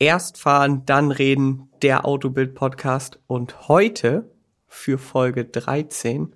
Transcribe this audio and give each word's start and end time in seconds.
Erst 0.00 0.38
fahren, 0.38 0.84
dann 0.86 1.10
reden, 1.10 1.68
der 1.82 2.06
Autobild 2.06 2.54
Podcast. 2.54 3.18
Und 3.26 3.68
heute 3.68 4.30
für 4.66 4.96
Folge 4.96 5.44
13 5.44 6.34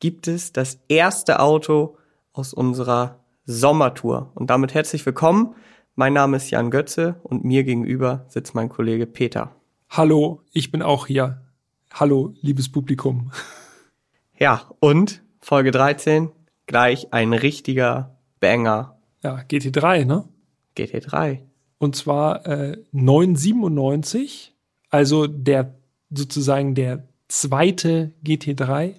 gibt 0.00 0.26
es 0.26 0.52
das 0.52 0.80
erste 0.88 1.38
Auto 1.38 1.98
aus 2.32 2.52
unserer 2.52 3.20
Sommertour. 3.44 4.32
Und 4.34 4.50
damit 4.50 4.74
herzlich 4.74 5.06
willkommen. 5.06 5.54
Mein 5.94 6.14
Name 6.14 6.36
ist 6.36 6.50
Jan 6.50 6.72
Götze 6.72 7.20
und 7.22 7.44
mir 7.44 7.62
gegenüber 7.62 8.24
sitzt 8.26 8.56
mein 8.56 8.68
Kollege 8.68 9.06
Peter. 9.06 9.54
Hallo, 9.88 10.42
ich 10.50 10.72
bin 10.72 10.82
auch 10.82 11.06
hier. 11.06 11.42
Hallo, 11.94 12.34
liebes 12.40 12.70
Publikum. 12.70 13.30
Ja, 14.38 14.70
und 14.80 15.22
Folge 15.40 15.70
13, 15.70 16.30
gleich 16.66 17.10
ein 17.14 17.32
richtiger 17.32 18.18
Banger. 18.38 18.98
Ja, 19.22 19.36
GT3, 19.36 20.04
ne? 20.04 20.28
GT3 20.76 21.46
und 21.78 21.96
zwar 21.96 22.46
äh, 22.46 22.78
997, 22.92 24.54
also 24.90 25.26
der 25.26 25.74
sozusagen 26.10 26.74
der 26.74 27.08
zweite 27.28 28.12
GT3, 28.24 28.94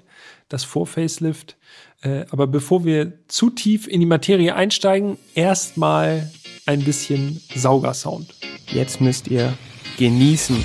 das 0.50 0.64
Vorfacelift. 0.64 1.58
Äh, 2.02 2.26
aber 2.30 2.48
bevor 2.48 2.86
wir 2.86 3.14
zu 3.28 3.50
tief 3.50 3.88
in 3.88 4.00
die 4.00 4.06
Materie 4.06 4.56
einsteigen, 4.56 5.18
erstmal 5.34 6.32
ein 6.66 6.84
bisschen 6.84 7.42
Saugersound. 7.56 8.34
Jetzt 8.72 9.02
müsst 9.02 9.28
ihr 9.28 9.58
genießen. 9.98 10.64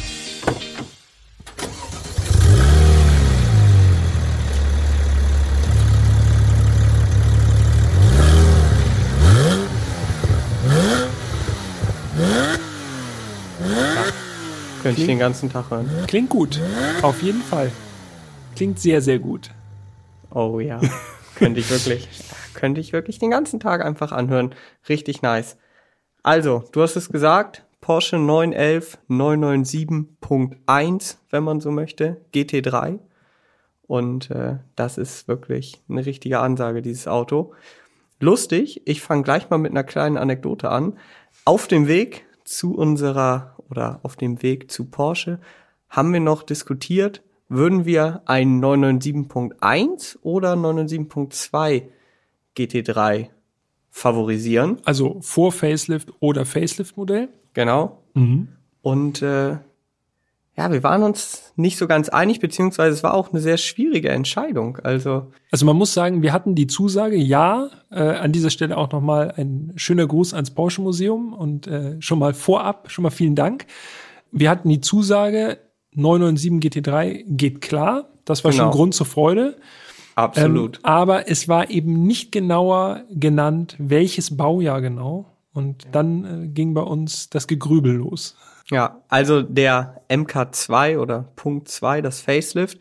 Könnte 14.92 15.00
ich 15.00 15.06
den 15.06 15.18
ganzen 15.18 15.50
Tag 15.50 15.70
hören. 15.70 15.88
Klingt 16.06 16.28
gut. 16.28 16.60
Auf 17.00 17.22
jeden 17.22 17.40
Fall. 17.40 17.72
Klingt 18.54 18.78
sehr, 18.78 19.00
sehr 19.00 19.18
gut. 19.18 19.48
Oh 20.30 20.60
ja. 20.60 20.82
könnte 21.34 21.60
ich 21.60 21.70
wirklich, 21.70 22.06
könnte 22.52 22.82
ich 22.82 22.92
wirklich 22.92 23.18
den 23.18 23.30
ganzen 23.30 23.58
Tag 23.58 23.82
einfach 23.82 24.12
anhören. 24.12 24.54
Richtig 24.90 25.22
nice. 25.22 25.56
Also, 26.22 26.64
du 26.72 26.82
hast 26.82 26.96
es 26.96 27.08
gesagt, 27.08 27.64
Porsche 27.80 28.18
911 28.18 28.98
997.1, 29.08 31.16
wenn 31.30 31.42
man 31.42 31.60
so 31.60 31.70
möchte, 31.70 32.20
GT3. 32.34 32.98
Und 33.86 34.30
äh, 34.30 34.58
das 34.76 34.98
ist 34.98 35.26
wirklich 35.26 35.80
eine 35.88 36.04
richtige 36.04 36.40
Ansage, 36.40 36.82
dieses 36.82 37.08
Auto. 37.08 37.54
Lustig, 38.20 38.82
ich 38.84 39.00
fange 39.00 39.22
gleich 39.22 39.48
mal 39.48 39.56
mit 39.56 39.72
einer 39.72 39.84
kleinen 39.84 40.18
Anekdote 40.18 40.68
an. 40.68 40.98
Auf 41.46 41.66
dem 41.66 41.88
Weg 41.88 42.26
zu 42.44 42.74
unserer 42.74 43.51
oder 43.72 44.00
auf 44.02 44.16
dem 44.16 44.42
Weg 44.42 44.70
zu 44.70 44.84
Porsche 44.84 45.40
haben 45.88 46.12
wir 46.12 46.20
noch 46.20 46.42
diskutiert, 46.42 47.22
würden 47.48 47.86
wir 47.86 48.22
ein 48.26 48.62
997.1 48.62 50.18
oder 50.22 50.52
997.2 50.52 51.84
GT3 52.54 53.28
favorisieren. 53.90 54.76
Also 54.84 55.18
vor 55.22 55.52
Facelift 55.52 56.12
oder 56.20 56.44
Facelift-Modell? 56.44 57.30
Genau. 57.54 58.02
Mhm. 58.12 58.48
Und 58.82 59.22
äh, 59.22 59.56
ja, 60.56 60.70
wir 60.70 60.82
waren 60.82 61.02
uns 61.02 61.52
nicht 61.56 61.78
so 61.78 61.86
ganz 61.86 62.10
einig, 62.10 62.38
beziehungsweise 62.38 62.94
es 62.94 63.02
war 63.02 63.14
auch 63.14 63.30
eine 63.30 63.40
sehr 63.40 63.56
schwierige 63.56 64.10
Entscheidung. 64.10 64.78
Also, 64.82 65.32
also 65.50 65.64
man 65.64 65.76
muss 65.76 65.94
sagen, 65.94 66.20
wir 66.20 66.32
hatten 66.34 66.54
die 66.54 66.66
Zusage, 66.66 67.16
ja, 67.16 67.70
äh, 67.90 68.00
an 68.02 68.32
dieser 68.32 68.50
Stelle 68.50 68.76
auch 68.76 68.92
nochmal 68.92 69.32
ein 69.36 69.72
schöner 69.76 70.06
Gruß 70.06 70.34
ans 70.34 70.50
Porsche 70.50 70.82
Museum 70.82 71.32
und 71.32 71.66
äh, 71.68 71.96
schon 72.00 72.18
mal 72.18 72.34
vorab, 72.34 72.90
schon 72.90 73.02
mal 73.02 73.10
vielen 73.10 73.34
Dank. 73.34 73.66
Wir 74.30 74.50
hatten 74.50 74.68
die 74.68 74.82
Zusage, 74.82 75.58
997 75.94 76.84
GT3 76.84 77.24
geht 77.26 77.60
klar. 77.62 78.08
Das 78.26 78.44
war 78.44 78.50
genau. 78.50 78.64
schon 78.64 78.72
Grund 78.72 78.94
zur 78.94 79.06
Freude. 79.06 79.56
Absolut. 80.14 80.76
Ähm, 80.76 80.84
aber 80.84 81.30
es 81.30 81.48
war 81.48 81.70
eben 81.70 82.06
nicht 82.06 82.30
genauer 82.30 83.04
genannt, 83.10 83.76
welches 83.78 84.36
Baujahr 84.36 84.82
genau. 84.82 85.26
Und 85.54 85.86
dann 85.92 86.44
äh, 86.44 86.48
ging 86.48 86.74
bei 86.74 86.82
uns 86.82 87.30
das 87.30 87.46
Gegrübel 87.46 87.94
los. 87.94 88.36
Ja, 88.72 89.02
also 89.08 89.42
der 89.42 90.02
MK2 90.08 90.98
oder 90.98 91.30
Punkt 91.36 91.68
2, 91.68 92.00
das 92.00 92.20
Facelift, 92.20 92.78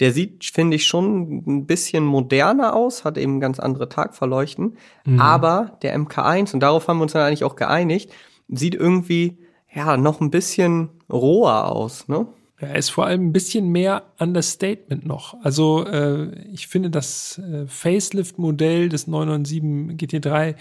der 0.00 0.12
sieht, 0.12 0.44
finde 0.46 0.76
ich, 0.76 0.86
schon 0.86 1.44
ein 1.46 1.66
bisschen 1.66 2.04
moderner 2.04 2.74
aus, 2.74 3.04
hat 3.04 3.18
eben 3.18 3.40
ganz 3.40 3.60
andere 3.60 3.88
Tagverleuchten. 3.88 4.76
Mhm. 5.04 5.20
Aber 5.20 5.78
der 5.82 5.96
MK1, 5.98 6.54
und 6.54 6.60
darauf 6.60 6.88
haben 6.88 6.98
wir 6.98 7.02
uns 7.02 7.12
dann 7.12 7.22
eigentlich 7.22 7.44
auch 7.44 7.56
geeinigt, 7.56 8.10
sieht 8.48 8.74
irgendwie, 8.74 9.38
ja, 9.72 9.96
noch 9.96 10.20
ein 10.20 10.30
bisschen 10.30 10.88
roher 11.10 11.70
aus, 11.70 12.08
ne? 12.08 12.26
Er 12.56 12.76
ist 12.76 12.90
vor 12.90 13.04
allem 13.06 13.26
ein 13.26 13.32
bisschen 13.32 13.70
mehr 13.70 14.04
Understatement 14.18 15.04
noch. 15.04 15.36
Also 15.42 15.84
äh, 15.86 16.34
ich 16.52 16.68
finde 16.68 16.88
das 16.88 17.38
äh, 17.38 17.66
Facelift-Modell 17.66 18.88
des 18.88 19.06
997 19.06 19.98
GT3, 19.98 20.54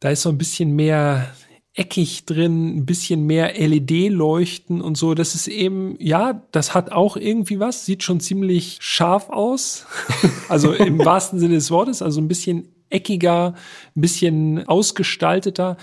da 0.00 0.10
ist 0.10 0.22
so 0.22 0.30
ein 0.30 0.38
bisschen 0.38 0.74
mehr 0.74 1.28
eckig 1.76 2.24
drin, 2.24 2.78
ein 2.78 2.86
bisschen 2.86 3.26
mehr 3.26 3.52
LED-Leuchten 3.54 4.80
und 4.80 4.96
so. 4.96 5.14
Das 5.14 5.34
ist 5.34 5.46
eben, 5.46 5.96
ja, 6.00 6.42
das 6.50 6.74
hat 6.74 6.90
auch 6.90 7.16
irgendwie 7.16 7.60
was, 7.60 7.84
sieht 7.84 8.02
schon 8.02 8.18
ziemlich 8.18 8.78
scharf 8.80 9.28
aus. 9.28 9.86
also 10.48 10.72
im 10.72 10.98
wahrsten 10.98 11.38
Sinne 11.38 11.54
des 11.54 11.70
Wortes, 11.70 12.00
also 12.00 12.20
ein 12.20 12.28
bisschen 12.28 12.68
eckiger, 12.88 13.54
ein 13.94 14.00
bisschen 14.00 14.66
ausgestalteter. 14.66 15.76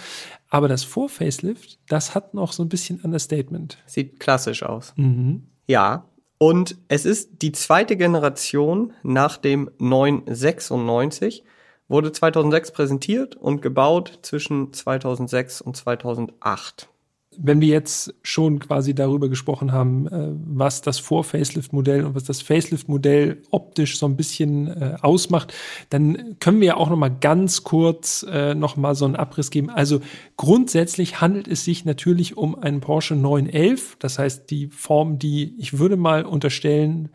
Aber 0.49 0.67
das 0.67 0.83
Vor-Facelift, 0.83 1.79
das 1.87 2.15
hat 2.15 2.33
noch 2.33 2.53
so 2.53 2.63
ein 2.63 2.69
bisschen 2.69 2.99
Understatement. 3.01 3.77
Sieht 3.85 4.19
klassisch 4.19 4.63
aus. 4.63 4.93
Mhm. 4.95 5.43
Ja. 5.67 6.05
Und 6.39 6.75
es 6.87 7.05
ist 7.05 7.41
die 7.41 7.51
zweite 7.51 7.97
Generation 7.97 8.93
nach 9.03 9.37
dem 9.37 9.69
996 9.77 11.43
wurde 11.87 12.11
2006 12.11 12.71
präsentiert 12.71 13.35
und 13.35 13.61
gebaut 13.61 14.19
zwischen 14.21 14.73
2006 14.73 15.61
und 15.61 15.75
2008. 15.75 16.89
Wenn 17.37 17.61
wir 17.61 17.67
jetzt 17.67 18.13
schon 18.21 18.59
quasi 18.59 18.93
darüber 18.93 19.27
gesprochen 19.27 19.71
haben, 19.71 20.07
äh, 20.07 20.29
was 20.45 20.81
das 20.81 20.99
Vor-Facelift-Modell 20.99 22.05
und 22.05 22.13
was 22.13 22.25
das 22.25 22.41
Facelift-Modell 22.41 23.41
optisch 23.49 23.97
so 23.97 24.05
ein 24.05 24.15
bisschen 24.15 24.67
äh, 24.67 24.97
ausmacht, 25.01 25.51
dann 25.89 26.35
können 26.39 26.59
wir 26.59 26.67
ja 26.67 26.77
auch 26.77 26.89
noch 26.91 26.97
mal 26.97 27.09
ganz 27.09 27.63
kurz 27.63 28.23
äh, 28.29 28.53
noch 28.53 28.77
mal 28.77 28.93
so 28.93 29.05
einen 29.05 29.15
Abriss 29.15 29.49
geben. 29.49 29.71
Also 29.71 30.01
grundsätzlich 30.37 31.21
handelt 31.21 31.47
es 31.47 31.63
sich 31.63 31.85
natürlich 31.85 32.37
um 32.37 32.55
einen 32.55 32.81
Porsche 32.81 33.15
911, 33.15 33.97
das 33.99 34.19
heißt 34.19 34.49
die 34.51 34.67
Form, 34.67 35.17
die 35.17 35.55
ich 35.57 35.79
würde 35.79 35.97
mal 35.97 36.25
unterstellen, 36.25 37.09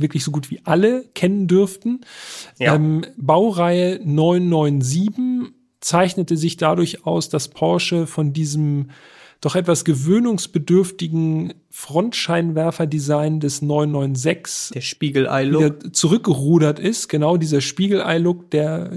wirklich 0.00 0.24
so 0.24 0.30
gut 0.30 0.50
wie 0.50 0.60
alle 0.64 1.04
kennen 1.14 1.46
dürften. 1.46 2.00
Ja. 2.58 2.74
Ähm, 2.74 3.04
Baureihe 3.16 4.00
997 4.02 5.54
zeichnete 5.80 6.36
sich 6.36 6.56
dadurch 6.56 7.06
aus, 7.06 7.28
dass 7.28 7.48
Porsche 7.48 8.06
von 8.06 8.32
diesem 8.32 8.88
doch 9.40 9.56
etwas 9.56 9.86
gewöhnungsbedürftigen 9.86 11.54
Frontscheinwerfer-Design 11.70 13.40
des 13.40 13.62
996 13.62 14.74
der 14.74 14.80
Spiegelei-Look 14.82 15.96
zurückgerudert 15.96 16.78
ist. 16.78 17.08
Genau 17.08 17.38
dieser 17.38 17.62
Spiegelei-Look, 17.62 18.50
der 18.50 18.90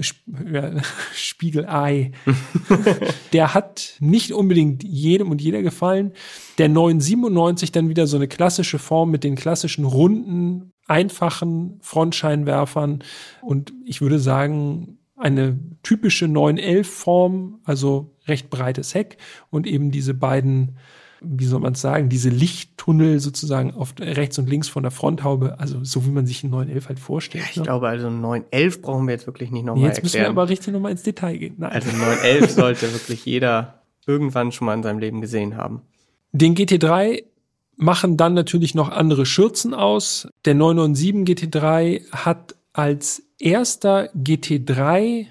ja, 0.52 0.82
Spiegelei, 1.14 2.12
der 3.32 3.54
hat 3.54 3.94
nicht 4.00 4.32
unbedingt 4.32 4.84
jedem 4.84 5.30
und 5.30 5.40
jeder 5.40 5.62
gefallen. 5.62 6.12
Der 6.58 6.68
997 6.68 7.72
dann 7.72 7.88
wieder 7.88 8.06
so 8.06 8.16
eine 8.16 8.28
klassische 8.28 8.78
Form 8.78 9.10
mit 9.10 9.24
den 9.24 9.36
klassischen 9.36 9.86
runden 9.86 10.73
einfachen 10.86 11.78
Frontscheinwerfern 11.80 13.02
und 13.42 13.72
ich 13.84 14.00
würde 14.00 14.18
sagen, 14.18 14.98
eine 15.16 15.58
typische 15.82 16.26
911-Form, 16.26 17.60
also 17.64 18.14
recht 18.26 18.50
breites 18.50 18.94
Heck 18.94 19.16
und 19.50 19.66
eben 19.66 19.90
diese 19.90 20.12
beiden, 20.12 20.76
wie 21.20 21.44
soll 21.44 21.60
man 21.60 21.74
es 21.74 21.80
sagen, 21.80 22.08
diese 22.08 22.28
Lichttunnel 22.28 23.20
sozusagen 23.20 23.72
auf 23.72 23.94
rechts 23.98 24.38
und 24.38 24.48
links 24.50 24.68
von 24.68 24.82
der 24.82 24.90
Fronthaube, 24.90 25.58
also 25.58 25.82
so 25.84 26.04
wie 26.04 26.10
man 26.10 26.26
sich 26.26 26.42
einen 26.42 26.50
911 26.50 26.88
halt 26.88 26.98
vorstellt. 26.98 27.44
Ja, 27.44 27.50
ich 27.50 27.56
ne? 27.56 27.62
glaube, 27.62 27.88
also 27.88 28.10
911 28.10 28.82
brauchen 28.82 29.06
wir 29.06 29.12
jetzt 29.12 29.26
wirklich 29.26 29.50
nicht 29.50 29.64
nochmal 29.64 29.82
nee, 29.82 29.88
jetzt 29.88 29.98
erklären. 29.98 30.04
Jetzt 30.04 30.14
müssen 30.14 30.36
wir 30.36 30.42
aber 30.42 30.48
richtig 30.50 30.72
nochmal 30.74 30.92
ins 30.92 31.02
Detail 31.02 31.36
gehen. 31.36 31.54
Nein. 31.58 31.72
Also 31.72 31.96
911 31.96 32.50
sollte 32.50 32.92
wirklich 32.92 33.24
jeder 33.24 33.82
irgendwann 34.06 34.52
schon 34.52 34.66
mal 34.66 34.74
in 34.74 34.82
seinem 34.82 34.98
Leben 34.98 35.20
gesehen 35.20 35.56
haben. 35.56 35.82
Den 36.32 36.56
GT3 36.56 37.22
machen 37.76 38.16
dann 38.16 38.34
natürlich 38.34 38.74
noch 38.74 38.90
andere 38.90 39.26
Schürzen 39.26 39.74
aus. 39.74 40.28
Der 40.44 40.54
997 40.54 41.50
GT3 41.52 42.10
hat 42.12 42.54
als 42.72 43.22
erster 43.38 44.10
GT3 44.12 44.98
äh, 45.00 45.26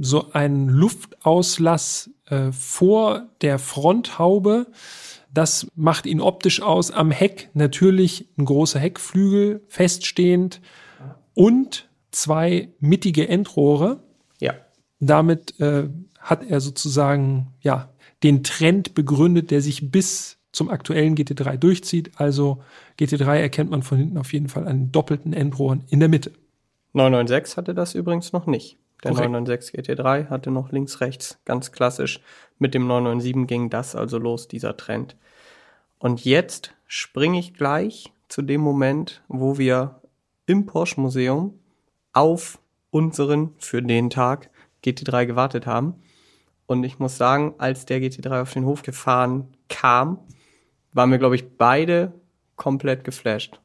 so 0.00 0.32
einen 0.32 0.68
Luftauslass 0.68 2.10
äh, 2.26 2.52
vor 2.52 3.28
der 3.40 3.58
Fronthaube. 3.58 4.66
Das 5.32 5.66
macht 5.74 6.06
ihn 6.06 6.20
optisch 6.20 6.60
aus. 6.60 6.90
Am 6.90 7.10
Heck 7.10 7.50
natürlich 7.54 8.28
ein 8.36 8.44
großer 8.44 8.78
Heckflügel 8.78 9.62
feststehend 9.68 10.60
und 11.34 11.88
zwei 12.10 12.68
mittige 12.80 13.28
Endrohre. 13.28 14.02
Ja. 14.40 14.54
Damit 15.00 15.58
äh, 15.60 15.88
hat 16.18 16.44
er 16.48 16.60
sozusagen 16.60 17.54
ja 17.62 17.88
den 18.22 18.44
Trend 18.44 18.94
begründet, 18.94 19.50
der 19.50 19.60
sich 19.60 19.90
bis 19.90 20.38
zum 20.52 20.70
aktuellen 20.70 21.16
GT3 21.16 21.56
durchzieht. 21.56 22.12
Also 22.16 22.62
GT3 22.98 23.38
erkennt 23.38 23.70
man 23.70 23.82
von 23.82 23.98
hinten 23.98 24.18
auf 24.18 24.32
jeden 24.32 24.48
Fall 24.48 24.68
einen 24.68 24.92
doppelten 24.92 25.32
Endrohren 25.32 25.84
in 25.88 26.00
der 26.00 26.08
Mitte. 26.08 26.32
996 26.92 27.56
hatte 27.56 27.74
das 27.74 27.94
übrigens 27.94 28.32
noch 28.32 28.46
nicht. 28.46 28.78
Der 29.02 29.12
Korrekt. 29.12 29.30
996 29.30 29.98
GT3 29.98 30.28
hatte 30.28 30.50
noch 30.50 30.70
links, 30.70 31.00
rechts, 31.00 31.38
ganz 31.44 31.72
klassisch. 31.72 32.20
Mit 32.58 32.74
dem 32.74 32.86
997 32.86 33.48
ging 33.48 33.70
das 33.70 33.96
also 33.96 34.18
los, 34.18 34.46
dieser 34.46 34.76
Trend. 34.76 35.16
Und 35.98 36.24
jetzt 36.24 36.74
springe 36.86 37.38
ich 37.38 37.54
gleich 37.54 38.12
zu 38.28 38.42
dem 38.42 38.60
Moment, 38.60 39.22
wo 39.28 39.58
wir 39.58 40.00
im 40.46 40.66
Porsche 40.66 41.00
Museum 41.00 41.58
auf 42.12 42.58
unseren 42.90 43.54
für 43.58 43.82
den 43.82 44.10
Tag 44.10 44.50
GT3 44.84 45.26
gewartet 45.26 45.66
haben. 45.66 45.94
Und 46.66 46.84
ich 46.84 46.98
muss 46.98 47.16
sagen, 47.16 47.54
als 47.58 47.86
der 47.86 48.00
GT3 48.00 48.42
auf 48.42 48.52
den 48.52 48.64
Hof 48.64 48.82
gefahren 48.82 49.48
kam, 49.68 50.18
waren 50.92 51.10
wir, 51.10 51.18
glaube 51.18 51.36
ich, 51.36 51.56
beide 51.56 52.12
komplett 52.56 53.04
geflasht. 53.04 53.58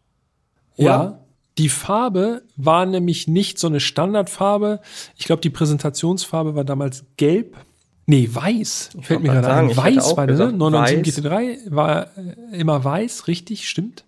Ja. 0.76 1.20
Die 1.58 1.70
Farbe 1.70 2.44
war 2.56 2.86
nämlich 2.86 3.28
nicht 3.28 3.58
so 3.58 3.68
eine 3.68 3.80
Standardfarbe. 3.80 4.80
Ich 5.16 5.26
glaube, 5.26 5.42
die 5.42 5.50
Präsentationsfarbe 5.50 6.56
war 6.56 6.64
damals 6.64 7.06
gelb. 7.18 7.58
Nee, 8.06 8.30
weiß. 8.32 8.92
Ich 9.00 9.06
Fällt 9.08 9.22
mir 9.22 9.30
gerade 9.30 9.48
sagen, 9.48 9.68
ein. 9.68 9.72
ich 9.72 9.84
hätte 9.84 9.98
Weiß 9.98 10.18
war 10.18 10.28
das, 10.28 10.38
ne? 10.38 10.46
gesagt, 10.46 10.58
997 10.58 11.26
GT3 11.26 11.76
war 11.76 12.08
äh, 12.18 12.60
immer 12.60 12.84
weiß, 12.84 13.28
richtig, 13.28 13.68
stimmt. 13.68 14.06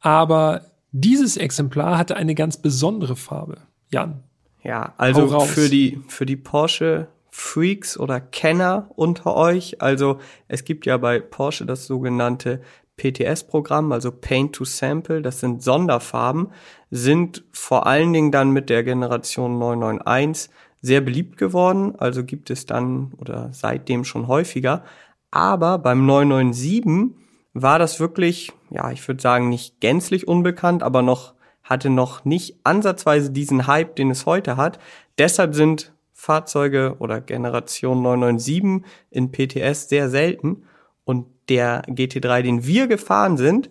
Aber 0.00 0.66
dieses 0.92 1.36
Exemplar 1.36 1.98
hatte 1.98 2.16
eine 2.16 2.34
ganz 2.34 2.58
besondere 2.58 3.16
Farbe. 3.16 3.58
Jan. 3.90 4.22
Ja, 4.62 4.94
also 4.96 5.40
für 5.40 5.68
die, 5.68 6.00
für 6.08 6.26
die 6.26 6.36
Porsche 6.36 7.08
Freaks 7.36 7.98
oder 7.98 8.20
Kenner 8.20 8.88
unter 8.94 9.34
euch, 9.34 9.82
also 9.82 10.20
es 10.46 10.62
gibt 10.62 10.86
ja 10.86 10.96
bei 10.98 11.18
Porsche 11.18 11.66
das 11.66 11.84
sogenannte 11.84 12.60
PTS-Programm, 12.96 13.90
also 13.90 14.12
Paint 14.12 14.54
to 14.54 14.64
Sample, 14.64 15.20
das 15.20 15.40
sind 15.40 15.60
Sonderfarben, 15.60 16.52
sind 16.92 17.42
vor 17.50 17.88
allen 17.88 18.12
Dingen 18.12 18.30
dann 18.30 18.52
mit 18.52 18.70
der 18.70 18.84
Generation 18.84 19.58
991 19.58 20.48
sehr 20.80 21.00
beliebt 21.00 21.36
geworden, 21.36 21.96
also 21.98 22.22
gibt 22.22 22.50
es 22.50 22.66
dann 22.66 23.12
oder 23.18 23.48
seitdem 23.50 24.04
schon 24.04 24.28
häufiger, 24.28 24.84
aber 25.32 25.78
beim 25.78 26.06
997 26.06 27.16
war 27.52 27.80
das 27.80 27.98
wirklich, 27.98 28.52
ja, 28.70 28.92
ich 28.92 29.06
würde 29.08 29.20
sagen, 29.20 29.48
nicht 29.48 29.80
gänzlich 29.80 30.28
unbekannt, 30.28 30.84
aber 30.84 31.02
noch 31.02 31.34
hatte 31.64 31.90
noch 31.90 32.24
nicht 32.24 32.58
ansatzweise 32.62 33.32
diesen 33.32 33.66
Hype, 33.66 33.96
den 33.96 34.10
es 34.10 34.24
heute 34.24 34.56
hat. 34.56 34.78
Deshalb 35.18 35.54
sind 35.54 35.93
Fahrzeuge 36.24 36.96
oder 37.00 37.20
Generation 37.20 38.02
997 38.02 38.90
in 39.10 39.30
PTS 39.30 39.88
sehr 39.88 40.08
selten 40.08 40.64
und 41.04 41.26
der 41.50 41.84
GT3, 41.84 42.42
den 42.42 42.66
wir 42.66 42.86
gefahren 42.86 43.36
sind, 43.36 43.68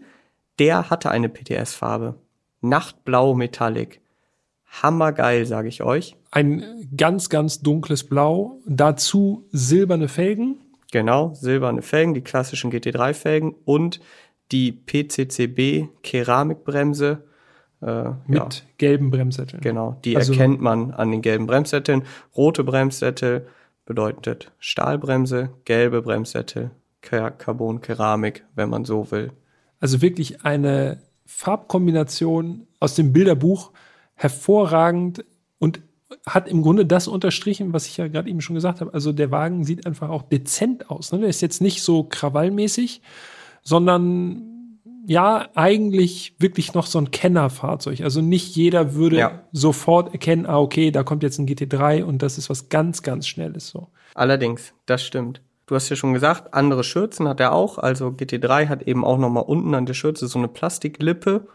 der 0.60 0.92
hatte 0.92 1.10
eine 1.10 1.30
PTS-Farbe. 1.30 2.16
Nachtblau 2.62 3.34
Metallic. 3.34 4.02
Hammergeil, 4.82 5.46
sage 5.46 5.68
ich 5.68 5.82
euch. 5.82 6.16
Ein 6.32 6.88
ganz, 6.96 7.30
ganz 7.30 7.62
dunkles 7.62 8.04
Blau. 8.04 8.60
Dazu 8.66 9.46
silberne 9.52 10.08
Felgen. 10.08 10.58
Genau, 10.92 11.34
silberne 11.34 11.82
Felgen, 11.82 12.14
die 12.14 12.22
klassischen 12.22 12.72
GT3-Felgen 12.72 13.56
und 13.66 14.00
die 14.52 14.72
PCCB 14.72 15.90
Keramikbremse. 16.04 17.24
Äh, 17.86 18.12
mit 18.28 18.38
ja, 18.40 18.50
gelben 18.78 19.12
Bremssätteln. 19.12 19.62
genau, 19.62 19.98
die 20.06 20.16
Also- 20.16 20.32
erkennt 20.34 20.62
man 20.62 20.92
an 20.92 21.12
den 21.12 21.22
gelben 21.22 21.48
Bremssätteln. 21.48 22.04
Rote 22.36 22.64
Bremssättel 22.64 23.46
bedeutet 23.86 24.52
Stahlbremse, 24.60 25.50
gelbe 25.66 26.02
Bremssättel, 26.02 26.72
Carbon, 27.02 27.82
Keramik, 27.82 28.46
wenn 28.56 28.70
man 28.70 28.86
so 28.86 29.12
will. 29.12 29.32
Also 29.82 30.02
wirklich 30.02 30.46
eine 30.46 31.00
Farbkombination 31.26 32.68
aus 32.80 32.96
dem 32.96 33.12
Bilderbuch, 33.12 33.72
hervorragend 34.16 35.26
und 35.60 35.82
hat 36.26 36.48
im 36.48 36.62
Grunde 36.62 36.86
das 36.86 37.08
unterstrichen, 37.10 37.74
was 37.74 37.88
ich 37.88 37.98
ja 37.98 38.08
gerade 38.08 38.30
eben 38.30 38.40
schon 38.40 38.54
gesagt 38.56 38.80
habe. 38.80 38.94
Also 38.94 39.12
der 39.12 39.32
Wagen 39.32 39.66
sieht 39.66 39.86
einfach 39.86 40.10
auch 40.10 40.22
dezent 40.22 40.90
aus. 40.90 41.12
Ne? 41.12 41.20
Der 41.20 41.30
ist 41.30 41.42
jetzt 41.42 41.62
nicht 41.62 41.82
so 41.84 42.04
krawallmäßig, 42.04 43.02
sondern 43.64 44.53
ja, 45.06 45.50
eigentlich 45.56 46.36
wirklich 46.40 46.74
noch 46.74 46.86
so 46.86 47.00
ein 47.00 47.12
Kennerfahrzeug. 47.12 48.02
Also 48.02 48.22
nicht 48.22 48.56
jeder 48.56 48.94
würde 48.96 49.18
Ja. 49.18 49.42
sofort 49.52 50.14
erkennen, 50.14 50.46
ah, 50.46 50.60
okay, 50.60 50.92
da 50.92 51.04
kommt 51.04 51.24
jetzt 51.24 51.40
ein 51.40 51.48
GT3 51.48 52.04
und 52.04 52.22
das 52.22 52.38
ist 52.38 52.50
was 52.50 52.70
ganz, 52.70 53.02
ganz 53.04 53.28
Schnelles 53.28 53.68
so. 53.70 53.88
Allerdings, 54.16 54.74
das 54.86 55.04
stimmt. 55.04 55.42
Du 55.66 55.76
hast 55.76 55.90
ja 55.90 55.96
schon 55.96 56.14
gesagt, 56.14 56.54
andere 56.54 56.84
Schürzen 56.84 57.28
hat 57.28 57.40
er 57.40 57.54
auch. 57.54 57.78
Also 57.78 58.08
GT3 58.10 58.68
hat 58.68 58.84
eben 58.84 59.06
auch 59.06 59.18
nochmal 59.18 59.44
unten 59.44 59.74
an 59.76 59.86
der 59.86 59.94
Schürze 59.94 60.28
so 60.28 60.38
eine 60.40 60.48
Plastiklippe. 60.50 61.48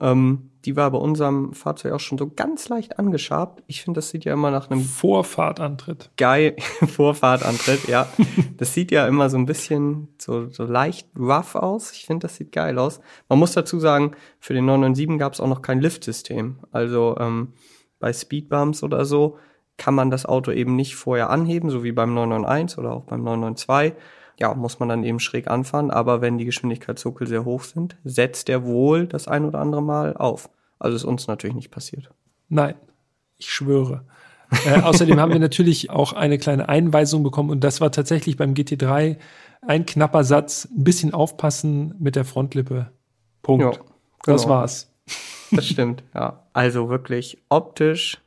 Ähm, 0.00 0.50
die 0.64 0.74
war 0.74 0.90
bei 0.90 0.98
unserem 0.98 1.52
Fahrzeug 1.52 1.92
auch 1.92 2.00
schon 2.00 2.18
so 2.18 2.28
ganz 2.28 2.68
leicht 2.68 2.98
angeschabt. 2.98 3.62
Ich 3.68 3.82
finde, 3.82 3.98
das 3.98 4.10
sieht 4.10 4.24
ja 4.24 4.32
immer 4.32 4.50
nach 4.50 4.68
einem 4.68 4.82
Vorfahrtantritt. 4.82 6.10
geil 6.16 6.56
Vorfahrtantritt, 6.86 7.86
ja. 7.86 8.08
Das 8.56 8.74
sieht 8.74 8.90
ja 8.90 9.06
immer 9.06 9.30
so 9.30 9.38
ein 9.38 9.46
bisschen 9.46 10.08
so, 10.18 10.50
so 10.50 10.64
leicht 10.64 11.08
rough 11.16 11.54
aus. 11.54 11.92
Ich 11.92 12.06
finde, 12.06 12.26
das 12.26 12.36
sieht 12.36 12.50
geil 12.50 12.78
aus. 12.78 13.00
Man 13.28 13.38
muss 13.38 13.52
dazu 13.52 13.78
sagen, 13.78 14.12
für 14.40 14.54
den 14.54 14.66
997 14.66 15.18
gab 15.18 15.34
es 15.34 15.40
auch 15.40 15.48
noch 15.48 15.62
kein 15.62 15.80
Liftsystem. 15.80 16.58
Also 16.72 17.16
ähm, 17.20 17.52
bei 18.00 18.12
Speedbumps 18.12 18.82
oder 18.82 19.04
so 19.04 19.38
kann 19.76 19.94
man 19.94 20.10
das 20.10 20.26
Auto 20.26 20.50
eben 20.50 20.74
nicht 20.74 20.96
vorher 20.96 21.30
anheben, 21.30 21.70
so 21.70 21.84
wie 21.84 21.92
beim 21.92 22.12
991 22.12 22.78
oder 22.78 22.92
auch 22.92 23.04
beim 23.04 23.22
992. 23.22 23.94
Ja, 24.38 24.54
muss 24.54 24.78
man 24.78 24.88
dann 24.88 25.04
eben 25.04 25.18
schräg 25.18 25.48
anfahren, 25.48 25.90
aber 25.90 26.20
wenn 26.20 26.36
die 26.36 26.44
Geschwindigkeitszuckel 26.44 27.26
sehr 27.26 27.44
hoch 27.44 27.64
sind, 27.64 27.96
setzt 28.04 28.48
der 28.48 28.64
wohl 28.64 29.06
das 29.06 29.28
ein 29.28 29.44
oder 29.44 29.60
andere 29.60 29.82
Mal 29.82 30.16
auf. 30.16 30.50
Also 30.78 30.96
ist 30.96 31.04
uns 31.04 31.26
natürlich 31.26 31.56
nicht 31.56 31.70
passiert. 31.70 32.10
Nein, 32.48 32.74
ich 33.38 33.50
schwöre. 33.50 34.04
äh, 34.66 34.80
außerdem 34.82 35.18
haben 35.18 35.32
wir 35.32 35.40
natürlich 35.40 35.90
auch 35.90 36.12
eine 36.12 36.38
kleine 36.38 36.68
Einweisung 36.68 37.22
bekommen 37.22 37.50
und 37.50 37.64
das 37.64 37.80
war 37.80 37.90
tatsächlich 37.90 38.36
beim 38.36 38.52
GT3 38.52 39.16
ein 39.62 39.86
knapper 39.86 40.22
Satz. 40.22 40.68
Ein 40.70 40.84
bisschen 40.84 41.14
aufpassen 41.14 41.94
mit 41.98 42.14
der 42.14 42.24
Frontlippe. 42.24 42.92
Punkt. 43.42 43.80
Das 44.24 44.42
genau. 44.42 44.54
war's. 44.54 44.92
Das 45.50 45.66
stimmt, 45.66 46.02
ja. 46.14 46.42
Also 46.52 46.88
wirklich 46.88 47.38
optisch 47.48 48.18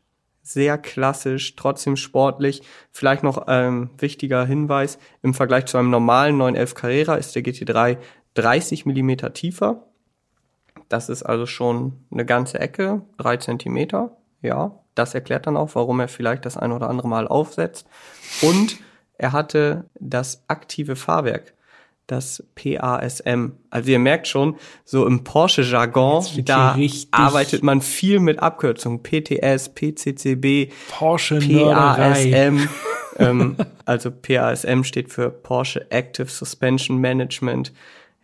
sehr 0.51 0.77
klassisch, 0.79 1.55
trotzdem 1.55 1.95
sportlich. 1.95 2.63
Vielleicht 2.91 3.23
noch 3.23 3.45
ähm, 3.47 3.91
wichtiger 3.97 4.45
Hinweis, 4.45 4.97
im 5.21 5.33
Vergleich 5.33 5.65
zu 5.65 5.77
einem 5.77 5.91
normalen 5.91 6.37
911 6.37 6.75
Carrera 6.75 7.15
ist 7.15 7.35
der 7.35 7.43
GT3 7.43 7.97
30 8.33 8.85
Millimeter 8.85 9.33
tiefer. 9.33 9.83
Das 10.87 11.09
ist 11.09 11.23
also 11.23 11.45
schon 11.45 11.93
eine 12.11 12.25
ganze 12.25 12.59
Ecke, 12.59 13.01
drei 13.17 13.37
Zentimeter. 13.37 14.17
Ja, 14.41 14.79
das 14.95 15.13
erklärt 15.13 15.45
dann 15.45 15.57
auch, 15.57 15.75
warum 15.75 15.99
er 15.99 16.07
vielleicht 16.07 16.45
das 16.45 16.57
ein 16.57 16.71
oder 16.71 16.89
andere 16.89 17.07
Mal 17.07 17.27
aufsetzt. 17.27 17.87
Und 18.41 18.79
er 19.17 19.33
hatte 19.33 19.85
das 19.99 20.43
aktive 20.47 20.95
Fahrwerk, 20.95 21.53
das 22.11 22.43
PASM. 22.55 23.53
Also 23.69 23.91
ihr 23.91 23.99
merkt 23.99 24.27
schon, 24.27 24.55
so 24.85 25.05
im 25.05 25.23
Porsche-Jargon, 25.23 26.25
da 26.45 26.77
arbeitet 27.11 27.63
man 27.63 27.81
viel 27.81 28.19
mit 28.19 28.39
Abkürzungen. 28.39 29.01
PTS, 29.01 29.69
PCCB, 29.73 30.71
Porsche. 30.89 31.39
PASM. 31.39 32.67
ähm, 33.17 33.55
also 33.85 34.11
PASM 34.11 34.83
steht 34.83 35.11
für 35.11 35.29
Porsche 35.29 35.89
Active 35.91 36.27
Suspension 36.27 36.97
Management. 36.97 37.73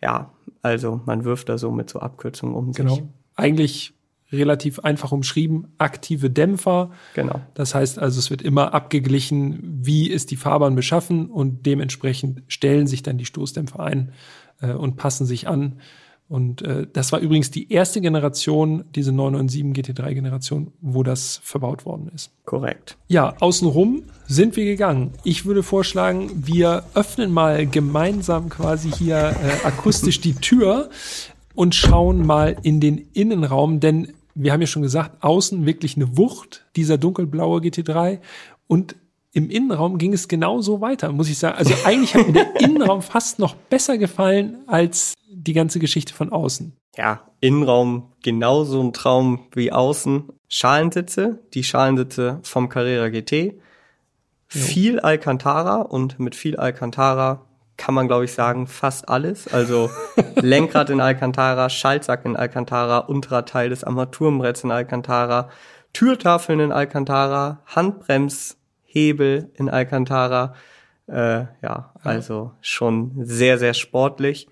Ja, 0.01 0.31
also 0.61 1.01
man 1.05 1.25
wirft 1.25 1.49
da 1.49 1.57
so 1.57 1.71
mit 1.71 1.89
so 1.89 1.99
Abkürzungen 1.99 2.55
um 2.55 2.73
sich. 2.73 2.85
Genau. 2.85 2.99
Eigentlich 3.35 3.94
relativ 4.35 4.79
einfach 4.79 5.11
umschrieben. 5.11 5.67
Aktive 5.77 6.29
Dämpfer. 6.29 6.91
Genau. 7.13 7.41
Das 7.53 7.75
heißt 7.75 7.99
also, 7.99 8.19
es 8.19 8.29
wird 8.29 8.41
immer 8.41 8.73
abgeglichen, 8.73 9.59
wie 9.63 10.09
ist 10.09 10.31
die 10.31 10.35
Fahrbahn 10.35 10.75
beschaffen 10.75 11.27
und 11.27 11.65
dementsprechend 11.65 12.43
stellen 12.47 12.87
sich 12.87 13.03
dann 13.03 13.17
die 13.17 13.25
Stoßdämpfer 13.25 13.79
ein 13.79 14.11
äh, 14.61 14.71
und 14.71 14.97
passen 14.97 15.25
sich 15.25 15.47
an. 15.47 15.79
Und 16.27 16.63
äh, 16.63 16.87
das 16.91 17.11
war 17.11 17.19
übrigens 17.19 17.51
die 17.51 17.71
erste 17.71 18.01
Generation, 18.01 18.85
diese 18.95 19.11
997 19.11 19.95
GT3-Generation, 19.95 20.71
wo 20.81 21.03
das 21.03 21.39
verbaut 21.43 21.85
worden 21.85 22.09
ist. 22.15 22.31
Korrekt. 22.45 22.97
Ja, 23.07 23.35
außenrum 23.39 24.03
sind 24.25 24.55
wir 24.55 24.65
gegangen. 24.65 25.11
Ich 25.23 25.45
würde 25.45 25.61
vorschlagen, 25.61 26.31
wir 26.33 26.83
öffnen 26.95 27.31
mal 27.31 27.67
gemeinsam 27.67 28.49
quasi 28.49 28.89
hier 28.89 29.17
äh, 29.17 29.65
akustisch 29.67 30.19
die 30.19 30.33
Tür 30.33 30.89
und 31.53 31.75
schauen 31.75 32.25
mal 32.25 32.57
in 32.63 32.79
den 32.79 32.97
Innenraum, 33.13 33.79
denn 33.79 34.14
wir 34.35 34.51
haben 34.51 34.61
ja 34.61 34.67
schon 34.67 34.81
gesagt, 34.81 35.23
außen 35.23 35.65
wirklich 35.65 35.95
eine 35.95 36.17
Wucht, 36.17 36.65
dieser 36.75 36.97
dunkelblaue 36.97 37.61
GT3 37.61 38.19
und 38.67 38.95
im 39.31 39.49
Innenraum 39.49 39.97
ging 39.97 40.13
es 40.13 40.29
genauso 40.29 40.79
weiter, 40.79 41.11
muss 41.11 41.29
ich 41.29 41.37
sagen. 41.37 41.57
Also 41.57 41.73
eigentlich 41.85 42.15
hat 42.15 42.27
mir 42.27 42.33
der 42.33 42.61
Innenraum 42.61 43.01
fast 43.01 43.39
noch 43.39 43.55
besser 43.55 43.97
gefallen 43.97 44.59
als 44.67 45.13
die 45.29 45.53
ganze 45.53 45.79
Geschichte 45.79 46.13
von 46.13 46.31
außen. 46.31 46.73
Ja, 46.97 47.21
Innenraum 47.41 48.13
genauso 48.23 48.81
ein 48.81 48.93
Traum 48.93 49.47
wie 49.53 49.71
außen. 49.71 50.29
Schalensitze, 50.47 51.39
die 51.53 51.63
Schalensitze 51.63 52.39
vom 52.43 52.69
Carrera 52.69 53.09
GT. 53.09 53.59
Viel 54.47 54.99
Alcantara 54.99 55.81
und 55.81 56.19
mit 56.19 56.35
viel 56.35 56.55
Alcantara 56.55 57.45
kann 57.77 57.95
man, 57.95 58.07
glaube 58.07 58.25
ich, 58.25 58.33
sagen, 58.33 58.67
fast 58.67 59.09
alles. 59.09 59.51
Also 59.51 59.89
Lenkrad 60.35 60.89
in 60.89 61.01
Alcantara, 61.01 61.69
Schaltsack 61.69 62.25
in 62.25 62.35
Alcantara, 62.35 62.99
unterer 62.99 63.45
Teil 63.45 63.69
des 63.69 63.83
Armaturenbretts 63.83 64.63
in 64.63 64.71
Alcantara, 64.71 65.49
Türtafeln 65.93 66.59
in 66.59 66.71
Alcantara, 66.71 67.61
Handbremshebel 67.67 69.51
in 69.53 69.69
Alcantara. 69.69 70.55
Äh, 71.07 71.45
ja, 71.61 71.93
also 72.01 72.53
schon 72.61 73.11
sehr, 73.23 73.57
sehr 73.57 73.73
sportlich. 73.73 74.47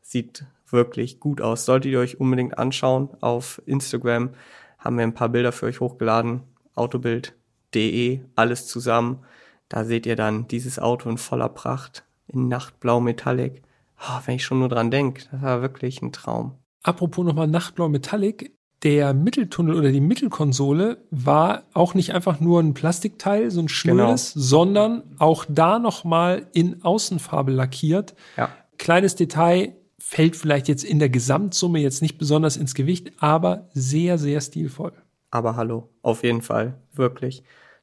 Sieht 0.00 0.44
wirklich 0.70 1.20
gut 1.20 1.40
aus. 1.40 1.64
Solltet 1.64 1.92
ihr 1.92 2.00
euch 2.00 2.20
unbedingt 2.20 2.58
anschauen. 2.58 3.10
Auf 3.20 3.60
Instagram 3.66 4.30
haben 4.78 4.96
wir 4.96 5.04
ein 5.04 5.14
paar 5.14 5.28
Bilder 5.28 5.52
für 5.52 5.66
euch 5.66 5.80
hochgeladen. 5.80 6.42
Autobild.de, 6.74 8.20
alles 8.36 8.66
zusammen. 8.66 9.24
Da 9.68 9.84
seht 9.84 10.06
ihr 10.06 10.16
dann 10.16 10.48
dieses 10.48 10.78
Auto 10.78 11.10
in 11.10 11.18
voller 11.18 11.48
Pracht, 11.48 12.04
in 12.28 12.48
Nachtblau 12.48 13.00
Metallic. 13.00 13.62
Oh, 14.00 14.20
wenn 14.24 14.36
ich 14.36 14.44
schon 14.44 14.60
nur 14.60 14.68
dran 14.68 14.90
denke, 14.90 15.24
das 15.30 15.42
war 15.42 15.62
wirklich 15.62 16.02
ein 16.02 16.12
Traum. 16.12 16.52
Apropos 16.82 17.24
nochmal 17.24 17.48
Nachtblau 17.48 17.88
Metallic, 17.88 18.52
der 18.84 19.12
Mitteltunnel 19.12 19.74
oder 19.74 19.90
die 19.90 20.00
Mittelkonsole 20.00 20.98
war 21.10 21.64
auch 21.74 21.94
nicht 21.94 22.14
einfach 22.14 22.38
nur 22.38 22.60
ein 22.60 22.74
Plastikteil, 22.74 23.50
so 23.50 23.60
ein 23.60 23.68
schnödes, 23.68 24.34
genau. 24.34 24.44
sondern 24.44 25.02
auch 25.18 25.44
da 25.48 25.80
nochmal 25.80 26.46
in 26.52 26.84
Außenfarbe 26.84 27.50
lackiert. 27.50 28.14
Ja. 28.36 28.50
Kleines 28.78 29.16
Detail, 29.16 29.74
fällt 29.98 30.36
vielleicht 30.36 30.68
jetzt 30.68 30.84
in 30.84 31.00
der 31.00 31.10
Gesamtsumme 31.10 31.80
jetzt 31.80 32.00
nicht 32.02 32.18
besonders 32.18 32.56
ins 32.56 32.74
Gewicht, 32.74 33.12
aber 33.18 33.68
sehr, 33.74 34.16
sehr 34.16 34.40
stilvoll. 34.40 34.92
Aber 35.30 35.56
hallo, 35.56 35.90
auf 36.02 36.22
jeden 36.22 36.40
Fall, 36.40 36.78
wirklich. 36.94 37.42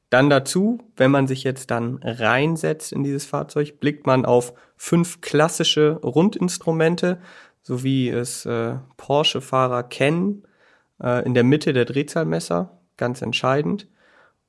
Dann 0.10 0.30
dazu, 0.30 0.80
wenn 0.96 1.12
man 1.12 1.28
sich 1.28 1.44
jetzt 1.44 1.72
dann 1.72 2.00
reinsetzt 2.04 2.92
in 2.94 3.04
dieses 3.04 3.26
Fahrzeug, 3.26 3.80
blickt 3.80 4.06
man 4.06 4.26
auf 4.26 4.54
fünf 4.78 5.22
klassische 5.22 6.00
Rundinstrumente, 6.04 7.20
so 7.64 7.84
wie 7.84 8.10
es 8.10 8.46
äh, 8.46 8.76
Porsche-Fahrer 8.98 9.84
kennen, 9.84 10.44
äh, 11.02 11.26
in 11.26 11.34
der 11.34 11.44
Mitte 11.44 11.74
der 11.74 11.86
Drehzahlmesser, 11.86 12.78
ganz 12.98 13.22
entscheidend. 13.22 13.88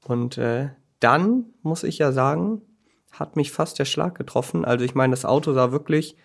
Und 0.05 0.39
äh, 0.39 0.71
dann 1.01 1.47
muss 1.63 1.83
ich 1.83 1.99
ja 1.99 2.13
sagen, 2.13 2.63
hat 3.11 3.37
mich 3.37 3.51
fast 3.51 3.79
der 3.79 3.87
Schlag 3.87 4.15
getroffen. 4.15 4.65
Also 4.65 4.85
ich 4.85 4.95
meine, 4.95 5.13
das 5.13 5.25
Auto 5.25 5.53
sah 5.53 5.73
wirklich 5.73 6.17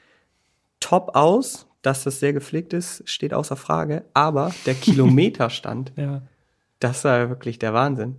top 0.80 1.16
aus. 1.16 1.68
Dass 1.82 2.04
das 2.04 2.20
sehr 2.20 2.32
gepflegt 2.32 2.74
ist, 2.74 3.02
steht 3.10 3.34
außer 3.34 3.56
Frage. 3.56 4.06
Aber 4.14 4.54
der 4.68 4.74
Kilometerstand, 4.76 5.94
ja. 5.96 6.22
das 6.80 7.04
war 7.04 7.30
wirklich 7.30 7.58
der 7.58 7.74
Wahnsinn. 7.74 8.18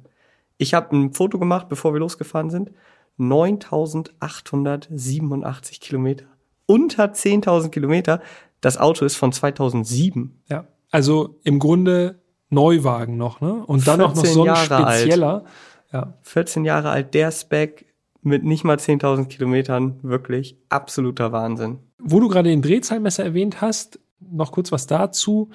Ich 0.63 0.73
habe 0.75 0.97
ein 0.97 1.13
Foto 1.13 1.41
gemacht, 1.41 1.69
bevor 1.69 1.93
wir 1.93 1.99
losgefahren 1.99 2.49
sind. 2.49 2.71
9887 3.17 5.81
Kilometer. 5.81 6.27
Unter 6.67 7.07
10.000 7.07 7.71
Kilometer. 7.71 8.23
Das 8.61 8.79
Auto 8.79 9.05
ist 9.05 9.17
von 9.17 9.33
2007. 9.33 10.41
Ja, 10.49 10.69
also 10.93 11.41
im 11.43 11.59
Grunde 11.59 12.21
Neuwagen 12.49 13.17
noch, 13.17 13.41
ne? 13.41 13.65
Und 13.67 13.89
dann 13.89 14.01
auch 14.03 14.15
noch 14.15 14.25
so 14.25 14.43
ein 14.43 14.47
Jahre 14.47 15.01
spezieller. 15.01 15.35
Alt. 15.35 15.47
Ja. 15.93 16.15
14 16.23 16.65
Jahre 16.65 16.91
alt, 16.91 17.13
der 17.15 17.33
Spec 17.33 17.87
mit 18.23 18.45
nicht 18.45 18.63
mal 18.63 18.77
10.000 18.77 19.27
Kilometern. 19.27 19.99
Wirklich 20.03 20.57
absoluter 20.69 21.33
Wahnsinn. 21.33 21.81
Wo 21.99 22.21
du 22.21 22.29
gerade 22.29 22.51
den 22.51 22.63
Drehzahlmesser 22.63 23.25
erwähnt 23.25 23.61
hast, 23.61 23.99
noch 24.21 24.53
kurz 24.53 24.71
was 24.71 24.87
dazu 24.87 25.51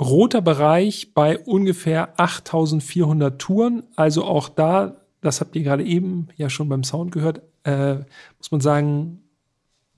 roter 0.00 0.42
Bereich 0.42 1.12
bei 1.14 1.38
ungefähr 1.38 2.18
8400 2.20 3.40
Touren. 3.40 3.82
Also 3.96 4.24
auch 4.24 4.48
da, 4.48 4.96
das 5.20 5.40
habt 5.40 5.56
ihr 5.56 5.62
gerade 5.62 5.84
eben 5.84 6.28
ja 6.36 6.50
schon 6.50 6.68
beim 6.68 6.84
Sound 6.84 7.12
gehört, 7.12 7.42
äh, 7.64 7.96
muss 8.38 8.50
man 8.50 8.60
sagen, 8.60 9.22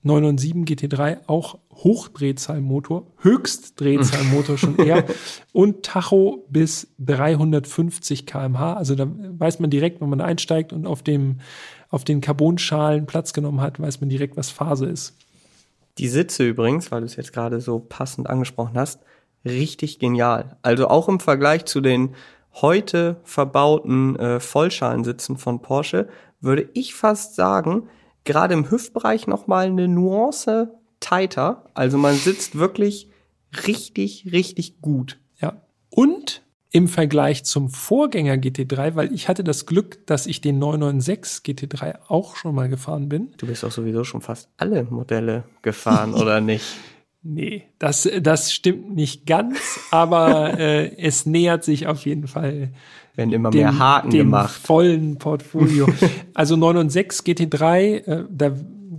997 0.03 0.89
GT3 0.89 1.19
auch 1.27 1.59
Hochdrehzahlmotor, 1.71 3.05
Höchstdrehzahlmotor 3.19 4.57
schon 4.57 4.77
eher 4.77 5.05
und 5.53 5.83
Tacho 5.83 6.45
bis 6.49 6.87
350 6.99 8.25
kmh. 8.25 8.73
Also 8.73 8.95
da 8.95 9.07
weiß 9.07 9.59
man 9.59 9.69
direkt, 9.69 10.01
wenn 10.01 10.09
man 10.09 10.21
einsteigt 10.21 10.73
und 10.73 10.87
auf 10.87 11.03
dem 11.03 11.39
auf 11.89 12.05
den 12.05 12.21
Carbonschalen 12.21 13.05
Platz 13.05 13.33
genommen 13.33 13.61
hat, 13.61 13.79
weiß 13.79 13.99
man 13.99 14.09
direkt, 14.09 14.37
was 14.37 14.49
Phase 14.49 14.85
ist. 14.85 15.13
Die 15.97 16.07
Sitze 16.07 16.47
übrigens, 16.47 16.89
weil 16.89 17.01
du 17.01 17.05
es 17.05 17.17
jetzt 17.17 17.33
gerade 17.33 17.59
so 17.59 17.79
passend 17.79 18.29
angesprochen 18.29 18.77
hast, 18.77 19.01
richtig 19.45 19.99
genial. 19.99 20.57
Also 20.61 20.87
auch 20.87 21.09
im 21.09 21.19
Vergleich 21.19 21.65
zu 21.65 21.81
den 21.81 22.15
heute 22.53 23.17
verbauten 23.23 24.15
äh, 24.17 24.39
Vollschalensitzen 24.39 25.37
von 25.37 25.61
Porsche 25.61 26.07
würde 26.41 26.69
ich 26.73 26.93
fast 26.93 27.35
sagen, 27.35 27.87
gerade 28.23 28.53
im 28.53 28.69
Hüftbereich 28.69 29.27
noch 29.27 29.47
mal 29.47 29.67
eine 29.67 29.87
Nuance 29.87 30.73
tighter. 30.99 31.65
Also 31.73 31.97
man 31.97 32.15
sitzt 32.15 32.57
wirklich 32.57 33.09
richtig, 33.67 34.29
richtig 34.31 34.81
gut. 34.81 35.19
Ja. 35.39 35.61
Und 35.89 36.41
im 36.73 36.87
Vergleich 36.87 37.43
zum 37.43 37.69
Vorgänger 37.69 38.35
GT3, 38.35 38.95
weil 38.95 39.13
ich 39.13 39.27
hatte 39.27 39.43
das 39.43 39.65
Glück, 39.65 40.07
dass 40.07 40.25
ich 40.25 40.39
den 40.39 40.57
996 40.57 41.43
GT3 41.43 41.99
auch 42.07 42.37
schon 42.37 42.55
mal 42.55 42.69
gefahren 42.69 43.09
bin. 43.09 43.33
Du 43.37 43.45
bist 43.45 43.65
auch 43.65 43.71
sowieso 43.71 44.05
schon 44.05 44.21
fast 44.21 44.49
alle 44.57 44.83
Modelle 44.83 45.43
gefahren, 45.61 46.13
oder 46.15 46.39
nicht? 46.39 46.65
Nee, 47.23 47.63
das, 47.77 48.09
das 48.21 48.51
stimmt 48.51 48.95
nicht 48.95 49.27
ganz, 49.27 49.79
aber 49.91 50.59
äh, 50.59 50.95
es 50.97 51.25
nähert 51.25 51.63
sich 51.63 51.87
auf 51.87 52.05
jeden 52.05 52.27
Fall. 52.27 52.69
Werden 53.15 53.33
immer 53.33 53.51
dem, 53.51 53.61
mehr 53.61 53.77
Haken 53.77 54.09
dem 54.09 54.27
gemacht. 54.27 54.59
vollen 54.59 55.17
Portfolio. 55.17 55.87
also 56.33 56.55
9 56.55 56.77
und 56.77 56.89
6 56.89 57.23
GT3, 57.23 57.77
äh, 57.77 58.25
da 58.29 58.53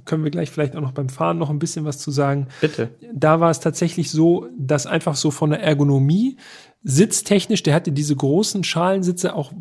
können 0.05 0.25
wir 0.25 0.31
gleich 0.31 0.51
vielleicht 0.51 0.77
auch 0.77 0.81
noch 0.81 0.93
beim 0.93 1.09
Fahren 1.09 1.39
noch 1.39 1.51
ein 1.51 1.59
bisschen 1.59 1.85
was 1.85 1.99
zu 1.99 2.11
sagen. 2.11 2.49
Bitte. 2.61 2.91
Da 3.13 3.41
war 3.41 3.51
es 3.51 3.61
tatsächlich 3.61 4.11
so, 4.11 4.49
dass 4.59 4.87
einfach 4.87 5.17
so 5.17 5.31
von 5.31 5.51
der 5.51 5.63
Ergonomie, 5.63 6.37
sitztechnisch, 6.83 7.63
der 7.63 7.75
hatte 7.75 7.93
diese 7.93 8.17
großen 8.17 8.65
Schalensitze 8.65 9.35
auch 9.35 9.53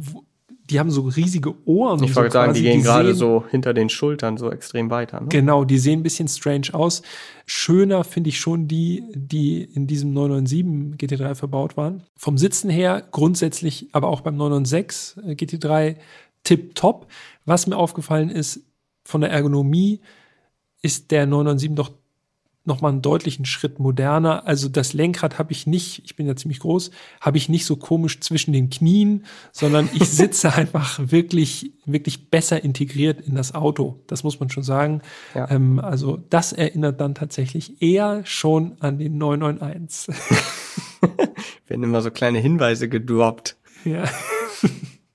die 0.72 0.80
haben 0.80 0.90
so 0.90 1.02
riesige 1.02 1.54
Ohren. 1.68 2.02
Ich 2.04 2.16
wollte 2.16 2.32
so 2.32 2.34
sagen, 2.34 2.54
die 2.54 2.62
gehen 2.62 2.82
gerade 2.82 3.14
so 3.14 3.44
hinter 3.50 3.74
den 3.74 3.90
Schultern 3.90 4.38
so 4.38 4.50
extrem 4.50 4.90
weiter. 4.90 5.20
Ne? 5.20 5.28
Genau, 5.28 5.66
die 5.66 5.78
sehen 5.78 6.00
ein 6.00 6.04
bisschen 6.04 6.30
strange 6.30 6.74
aus. 6.74 7.02
Schöner 7.46 8.04
finde 8.06 8.30
ich 8.30 8.40
schon 8.40 8.68
die, 8.68 9.04
die 9.14 9.64
in 9.64 9.86
diesem 9.86 10.14
997 10.14 10.98
GT3 10.98 11.36
verbaut 11.36 11.76
waren. 11.76 12.04
Vom 12.16 12.38
Sitzen 12.38 12.70
her 12.70 13.04
grundsätzlich, 13.12 13.90
aber 13.92 14.08
auch 14.08 14.22
beim 14.22 14.38
996 14.38 15.24
GT3 15.36 15.98
tip 16.44 16.74
top. 16.76 17.08
Was 17.46 17.68
mir 17.68 17.76
aufgefallen 17.76 18.30
ist, 18.30 18.62
von 19.04 19.22
der 19.22 19.32
Ergonomie 19.32 20.00
ist 20.82 21.12
der 21.12 21.26
997 21.26 21.76
doch 21.76 22.01
noch 22.64 22.82
mal 22.82 22.90
einen 22.90 23.02
deutlichen 23.02 23.46
Schritt 23.46 23.80
moderner. 23.80 24.46
Also 24.46 24.70
das 24.70 24.94
Lenkrad 24.94 25.40
habe 25.40 25.52
ich 25.52 25.66
nicht, 25.66 26.04
ich 26.06 26.16
bin 26.16 26.28
ja 26.28 26.36
ziemlich 26.36 26.60
groß, 26.60 26.92
habe 27.20 27.38
ich 27.38 27.50
nicht 27.50 27.66
so 27.66 27.76
komisch 27.76 28.20
zwischen 28.20 28.54
den 28.54 28.70
Knien, 28.70 29.26
sondern 29.52 29.90
ich 29.94 30.10
sitze 30.10 30.54
einfach 30.54 31.00
wirklich, 31.00 31.74
wirklich 31.86 32.30
besser 32.30 32.64
integriert 32.64 33.22
in 33.22 33.36
das 33.36 33.56
Auto. 33.56 34.04
Das 34.08 34.24
muss 34.24 34.40
man 34.40 34.50
schon 34.50 34.64
sagen. 34.64 35.02
Ja. 35.34 35.50
Ähm, 35.50 35.80
also 35.80 36.18
das 36.30 36.54
erinnert 36.54 37.02
dann 37.02 37.16
tatsächlich 37.16 37.82
eher 37.82 38.24
schon 38.26 38.78
an 38.80 39.00
den 39.00 39.18
991. 39.18 40.16
Werden 41.68 41.84
immer 41.84 42.02
so 42.02 42.12
kleine 42.12 42.40
Hinweise 42.40 42.90
gedroppt. 42.90 43.58
Ja. 43.86 44.04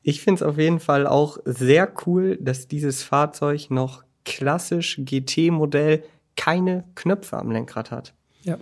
Ich 0.09 0.21
finde 0.21 0.37
es 0.37 0.49
auf 0.49 0.57
jeden 0.57 0.79
Fall 0.79 1.05
auch 1.05 1.39
sehr 1.45 1.93
cool, 2.07 2.39
dass 2.41 2.69
dieses 2.69 3.03
Fahrzeug 3.03 3.71
noch 3.73 4.05
klassisch 4.25 5.01
GT-Modell 5.05 6.05
keine 6.37 6.85
Knöpfe 6.95 7.37
am 7.37 7.51
Lenkrad 7.51 7.91
hat. 7.91 8.15
Ja. 8.43 8.59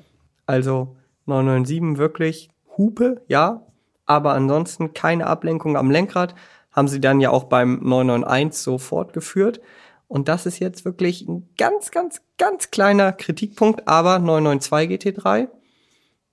Also 0.47 0.97
997 1.27 1.99
wirklich 1.99 2.51
Hupe, 2.77 3.23
ja, 3.29 3.67
aber 4.07 4.35
ansonsten 4.35 4.93
keine 4.95 5.27
Ablenkung 5.27 5.77
am 5.77 5.91
Lenkrad. 5.91 6.35
Haben 6.73 6.89
sie 6.89 7.01
dann 7.01 7.21
ja 7.21 7.31
auch 7.31 7.45
beim 7.45 7.81
991 7.83 8.61
so 8.61 8.79
fortgeführt. 8.79 9.61
Und 10.09 10.29
das 10.29 10.47
ist 10.47 10.59
jetzt 10.59 10.85
wirklich 10.85 11.27
ein 11.27 11.49
ganz, 11.57 11.91
ganz, 11.91 12.21
ganz 12.37 12.71
kleiner 12.71 13.13
Kritikpunkt, 13.13 13.87
aber 13.89 14.19
992 14.19 15.19
GT3 15.19 15.49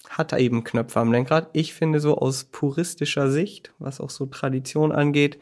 hat 0.10 0.32
da 0.32 0.38
eben 0.38 0.64
Knöpfe 0.64 1.00
am 1.00 1.12
Lenkrad. 1.12 1.50
Ich 1.54 1.74
finde 1.74 2.00
so 2.00 2.18
aus 2.18 2.46
puristischer 2.46 3.30
Sicht, 3.30 3.72
was 3.80 4.02
auch 4.02 4.10
so 4.10 4.26
Tradition 4.26 4.92
angeht, 4.92 5.40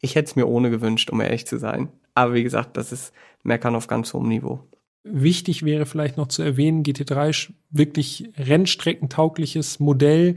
ich 0.00 0.14
hätte 0.14 0.30
es 0.30 0.36
mir 0.36 0.46
ohne 0.46 0.70
gewünscht, 0.70 1.10
um 1.10 1.20
ehrlich 1.20 1.46
zu 1.46 1.58
sein. 1.58 1.88
Aber 2.14 2.34
wie 2.34 2.42
gesagt, 2.42 2.76
das 2.76 2.92
ist 2.92 3.12
Meckern 3.42 3.74
auf 3.74 3.86
ganz 3.86 4.12
hohem 4.12 4.28
Niveau. 4.28 4.60
Wichtig 5.10 5.64
wäre 5.64 5.86
vielleicht 5.86 6.16
noch 6.16 6.28
zu 6.28 6.42
erwähnen, 6.42 6.82
GT3 6.82 7.50
wirklich 7.70 8.30
rennstreckentaugliches 8.36 9.80
Modell, 9.80 10.36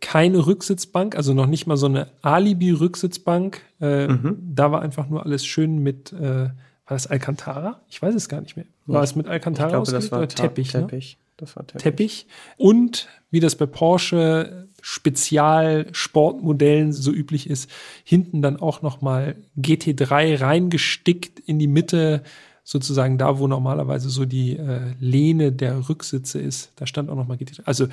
keine 0.00 0.46
Rücksitzbank, 0.46 1.16
also 1.16 1.32
noch 1.32 1.46
nicht 1.46 1.66
mal 1.66 1.76
so 1.76 1.86
eine 1.86 2.08
Alibi-Rücksitzbank. 2.22 3.62
Äh, 3.80 4.08
mhm. 4.08 4.38
Da 4.54 4.72
war 4.72 4.82
einfach 4.82 5.08
nur 5.08 5.24
alles 5.24 5.46
schön 5.46 5.78
mit, 5.78 6.12
äh, 6.12 6.22
war 6.22 6.54
das 6.86 7.06
Alcantara? 7.06 7.80
Ich 7.88 8.02
weiß 8.02 8.14
es 8.14 8.28
gar 8.28 8.40
nicht 8.40 8.56
mehr. 8.56 8.66
War 8.86 9.02
es 9.02 9.14
mit 9.14 9.28
Alcantara 9.28 9.68
ich 9.68 9.72
glaube, 9.72 9.92
das 9.92 10.10
war 10.10 10.28
Teppich? 10.28 10.72
Teppich. 10.72 11.14
Ne? 11.14 11.22
Das 11.36 11.56
war 11.56 11.66
Teppich. 11.66 11.82
Teppich. 11.82 12.26
Und 12.56 13.08
wie 13.30 13.40
das 13.40 13.56
bei 13.56 13.66
Porsche 13.66 14.68
Spezial-Sportmodellen 14.82 16.92
so 16.92 17.12
üblich 17.12 17.48
ist, 17.48 17.70
hinten 18.04 18.42
dann 18.42 18.58
auch 18.58 18.82
noch 18.82 19.00
mal 19.00 19.36
GT3 19.56 20.40
reingestickt 20.40 21.38
in 21.40 21.60
die 21.60 21.68
Mitte 21.68 22.22
sozusagen 22.64 23.18
da, 23.18 23.38
wo 23.38 23.46
normalerweise 23.46 24.08
so 24.08 24.24
die 24.24 24.56
äh, 24.56 24.94
Lehne 25.00 25.52
der 25.52 25.88
Rücksitze 25.88 26.40
ist. 26.40 26.72
Da 26.76 26.86
stand 26.86 27.10
auch 27.10 27.16
nochmal 27.16 27.36
GT3. 27.36 27.62
Also 27.64 27.88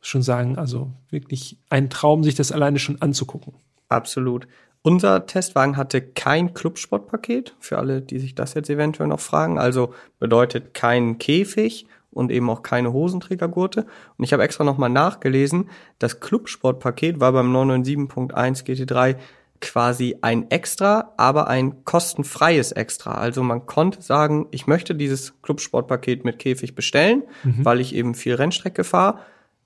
schon 0.00 0.22
sagen, 0.22 0.58
also 0.58 0.90
wirklich 1.10 1.58
ein 1.68 1.90
Traum, 1.90 2.24
sich 2.24 2.34
das 2.34 2.52
alleine 2.52 2.78
schon 2.78 3.00
anzugucken. 3.00 3.54
Absolut. 3.88 4.46
Unser 4.82 5.26
Testwagen 5.26 5.76
hatte 5.76 6.00
kein 6.00 6.54
Clubsportpaket, 6.54 7.54
für 7.60 7.78
alle, 7.78 8.00
die 8.00 8.18
sich 8.18 8.34
das 8.34 8.54
jetzt 8.54 8.70
eventuell 8.70 9.08
noch 9.08 9.20
fragen. 9.20 9.58
Also 9.58 9.92
bedeutet 10.18 10.72
kein 10.72 11.18
Käfig 11.18 11.86
und 12.10 12.30
eben 12.30 12.48
auch 12.48 12.62
keine 12.62 12.92
Hosenträgergurte. 12.92 13.86
Und 14.16 14.24
ich 14.24 14.32
habe 14.32 14.42
extra 14.42 14.64
nochmal 14.64 14.88
nachgelesen, 14.88 15.68
das 15.98 16.20
Clubsportpaket 16.20 17.20
war 17.20 17.32
beim 17.32 17.54
997.1 17.54 18.64
GT3 18.64 19.16
quasi 19.60 20.16
ein 20.22 20.50
Extra, 20.50 21.12
aber 21.16 21.48
ein 21.48 21.84
kostenfreies 21.84 22.72
Extra. 22.72 23.12
Also 23.12 23.42
man 23.42 23.66
konnte 23.66 24.02
sagen, 24.02 24.46
ich 24.50 24.66
möchte 24.66 24.94
dieses 24.94 25.40
Clubsportpaket 25.42 26.24
mit 26.24 26.38
Käfig 26.38 26.74
bestellen, 26.74 27.24
mhm. 27.44 27.64
weil 27.64 27.80
ich 27.80 27.94
eben 27.94 28.14
viel 28.14 28.34
Rennstrecke 28.34 28.84
fahre. 28.84 29.18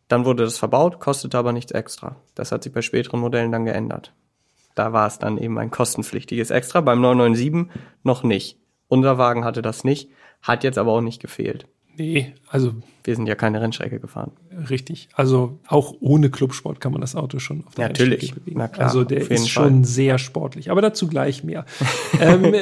Dann 0.09 0.25
wurde 0.25 0.45
das 0.45 0.59
verbaut, 0.59 1.01
kostete 1.01 1.39
aber 1.39 1.53
nichts 1.53 1.73
extra. 1.73 2.17
Das 2.35 2.53
hat 2.53 2.63
sich 2.65 2.73
bei 2.73 2.83
späteren 2.83 3.21
Modellen 3.21 3.53
dann 3.53 3.65
geändert. 3.65 4.13
Da 4.75 4.93
war 4.93 5.07
es 5.07 5.19
dann 5.19 5.39
eben 5.39 5.59
ein 5.59 5.71
kostenpflichtiges 5.71 6.51
Extra, 6.51 6.81
beim 6.81 7.01
997 7.01 7.81
noch 8.03 8.23
nicht. 8.23 8.59
Unser 8.89 9.19
Wagen 9.19 9.45
hatte 9.45 9.63
das 9.63 9.85
nicht, 9.85 10.11
hat 10.43 10.65
jetzt 10.65 10.79
aber 10.79 10.93
auch 10.93 11.01
nicht 11.01 11.23
gefehlt. 11.23 11.67
Nee, 11.97 12.35
also. 12.49 12.73
Wir 13.05 13.17
sind 13.17 13.27
ja 13.27 13.35
keine 13.35 13.61
Rennstrecke 13.61 14.01
gefahren. 14.01 14.33
Richtig. 14.71 15.09
Also 15.15 15.59
auch 15.67 15.95
ohne 16.01 16.31
Clubsport 16.31 16.81
kann 16.81 16.93
man 16.93 17.03
das 17.03 17.15
Auto 17.15 17.39
schon 17.39 17.65
auf 17.67 17.75
der 17.75 17.89
Natürlich. 17.89 18.13
Rennstrecke 18.23 18.41
bewegen. 18.41 18.59
Na 18.59 18.69
klar, 18.69 18.87
also 18.89 19.05
der 19.05 19.31
ist 19.31 19.49
schon 19.49 19.85
sehr 19.85 20.19
sportlich. 20.19 20.71
Aber 20.71 20.81
dazu 20.81 21.07
gleich 21.07 21.45
mehr. 21.45 21.67
ähm, 22.21 22.55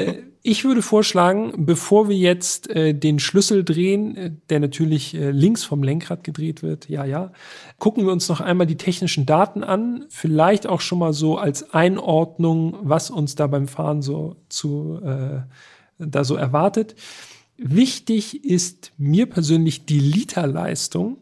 ich 0.45 0.65
würde 0.65 0.83
vorschlagen, 0.83 1.53
bevor 1.57 2.09
wir 2.09 2.17
jetzt 2.17 2.69
äh, 2.69 2.95
den 2.95 3.21
Schlüssel 3.21 3.63
drehen, 3.63 4.17
äh, 4.17 4.33
der 4.51 4.59
natürlich 4.59 5.15
äh, 5.15 5.31
links 5.31 5.63
vom 5.63 5.85
Lenkrad 5.85 6.25
gedreht 6.25 6.65
wird, 6.65 6.89
ja, 6.89 7.05
ja, 7.05 7.31
gucken 7.79 8.05
wir 8.05 8.13
uns 8.13 8.29
noch 8.29 8.41
einmal 8.41 8.67
die 8.67 8.77
technischen 8.77 9.25
Daten 9.25 9.63
an. 9.63 10.07
Vielleicht 10.09 10.67
auch 10.67 10.81
schon 10.81 10.99
mal 10.99 11.13
so 11.13 11.39
als 11.39 11.73
Einordnung, 11.73 12.77
was 12.83 13.11
uns 13.11 13.37
da 13.37 13.47
beim 13.47 13.69
Fahren 13.69 14.03
so 14.03 14.37
zu, 14.49 15.01
äh, 15.05 15.43
da 15.99 16.25
so 16.25 16.35
erwartet. 16.35 16.97
Wichtig 17.65 18.45
ist 18.45 18.93
mir 18.99 19.27
persönlich 19.29 19.87
die 19.87 20.01
Literleistung. 20.01 21.19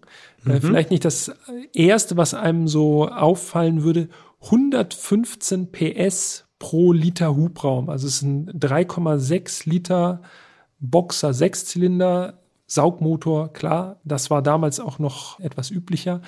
Äh, 0.47 0.55
mhm. 0.55 0.61
vielleicht 0.61 0.91
nicht 0.91 1.05
das 1.05 1.33
erste, 1.75 2.17
was 2.17 2.35
einem 2.35 2.69
so 2.69 3.09
auffallen 3.09 3.83
würde. 3.83 4.09
115 4.43 5.71
PS 5.71 6.47
pro 6.59 6.93
Liter 6.93 7.35
Hubraum. 7.37 7.91
Also 7.91 8.07
es 8.07 8.17
ist 8.17 8.23
ein 8.23 8.51
3,6 8.53 9.69
Liter 9.69 10.23
Boxer 10.79 11.35
Sechszylinder 11.35 12.41
Saugmotor. 12.67 13.53
Klar, 13.53 14.01
das 14.05 14.31
war 14.31 14.43
damals 14.43 14.79
auch 14.81 14.99
noch 14.99 15.41
etwas 15.41 15.71
üblicher. 15.71 16.23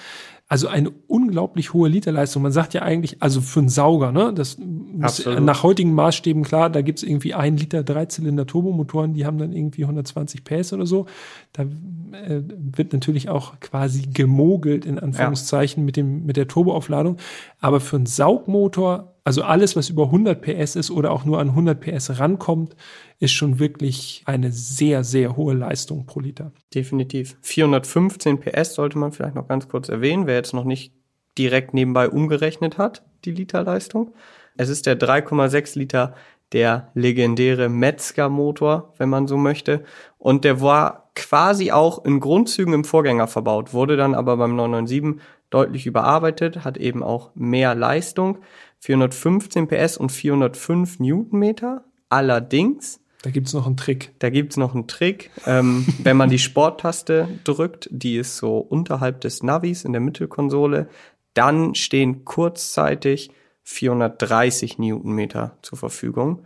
Also 0.52 0.68
eine 0.68 0.90
unglaublich 1.06 1.72
hohe 1.72 1.88
Literleistung. 1.88 2.42
Man 2.42 2.52
sagt 2.52 2.74
ja 2.74 2.82
eigentlich, 2.82 3.22
also 3.22 3.40
für 3.40 3.60
einen 3.60 3.70
Sauger, 3.70 4.12
ne? 4.12 4.34
Das 4.34 4.58
muss 4.58 5.24
nach 5.24 5.62
heutigen 5.62 5.94
Maßstäben 5.94 6.42
klar, 6.42 6.68
da 6.68 6.82
gibt's 6.82 7.02
irgendwie 7.02 7.32
ein 7.32 7.56
Liter 7.56 7.82
Dreizylinder 7.82 8.46
Turbomotoren, 8.46 9.14
die 9.14 9.24
haben 9.24 9.38
dann 9.38 9.54
irgendwie 9.54 9.84
120 9.84 10.44
PS 10.44 10.74
oder 10.74 10.84
so. 10.84 11.06
Da 11.54 11.62
äh, 11.62 12.42
wird 12.76 12.92
natürlich 12.92 13.30
auch 13.30 13.60
quasi 13.60 14.02
gemogelt, 14.02 14.84
in 14.84 14.98
Anführungszeichen, 14.98 15.84
ja. 15.84 15.86
mit, 15.86 15.96
dem, 15.96 16.26
mit 16.26 16.36
der 16.36 16.48
Turboaufladung. 16.48 17.16
Aber 17.58 17.80
für 17.80 17.96
einen 17.96 18.04
Saugmotor, 18.04 19.11
also 19.24 19.42
alles, 19.42 19.76
was 19.76 19.88
über 19.88 20.04
100 20.06 20.42
PS 20.42 20.76
ist 20.76 20.90
oder 20.90 21.12
auch 21.12 21.24
nur 21.24 21.38
an 21.38 21.50
100 21.50 21.80
PS 21.80 22.18
rankommt, 22.18 22.74
ist 23.20 23.32
schon 23.32 23.58
wirklich 23.58 24.22
eine 24.26 24.50
sehr, 24.50 25.04
sehr 25.04 25.36
hohe 25.36 25.54
Leistung 25.54 26.06
pro 26.06 26.20
Liter. 26.20 26.52
Definitiv. 26.74 27.36
415 27.42 28.40
PS 28.40 28.74
sollte 28.74 28.98
man 28.98 29.12
vielleicht 29.12 29.36
noch 29.36 29.46
ganz 29.46 29.68
kurz 29.68 29.88
erwähnen, 29.88 30.26
wer 30.26 30.34
jetzt 30.34 30.54
noch 30.54 30.64
nicht 30.64 30.92
direkt 31.38 31.72
nebenbei 31.72 32.08
umgerechnet 32.08 32.78
hat, 32.78 33.04
die 33.24 33.30
Literleistung. 33.30 34.12
Es 34.56 34.68
ist 34.68 34.86
der 34.86 34.98
3,6 34.98 35.78
Liter 35.78 36.14
der 36.52 36.90
legendäre 36.94 37.68
Metzger-Motor, 37.68 38.92
wenn 38.98 39.08
man 39.08 39.26
so 39.26 39.36
möchte. 39.36 39.84
Und 40.18 40.44
der 40.44 40.60
war 40.60 41.10
quasi 41.14 41.72
auch 41.72 42.04
in 42.04 42.20
Grundzügen 42.20 42.74
im 42.74 42.84
Vorgänger 42.84 43.26
verbaut, 43.26 43.72
wurde 43.72 43.96
dann 43.96 44.14
aber 44.14 44.36
beim 44.36 44.56
997 44.56 45.22
deutlich 45.50 45.86
überarbeitet, 45.86 46.64
hat 46.64 46.76
eben 46.78 47.02
auch 47.02 47.30
mehr 47.34 47.74
Leistung, 47.74 48.38
415 48.82 49.68
PS 49.68 49.96
und 49.96 50.10
405 50.10 51.00
Newtonmeter. 51.00 51.84
Allerdings 52.08 53.00
da 53.22 53.30
gibt's 53.30 53.54
noch 53.54 53.66
einen 53.66 53.76
Trick. 53.76 54.12
Da 54.18 54.30
gibt's 54.30 54.56
noch 54.56 54.74
einen 54.74 54.88
Trick. 54.88 55.30
Ähm, 55.46 55.86
wenn 56.02 56.16
man 56.16 56.28
die 56.28 56.40
Sporttaste 56.40 57.28
drückt, 57.44 57.88
die 57.92 58.16
ist 58.16 58.36
so 58.36 58.58
unterhalb 58.58 59.20
des 59.20 59.44
Navis 59.44 59.84
in 59.84 59.92
der 59.92 60.00
Mittelkonsole, 60.00 60.88
dann 61.32 61.76
stehen 61.76 62.24
kurzzeitig 62.24 63.30
430 63.62 64.78
Newtonmeter 64.78 65.56
zur 65.62 65.78
Verfügung. 65.78 66.44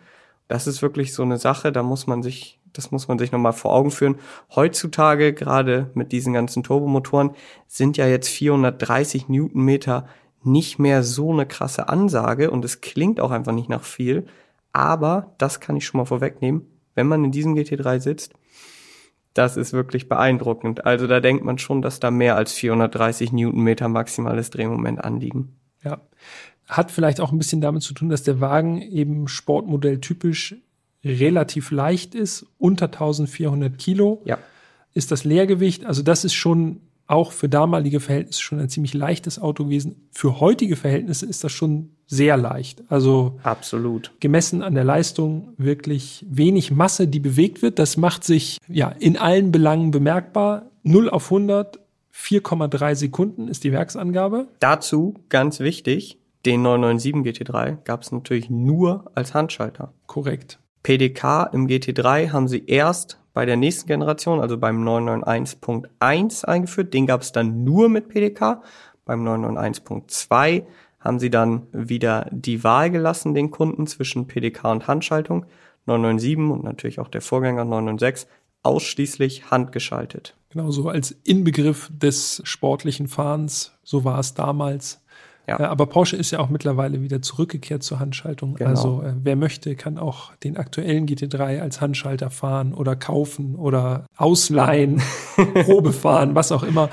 Das 0.48 0.66
ist 0.66 0.82
wirklich 0.82 1.14
so 1.14 1.22
eine 1.22 1.38
Sache, 1.38 1.72
da 1.72 1.82
muss 1.82 2.06
man 2.06 2.22
sich, 2.22 2.60
das 2.74 2.90
muss 2.90 3.08
man 3.08 3.18
sich 3.18 3.32
nochmal 3.32 3.54
vor 3.54 3.72
Augen 3.72 3.90
führen. 3.90 4.16
Heutzutage, 4.54 5.32
gerade 5.32 5.90
mit 5.94 6.12
diesen 6.12 6.34
ganzen 6.34 6.62
Turbomotoren, 6.62 7.30
sind 7.66 7.96
ja 7.96 8.06
jetzt 8.06 8.28
430 8.28 9.28
Newtonmeter 9.28 10.06
nicht 10.46 10.78
mehr 10.78 11.02
so 11.02 11.32
eine 11.32 11.46
krasse 11.46 11.88
Ansage 11.88 12.50
und 12.50 12.64
es 12.64 12.80
klingt 12.80 13.20
auch 13.20 13.30
einfach 13.30 13.52
nicht 13.52 13.68
nach 13.68 13.84
viel. 13.84 14.26
Aber, 14.72 15.34
das 15.38 15.60
kann 15.60 15.76
ich 15.76 15.86
schon 15.86 15.98
mal 15.98 16.04
vorwegnehmen, 16.04 16.62
wenn 16.94 17.06
man 17.06 17.24
in 17.24 17.32
diesem 17.32 17.54
GT3 17.54 18.00
sitzt, 18.00 18.34
das 19.36 19.56
ist 19.56 19.72
wirklich 19.72 20.08
beeindruckend. 20.08 20.86
Also 20.86 21.06
da 21.06 21.20
denkt 21.20 21.44
man 21.44 21.58
schon, 21.58 21.82
dass 21.82 22.00
da 22.00 22.10
mehr 22.10 22.36
als 22.36 22.52
430 22.52 23.32
Newtonmeter 23.32 23.88
maximales 23.88 24.50
Drehmoment 24.50 25.04
anliegen. 25.04 25.56
Ja. 25.84 26.00
Hat 26.66 26.90
vielleicht 26.90 27.20
auch 27.20 27.32
ein 27.32 27.38
bisschen 27.38 27.60
damit 27.60 27.82
zu 27.82 27.94
tun, 27.94 28.08
dass 28.08 28.22
der 28.22 28.40
Wagen 28.40 28.80
eben 28.80 29.28
Sportmodell 29.28 30.00
typisch 30.00 30.56
relativ 31.04 31.70
leicht 31.70 32.14
ist, 32.14 32.46
unter 32.58 32.86
1400 32.86 33.78
Kilo. 33.78 34.22
Ja. 34.24 34.38
Ist 34.94 35.10
das 35.10 35.24
Leergewicht, 35.24 35.84
also 35.84 36.02
das 36.02 36.24
ist 36.24 36.34
schon 36.34 36.80
auch 37.06 37.32
für 37.32 37.48
damalige 37.48 38.00
Verhältnisse 38.00 38.42
schon 38.42 38.60
ein 38.60 38.68
ziemlich 38.68 38.94
leichtes 38.94 39.38
Auto 39.38 39.64
gewesen. 39.64 40.08
Für 40.12 40.40
heutige 40.40 40.76
Verhältnisse 40.76 41.26
ist 41.26 41.44
das 41.44 41.52
schon 41.52 41.90
sehr 42.06 42.36
leicht. 42.36 42.82
Also 42.88 43.38
absolut 43.42 44.12
gemessen 44.20 44.62
an 44.62 44.74
der 44.74 44.84
Leistung 44.84 45.54
wirklich 45.56 46.24
wenig 46.28 46.70
Masse, 46.70 47.08
die 47.08 47.20
bewegt 47.20 47.62
wird. 47.62 47.78
Das 47.78 47.96
macht 47.96 48.24
sich 48.24 48.58
ja 48.68 48.88
in 48.88 49.16
allen 49.16 49.52
Belangen 49.52 49.90
bemerkbar. 49.90 50.70
0 50.82 51.10
auf 51.10 51.24
100 51.24 51.80
4,3 52.16 52.94
Sekunden 52.94 53.48
ist 53.48 53.62
die 53.62 53.72
Werksangabe. 53.72 54.48
Dazu 54.58 55.14
ganz 55.28 55.60
wichtig, 55.60 56.18
den 56.46 56.62
997 56.62 57.46
GT3 57.46 57.76
gab 57.84 58.02
es 58.02 58.10
natürlich 58.10 58.48
nur 58.48 59.10
als 59.14 59.34
Handschalter. 59.34 59.92
Korrekt. 60.06 60.58
PDK 60.82 61.50
im 61.52 61.66
GT3 61.66 62.30
haben 62.30 62.48
sie 62.48 62.64
erst 62.66 63.18
bei 63.36 63.44
der 63.44 63.58
nächsten 63.58 63.86
Generation, 63.86 64.40
also 64.40 64.56
beim 64.56 64.82
991.1 64.82 66.46
eingeführt. 66.46 66.94
Den 66.94 67.04
gab 67.04 67.20
es 67.20 67.32
dann 67.32 67.64
nur 67.64 67.90
mit 67.90 68.08
PDK. 68.08 68.62
Beim 69.04 69.28
991.2 69.28 70.64
haben 71.00 71.18
sie 71.18 71.28
dann 71.28 71.66
wieder 71.70 72.28
die 72.30 72.64
Wahl 72.64 72.90
gelassen, 72.90 73.34
den 73.34 73.50
Kunden 73.50 73.86
zwischen 73.86 74.26
PDK 74.26 74.70
und 74.70 74.88
Handschaltung. 74.88 75.44
997 75.84 76.50
und 76.50 76.64
natürlich 76.64 76.98
auch 76.98 77.08
der 77.08 77.20
Vorgänger 77.20 77.66
996 77.66 78.26
ausschließlich 78.62 79.50
handgeschaltet. 79.50 80.34
Genau, 80.48 80.70
so 80.70 80.88
als 80.88 81.10
Inbegriff 81.10 81.90
des 81.92 82.40
sportlichen 82.44 83.06
Fahrens, 83.06 83.76
so 83.82 84.02
war 84.04 84.18
es 84.18 84.32
damals. 84.32 85.04
Ja. 85.46 85.60
Äh, 85.60 85.64
aber 85.64 85.86
Porsche 85.86 86.16
ist 86.16 86.30
ja 86.30 86.38
auch 86.38 86.48
mittlerweile 86.48 87.02
wieder 87.02 87.22
zurückgekehrt 87.22 87.82
zur 87.82 88.00
Handschaltung. 88.00 88.54
Genau. 88.54 88.70
Also 88.70 89.02
äh, 89.02 89.14
wer 89.22 89.36
möchte, 89.36 89.76
kann 89.76 89.98
auch 89.98 90.34
den 90.36 90.56
aktuellen 90.56 91.06
GT3 91.06 91.60
als 91.60 91.80
Handschalter 91.80 92.30
fahren 92.30 92.74
oder 92.74 92.96
kaufen 92.96 93.54
oder 93.54 94.06
ausleihen, 94.16 95.02
Probe 95.64 95.92
fahren, 95.92 96.34
was 96.34 96.52
auch 96.52 96.62
immer. 96.62 96.90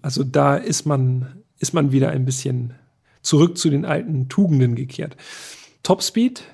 Also 0.00 0.24
da 0.24 0.56
ist 0.56 0.86
man, 0.86 1.42
ist 1.58 1.74
man 1.74 1.92
wieder 1.92 2.10
ein 2.10 2.24
bisschen 2.24 2.74
zurück 3.22 3.58
zu 3.58 3.68
den 3.68 3.84
alten 3.84 4.28
Tugenden 4.28 4.74
gekehrt. 4.74 5.16
Topspeed 5.82 6.44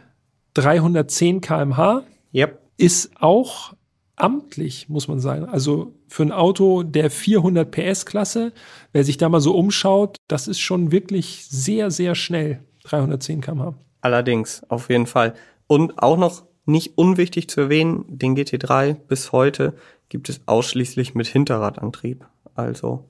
310 0.54 1.40
kmh 1.40 2.04
yep. 2.32 2.60
ist 2.76 3.10
auch 3.20 3.74
amtlich, 4.16 4.88
muss 4.88 5.08
man 5.08 5.20
sagen. 5.20 5.44
Also 5.46 5.92
für 6.08 6.22
ein 6.22 6.32
Auto 6.32 6.82
der 6.82 7.10
400 7.10 7.70
PS 7.70 8.06
Klasse, 8.06 8.52
wer 8.92 9.04
sich 9.04 9.16
da 9.16 9.28
mal 9.28 9.40
so 9.40 9.54
umschaut, 9.54 10.16
das 10.28 10.48
ist 10.48 10.60
schon 10.60 10.92
wirklich 10.92 11.46
sehr, 11.48 11.90
sehr 11.90 12.14
schnell. 12.14 12.62
310 12.84 13.40
km/h. 13.40 13.74
Allerdings, 14.00 14.62
auf 14.68 14.90
jeden 14.90 15.06
Fall. 15.06 15.34
Und 15.66 16.02
auch 16.02 16.16
noch 16.16 16.44
nicht 16.66 16.96
unwichtig 16.98 17.48
zu 17.48 17.62
erwähnen, 17.62 18.04
den 18.08 18.36
GT3 18.36 18.94
bis 18.94 19.32
heute 19.32 19.74
gibt 20.08 20.28
es 20.28 20.42
ausschließlich 20.46 21.14
mit 21.14 21.26
Hinterradantrieb. 21.26 22.26
Also, 22.54 23.08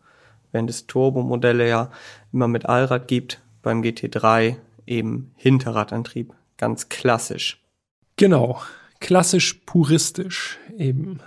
wenn 0.53 0.69
es 0.69 0.87
Turbomodelle 0.87 1.69
ja 1.69 1.91
immer 2.33 2.49
mit 2.49 2.67
Allrad 2.67 3.09
gibt, 3.09 3.43
beim 3.63 3.83
GT3 3.83 4.57
eben 4.87 5.33
Hinterradantrieb. 5.37 6.33
Ganz 6.57 6.89
klassisch. 6.89 7.61
Genau. 8.17 8.61
Klassisch 9.01 9.61
puristisch 9.67 10.59
eben. 10.79 11.21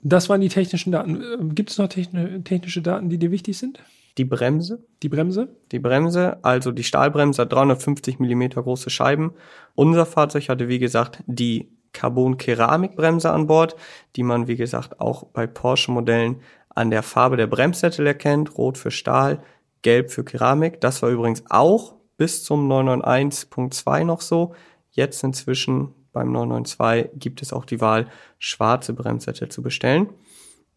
Das 0.00 0.28
waren 0.28 0.40
die 0.40 0.48
technischen 0.48 0.92
Daten. 0.92 1.22
Ähm, 1.22 1.54
Gibt 1.54 1.70
es 1.70 1.78
noch 1.78 1.88
technische 1.88 2.82
Daten, 2.82 3.08
die 3.08 3.18
dir 3.18 3.30
wichtig 3.30 3.56
sind? 3.58 3.78
Die 4.18 4.24
Bremse. 4.24 4.84
Die 5.02 5.08
Bremse? 5.08 5.48
Die 5.70 5.78
Bremse, 5.78 6.38
also 6.42 6.70
die 6.70 6.84
Stahlbremse 6.84 7.42
hat 7.42 7.52
350 7.52 8.18
Millimeter 8.18 8.62
große 8.62 8.90
Scheiben. 8.90 9.32
Unser 9.74 10.04
Fahrzeug 10.04 10.48
hatte, 10.48 10.68
wie 10.68 10.78
gesagt, 10.78 11.22
die 11.26 11.70
Carbon-Keramikbremse 11.92 13.30
an 13.30 13.46
Bord, 13.46 13.76
die 14.16 14.22
man, 14.22 14.48
wie 14.48 14.56
gesagt, 14.56 15.00
auch 15.00 15.24
bei 15.24 15.46
Porsche-Modellen 15.46 16.40
an 16.68 16.90
der 16.90 17.02
Farbe 17.02 17.36
der 17.36 17.46
Bremssättel 17.46 18.06
erkennt. 18.06 18.58
Rot 18.58 18.76
für 18.76 18.90
Stahl, 18.90 19.42
gelb 19.82 20.10
für 20.10 20.24
Keramik. 20.24 20.80
Das 20.80 21.02
war 21.02 21.10
übrigens 21.10 21.44
auch 21.48 21.94
bis 22.16 22.44
zum 22.44 22.70
991.2 22.70 24.04
noch 24.04 24.20
so. 24.20 24.54
Jetzt 24.90 25.24
inzwischen 25.24 25.94
beim 26.12 26.32
992 26.32 27.18
gibt 27.18 27.42
es 27.42 27.52
auch 27.52 27.64
die 27.64 27.80
Wahl, 27.80 28.06
schwarze 28.38 28.92
Bremssättel 28.92 29.48
zu 29.48 29.62
bestellen. 29.62 30.10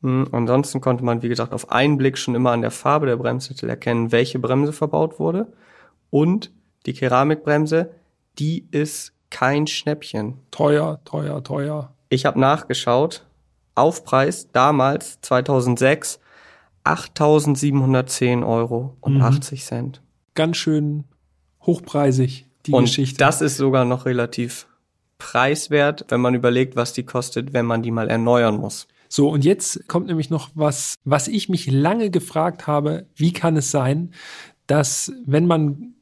Hm, 0.02 0.28
ansonsten 0.32 0.82
konnte 0.82 1.04
man, 1.04 1.22
wie 1.22 1.30
gesagt, 1.30 1.54
auf 1.54 1.72
einen 1.72 1.98
Blick 1.98 2.18
schon 2.18 2.36
immer 2.36 2.52
an 2.52 2.62
der 2.62 2.72
Farbe 2.72 3.06
der 3.06 3.18
Bremssättel 3.18 3.70
erkennen, 3.70 4.12
welche 4.12 4.40
Bremse 4.40 4.74
verbaut 4.74 5.20
wurde. 5.20 5.52
Und 6.10 6.52
die 6.86 6.94
Keramikbremse, 6.94 7.92
die 8.38 8.68
ist 8.72 9.14
kein 9.30 9.68
Schnäppchen. 9.68 10.40
Teuer, 10.52 11.02
teuer, 11.06 11.44
teuer. 11.44 11.94
Ich 12.10 12.26
habe 12.26 12.40
nachgeschaut. 12.40 13.26
Aufpreis 13.74 14.52
damals, 14.54 15.20
2006, 15.22 16.20
8.710 16.86 18.48
Euro 18.48 18.96
und 19.02 19.16
mhm. 19.16 19.22
80 19.22 19.66
Cent. 19.66 20.02
Ganz 20.34 20.56
schön 20.58 21.06
hochpreisig, 21.62 22.46
die 22.66 22.72
und 22.72 22.86
Geschichte. 22.86 23.18
Das 23.18 23.42
ist 23.42 23.58
sogar 23.58 23.84
noch 23.84 24.06
relativ 24.06 24.68
preiswert, 25.18 26.06
wenn 26.10 26.22
man 26.22 26.36
überlegt, 26.36 26.76
was 26.76 26.94
die 26.94 27.04
kostet, 27.04 27.54
wenn 27.54 27.66
man 27.66 27.82
die 27.82 27.92
mal 27.92 28.10
erneuern 28.10 28.58
muss. 28.58 28.88
So, 29.08 29.30
und 29.30 29.46
jetzt 29.46 29.88
kommt 29.88 30.08
nämlich 30.08 30.30
noch 30.30 30.50
was, 30.56 30.96
was 31.04 31.28
ich 31.28 31.48
mich 31.48 31.72
lange 31.72 32.10
gefragt 32.10 32.68
habe, 32.68 33.06
wie 33.16 33.32
kann 33.32 33.56
es 33.56 33.72
sein, 33.72 34.12
dass 34.68 35.12
wenn 35.26 35.48
man 35.48 35.94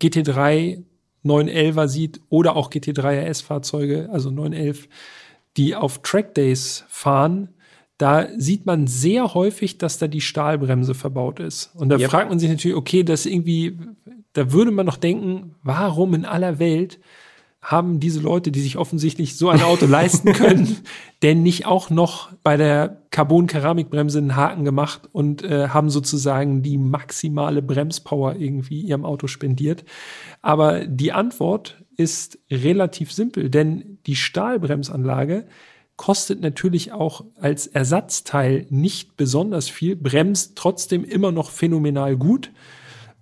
GT3 0.00 0.82
911er 1.24 1.88
sieht 1.88 2.20
oder 2.28 2.56
auch 2.56 2.70
GT3 2.70 3.28
RS-Fahrzeuge, 3.28 4.08
also 4.10 4.30
911, 4.30 4.88
die 5.56 5.74
auf 5.74 6.02
Trackdays 6.02 6.84
fahren, 6.88 7.48
da 7.98 8.28
sieht 8.36 8.66
man 8.66 8.86
sehr 8.86 9.34
häufig, 9.34 9.78
dass 9.78 9.98
da 9.98 10.06
die 10.06 10.20
Stahlbremse 10.20 10.94
verbaut 10.94 11.40
ist. 11.40 11.70
Und 11.74 11.88
da 11.88 11.96
yep. 11.96 12.10
fragt 12.10 12.28
man 12.28 12.38
sich 12.38 12.50
natürlich, 12.50 12.76
okay, 12.76 13.02
das 13.02 13.24
irgendwie, 13.24 13.78
da 14.34 14.52
würde 14.52 14.70
man 14.70 14.86
noch 14.86 14.98
denken, 14.98 15.54
warum 15.62 16.14
in 16.14 16.26
aller 16.26 16.58
Welt 16.58 17.00
haben 17.66 17.98
diese 17.98 18.20
Leute, 18.20 18.52
die 18.52 18.60
sich 18.60 18.76
offensichtlich 18.76 19.36
so 19.36 19.48
ein 19.48 19.60
Auto 19.60 19.86
leisten 19.86 20.32
können, 20.34 20.76
denn 21.22 21.42
nicht 21.42 21.66
auch 21.66 21.90
noch 21.90 22.30
bei 22.44 22.56
der 22.56 23.02
Carbon-Keramikbremse 23.10 24.18
einen 24.18 24.36
Haken 24.36 24.64
gemacht 24.64 25.08
und 25.10 25.42
äh, 25.42 25.68
haben 25.70 25.90
sozusagen 25.90 26.62
die 26.62 26.78
maximale 26.78 27.62
Bremspower 27.62 28.36
irgendwie 28.36 28.82
ihrem 28.82 29.04
Auto 29.04 29.26
spendiert. 29.26 29.84
Aber 30.42 30.86
die 30.86 31.10
Antwort 31.10 31.82
ist 31.96 32.38
relativ 32.52 33.12
simpel, 33.12 33.50
denn 33.50 33.98
die 34.06 34.16
Stahlbremsanlage 34.16 35.46
kostet 35.96 36.40
natürlich 36.40 36.92
auch 36.92 37.24
als 37.34 37.66
Ersatzteil 37.66 38.66
nicht 38.70 39.16
besonders 39.16 39.68
viel, 39.68 39.96
bremst 39.96 40.52
trotzdem 40.54 41.02
immer 41.02 41.32
noch 41.32 41.50
phänomenal 41.50 42.16
gut 42.16 42.52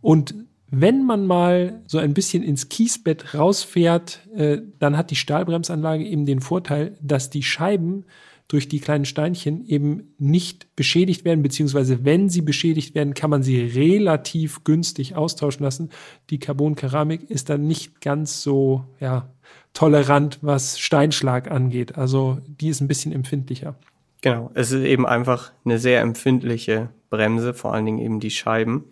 und 0.02 0.34
wenn 0.80 1.04
man 1.04 1.26
mal 1.26 1.82
so 1.86 1.98
ein 1.98 2.14
bisschen 2.14 2.42
ins 2.42 2.68
Kiesbett 2.68 3.34
rausfährt, 3.34 4.26
äh, 4.34 4.58
dann 4.78 4.96
hat 4.96 5.10
die 5.10 5.16
Stahlbremsanlage 5.16 6.04
eben 6.04 6.26
den 6.26 6.40
Vorteil, 6.40 6.96
dass 7.00 7.30
die 7.30 7.42
Scheiben 7.42 8.04
durch 8.48 8.68
die 8.68 8.80
kleinen 8.80 9.06
Steinchen 9.06 9.66
eben 9.66 10.14
nicht 10.18 10.76
beschädigt 10.76 11.24
werden, 11.24 11.42
beziehungsweise 11.42 12.04
wenn 12.04 12.28
sie 12.28 12.42
beschädigt 12.42 12.94
werden, 12.94 13.14
kann 13.14 13.30
man 13.30 13.42
sie 13.42 13.60
relativ 13.60 14.64
günstig 14.64 15.16
austauschen 15.16 15.64
lassen. 15.64 15.90
Die 16.30 16.38
Carbon-Keramik 16.38 17.30
ist 17.30 17.48
dann 17.48 17.66
nicht 17.66 18.00
ganz 18.02 18.42
so 18.42 18.84
ja, 19.00 19.30
tolerant, 19.72 20.38
was 20.42 20.78
Steinschlag 20.78 21.50
angeht. 21.50 21.96
Also 21.96 22.38
die 22.46 22.68
ist 22.68 22.80
ein 22.80 22.88
bisschen 22.88 23.12
empfindlicher. 23.12 23.76
Genau, 24.20 24.50
es 24.54 24.72
ist 24.72 24.84
eben 24.84 25.06
einfach 25.06 25.52
eine 25.64 25.78
sehr 25.78 26.00
empfindliche 26.00 26.90
Bremse, 27.10 27.54
vor 27.54 27.74
allen 27.74 27.86
Dingen 27.86 27.98
eben 27.98 28.20
die 28.20 28.30
Scheiben. 28.30 28.84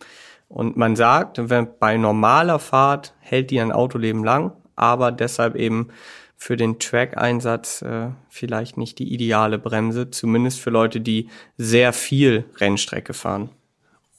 Und 0.53 0.77
man 0.77 0.97
sagt, 0.97 1.49
wenn 1.49 1.67
bei 1.79 1.97
normaler 1.97 2.59
Fahrt 2.59 3.15
hält 3.21 3.51
die 3.51 3.59
ein 3.59 3.73
Autoleben 3.73 4.23
lang, 4.23 4.53
aber 4.77 5.11
deshalb 5.11 5.57
eben 5.57 5.88
für 6.37 6.59
den 6.59 6.79
Track-Einsatz 6.79 7.81
äh, 7.81 8.11
vielleicht 8.29 8.77
nicht 8.77 8.99
die 8.99 9.15
ideale 9.15 9.59
Bremse, 9.59 10.11
zumindest 10.11 10.61
für 10.61 10.69
Leute, 10.69 11.01
die 11.01 11.31
sehr 11.57 11.95
viel 11.95 12.45
Rennstrecke 12.59 13.15
fahren. 13.15 13.49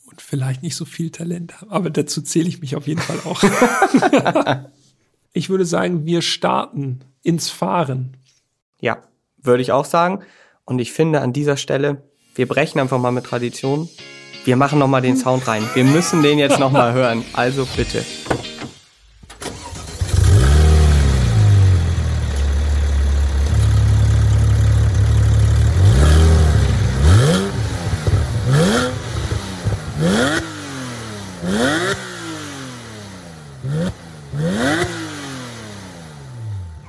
Und 0.10 0.24
vielleicht 0.24 0.63
nicht 0.63 0.76
so 0.76 0.86
viel 0.86 1.12
Talent 1.12 1.62
haben, 1.62 1.69
aber 1.69 1.91
dazu 1.91 2.24
zähle 2.24 2.50
ich 2.50 2.62
mich 2.62 2.76
auf 2.76 2.88
jeden 2.88 3.02
Fall 3.02 3.19
auch. 3.26 3.43
ich 5.34 5.52
würde 5.52 5.65
sagen, 5.65 6.08
wir 6.08 6.24
starten 6.24 7.02
ins 7.22 7.52
Fahren. 7.52 8.17
Ja, 8.80 9.04
würde 9.38 9.62
ich 9.62 9.72
auch 9.72 9.86
sagen. 9.86 10.24
Und 10.65 10.80
ich 10.80 10.93
finde 10.93 11.22
an 11.22 11.32
dieser 11.32 11.58
Stelle, 11.58 12.02
wir 12.34 12.48
brechen 12.48 12.80
einfach 12.80 13.00
mal 13.00 13.12
mit 13.12 13.26
Tradition 13.26 13.88
wir 14.45 14.58
machen 14.58 14.79
noch 14.79 14.88
mal 14.88 15.01
den 15.01 15.15
Sound 15.15 15.47
rein. 15.47 15.63
Wir 15.73 15.86
müssen 15.86 16.21
den 16.21 16.38
jetzt 16.38 16.60
noch 16.60 16.71
mal 16.71 16.93
hören. 16.93 17.23
Also 17.34 17.65
bitte. 17.77 18.03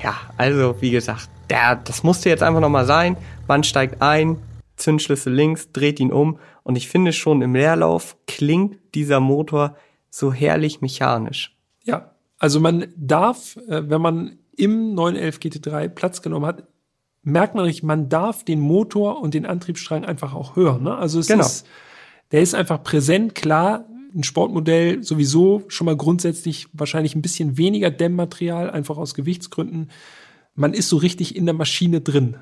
Ja, 0.02 0.14
also 0.36 0.74
wie 0.80 0.90
gesagt, 0.90 1.28
der, 1.48 1.76
das 1.76 2.02
musste 2.02 2.28
jetzt 2.28 2.42
einfach 2.42 2.60
noch 2.60 2.68
mal 2.68 2.84
sein. 2.84 3.16
Man 3.46 3.62
steigt 3.62 4.02
ein, 4.02 4.38
Zündschlüssel 4.76 5.32
links, 5.32 5.72
dreht 5.72 6.00
ihn 6.00 6.12
um 6.12 6.38
und 6.62 6.76
ich 6.76 6.88
finde 6.88 7.12
schon 7.12 7.42
im 7.42 7.54
Leerlauf 7.54 8.16
klingt 8.26 8.78
dieser 8.94 9.20
Motor 9.20 9.76
so 10.10 10.32
herrlich 10.32 10.80
mechanisch. 10.80 11.56
Ja, 11.84 12.12
also 12.38 12.60
man 12.60 12.86
darf, 12.96 13.56
äh, 13.68 13.88
wenn 13.88 14.00
man 14.00 14.38
im 14.56 14.94
911 14.94 15.38
GT3 15.38 15.88
Platz 15.88 16.22
genommen 16.22 16.46
hat, 16.46 16.64
merkt 17.22 17.54
man 17.54 17.64
richtig, 17.64 17.82
man 17.82 18.08
darf 18.08 18.44
den 18.44 18.60
Motor 18.60 19.20
und 19.20 19.34
den 19.34 19.46
Antriebsstrang 19.46 20.04
einfach 20.04 20.34
auch 20.34 20.56
hören. 20.56 20.82
Ne? 20.84 20.96
Also 20.96 21.18
es 21.18 21.26
genau. 21.26 21.44
ist, 21.44 21.66
der 22.32 22.42
ist 22.42 22.54
einfach 22.54 22.82
präsent, 22.82 23.34
klar, 23.34 23.86
ein 24.14 24.22
Sportmodell 24.22 25.02
sowieso 25.02 25.64
schon 25.68 25.86
mal 25.86 25.96
grundsätzlich 25.96 26.68
wahrscheinlich 26.72 27.16
ein 27.16 27.22
bisschen 27.22 27.58
weniger 27.58 27.90
Dämmmaterial, 27.90 28.70
einfach 28.70 28.96
aus 28.96 29.14
Gewichtsgründen. 29.14 29.90
Man 30.54 30.72
ist 30.72 30.88
so 30.88 30.98
richtig 30.98 31.34
in 31.34 31.46
der 31.46 31.54
Maschine 31.54 32.00
drin. 32.00 32.36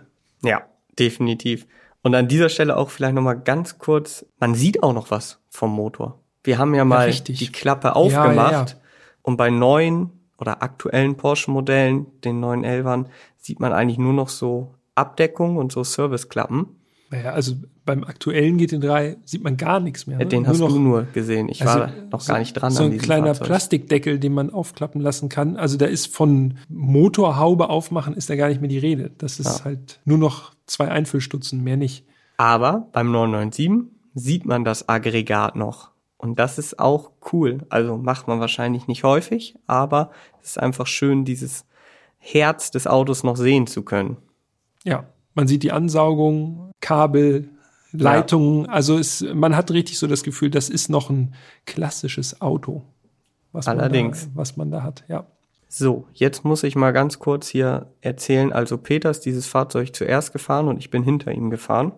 Ja, 0.44 0.66
definitiv. 0.98 1.66
Und 2.02 2.14
an 2.14 2.28
dieser 2.28 2.48
Stelle 2.48 2.76
auch 2.76 2.90
vielleicht 2.90 3.14
nochmal 3.14 3.38
ganz 3.38 3.78
kurz, 3.78 4.26
man 4.38 4.54
sieht 4.54 4.82
auch 4.82 4.92
noch 4.92 5.10
was 5.10 5.38
vom 5.48 5.72
Motor. 5.72 6.18
Wir 6.44 6.58
haben 6.58 6.74
ja 6.74 6.84
mal 6.84 7.10
ja, 7.10 7.20
die 7.20 7.52
Klappe 7.52 7.94
aufgemacht 7.94 8.52
ja, 8.52 8.64
ja, 8.64 8.80
und 9.22 9.36
bei 9.36 9.50
neuen 9.50 10.10
oder 10.38 10.62
aktuellen 10.62 11.16
Porsche-Modellen, 11.16 12.06
den 12.22 12.44
911ern, 12.44 13.06
sieht 13.38 13.60
man 13.60 13.72
eigentlich 13.72 13.98
nur 13.98 14.12
noch 14.12 14.28
so 14.28 14.74
Abdeckung 14.96 15.56
und 15.56 15.70
so 15.70 15.84
Serviceklappen. 15.84 16.81
Naja, 17.12 17.32
also 17.32 17.56
beim 17.84 18.04
aktuellen 18.04 18.58
GT3 18.58 19.18
sieht 19.26 19.44
man 19.44 19.58
gar 19.58 19.80
nichts 19.80 20.06
mehr. 20.06 20.16
Ne? 20.16 20.24
Den 20.24 20.42
nur 20.42 20.48
hast 20.48 20.60
noch, 20.60 20.68
du 20.70 20.78
nur 20.78 21.02
gesehen. 21.12 21.50
Ich 21.50 21.60
also 21.60 21.80
war 21.80 21.90
noch 22.10 22.26
gar 22.26 22.38
nicht 22.38 22.54
dran. 22.54 22.72
So 22.72 22.84
ein 22.84 22.96
kleiner 22.96 23.34
Fahrzeug. 23.34 23.48
Plastikdeckel, 23.48 24.18
den 24.18 24.32
man 24.32 24.48
aufklappen 24.48 24.98
lassen 24.98 25.28
kann. 25.28 25.58
Also 25.58 25.76
da 25.76 25.84
ist 25.84 26.06
von 26.06 26.56
Motorhaube 26.70 27.68
aufmachen 27.68 28.14
ist 28.14 28.30
da 28.30 28.36
gar 28.36 28.48
nicht 28.48 28.62
mehr 28.62 28.70
die 28.70 28.78
Rede. 28.78 29.10
Das 29.18 29.38
ist 29.38 29.58
ja. 29.58 29.64
halt 29.66 30.00
nur 30.06 30.16
noch 30.16 30.54
zwei 30.64 30.88
Einfüllstutzen, 30.88 31.62
mehr 31.62 31.76
nicht. 31.76 32.06
Aber 32.38 32.88
beim 32.92 33.12
997 33.12 33.92
sieht 34.14 34.46
man 34.46 34.64
das 34.64 34.88
Aggregat 34.88 35.54
noch. 35.54 35.90
Und 36.16 36.38
das 36.38 36.56
ist 36.56 36.78
auch 36.78 37.10
cool. 37.30 37.58
Also 37.68 37.98
macht 37.98 38.26
man 38.26 38.40
wahrscheinlich 38.40 38.86
nicht 38.86 39.04
häufig, 39.04 39.54
aber 39.66 40.12
es 40.40 40.52
ist 40.52 40.60
einfach 40.60 40.86
schön, 40.86 41.26
dieses 41.26 41.66
Herz 42.16 42.70
des 42.70 42.86
Autos 42.86 43.22
noch 43.22 43.36
sehen 43.36 43.66
zu 43.66 43.82
können. 43.82 44.16
Ja, 44.82 45.08
man 45.34 45.46
sieht 45.46 45.62
die 45.62 45.72
Ansaugung, 45.72 46.71
Kabel, 46.82 47.48
Leitungen. 47.92 48.66
Ja. 48.66 48.70
Also 48.72 48.98
es, 48.98 49.24
man 49.32 49.56
hat 49.56 49.70
richtig 49.70 49.98
so 49.98 50.06
das 50.06 50.22
Gefühl, 50.22 50.50
das 50.50 50.68
ist 50.68 50.90
noch 50.90 51.08
ein 51.08 51.34
klassisches 51.64 52.42
Auto. 52.42 52.82
Was 53.52 53.68
Allerdings. 53.68 54.26
Man 54.26 54.34
da, 54.34 54.40
was 54.40 54.56
man 54.56 54.70
da 54.70 54.82
hat, 54.82 55.04
ja. 55.08 55.26
So, 55.68 56.06
jetzt 56.12 56.44
muss 56.44 56.64
ich 56.64 56.76
mal 56.76 56.92
ganz 56.92 57.18
kurz 57.18 57.48
hier 57.48 57.86
erzählen. 58.02 58.52
Also 58.52 58.76
Peter 58.76 59.10
ist 59.10 59.20
dieses 59.20 59.46
Fahrzeug 59.46 59.94
zuerst 59.96 60.32
gefahren 60.32 60.68
und 60.68 60.76
ich 60.76 60.90
bin 60.90 61.02
hinter 61.02 61.32
ihm 61.32 61.48
gefahren. 61.48 61.92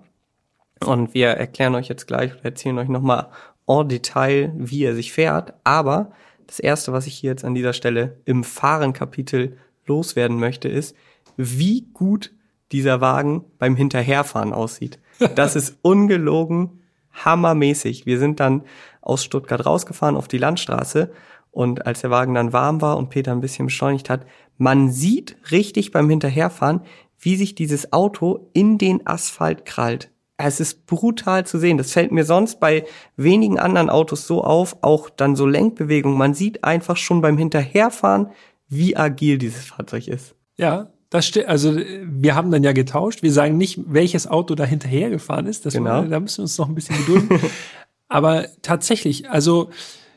Und 0.84 1.14
wir 1.14 1.28
erklären 1.30 1.74
euch 1.74 1.88
jetzt 1.88 2.06
gleich 2.06 2.34
oder 2.34 2.44
erzählen 2.44 2.78
euch 2.78 2.88
nochmal 2.88 3.28
en 3.66 3.88
Detail, 3.88 4.52
wie 4.56 4.84
er 4.84 4.94
sich 4.94 5.12
fährt. 5.12 5.54
Aber 5.64 6.12
das 6.46 6.60
erste, 6.60 6.92
was 6.92 7.06
ich 7.06 7.14
hier 7.14 7.30
jetzt 7.30 7.44
an 7.44 7.54
dieser 7.54 7.72
Stelle 7.72 8.20
im 8.24 8.44
Fahrenkapitel 8.44 9.56
loswerden 9.86 10.38
möchte, 10.38 10.68
ist, 10.68 10.94
wie 11.36 11.88
gut 11.92 12.32
dieser 12.72 13.00
Wagen 13.00 13.44
beim 13.58 13.76
Hinterherfahren 13.76 14.52
aussieht. 14.52 14.98
Das 15.34 15.56
ist 15.56 15.78
ungelogen 15.82 16.80
hammermäßig. 17.12 18.06
Wir 18.06 18.18
sind 18.18 18.40
dann 18.40 18.62
aus 19.00 19.24
Stuttgart 19.24 19.64
rausgefahren 19.64 20.16
auf 20.16 20.28
die 20.28 20.38
Landstraße 20.38 21.12
und 21.50 21.86
als 21.86 22.00
der 22.00 22.10
Wagen 22.10 22.34
dann 22.34 22.52
warm 22.52 22.80
war 22.80 22.96
und 22.96 23.10
Peter 23.10 23.32
ein 23.32 23.40
bisschen 23.40 23.66
beschleunigt 23.66 24.10
hat, 24.10 24.26
man 24.58 24.90
sieht 24.90 25.36
richtig 25.50 25.92
beim 25.92 26.10
Hinterherfahren, 26.10 26.80
wie 27.18 27.36
sich 27.36 27.54
dieses 27.54 27.92
Auto 27.92 28.50
in 28.52 28.76
den 28.78 29.06
Asphalt 29.06 29.64
krallt. 29.64 30.10
Es 30.36 30.58
ist 30.58 30.86
brutal 30.86 31.46
zu 31.46 31.58
sehen. 31.58 31.78
Das 31.78 31.92
fällt 31.92 32.10
mir 32.10 32.24
sonst 32.24 32.58
bei 32.58 32.84
wenigen 33.16 33.58
anderen 33.60 33.88
Autos 33.88 34.26
so 34.26 34.42
auf, 34.42 34.76
auch 34.82 35.08
dann 35.08 35.36
so 35.36 35.46
Lenkbewegung. 35.46 36.16
Man 36.16 36.34
sieht 36.34 36.64
einfach 36.64 36.96
schon 36.96 37.20
beim 37.20 37.38
Hinterherfahren, 37.38 38.30
wie 38.68 38.96
agil 38.96 39.38
dieses 39.38 39.66
Fahrzeug 39.66 40.08
ist. 40.08 40.34
Ja, 40.56 40.88
das 41.14 41.26
steht, 41.26 41.46
also 41.46 41.76
wir 41.76 42.34
haben 42.34 42.50
dann 42.50 42.64
ja 42.64 42.72
getauscht. 42.72 43.22
Wir 43.22 43.32
sagen 43.32 43.56
nicht, 43.56 43.78
welches 43.86 44.26
Auto 44.26 44.56
da 44.56 44.64
hinterhergefahren 44.64 45.46
ist. 45.46 45.64
Das 45.64 45.74
genau. 45.74 45.90
war, 45.90 46.02
da 46.06 46.18
müssen 46.18 46.38
wir 46.38 46.42
uns 46.42 46.58
noch 46.58 46.68
ein 46.68 46.74
bisschen 46.74 46.96
gedulden. 46.96 47.38
Aber 48.08 48.46
tatsächlich, 48.62 49.30
also 49.30 49.70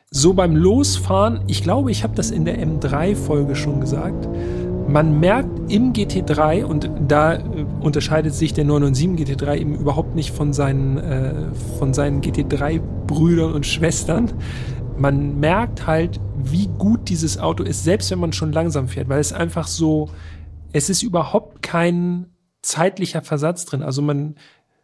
so 0.09 0.33
beim 0.33 0.55
Losfahren, 0.55 1.41
ich 1.45 1.61
glaube, 1.61 1.91
ich 1.91 2.01
habe 2.01 2.15
das 2.15 2.31
in 2.31 2.45
der 2.45 2.57
M3-Folge 2.59 3.55
schon 3.55 3.79
gesagt. 3.79 4.27
Man 4.87 5.19
merkt 5.19 5.71
im 5.71 5.93
GT3, 5.93 6.63
und 6.63 6.89
da 7.07 7.35
äh, 7.35 7.41
unterscheidet 7.79 8.33
sich 8.33 8.55
der 8.55 8.65
997 8.65 9.37
GT3 9.37 9.55
eben 9.55 9.75
überhaupt 9.75 10.15
nicht 10.15 10.31
von 10.31 10.51
seinen, 10.51 10.97
äh, 10.97 11.33
von 11.77 11.93
seinen 11.93 12.21
GT3-Brüdern 12.21 13.53
und 13.53 13.67
Schwestern. 13.67 14.31
Man 14.97 15.39
merkt 15.39 15.85
halt, 15.85 16.19
wie 16.37 16.69
gut 16.79 17.07
dieses 17.07 17.37
Auto 17.37 17.61
ist, 17.61 17.83
selbst 17.83 18.09
wenn 18.09 18.17
man 18.17 18.33
schon 18.33 18.51
langsam 18.51 18.87
fährt, 18.87 19.09
weil 19.09 19.19
es 19.19 19.31
einfach 19.31 19.67
so, 19.67 20.09
es 20.73 20.89
ist 20.89 21.03
überhaupt 21.03 21.61
kein 21.61 22.27
zeitlicher 22.61 23.21
Versatz 23.21 23.65
drin. 23.65 23.83
Also 23.83 24.01
man 24.01 24.35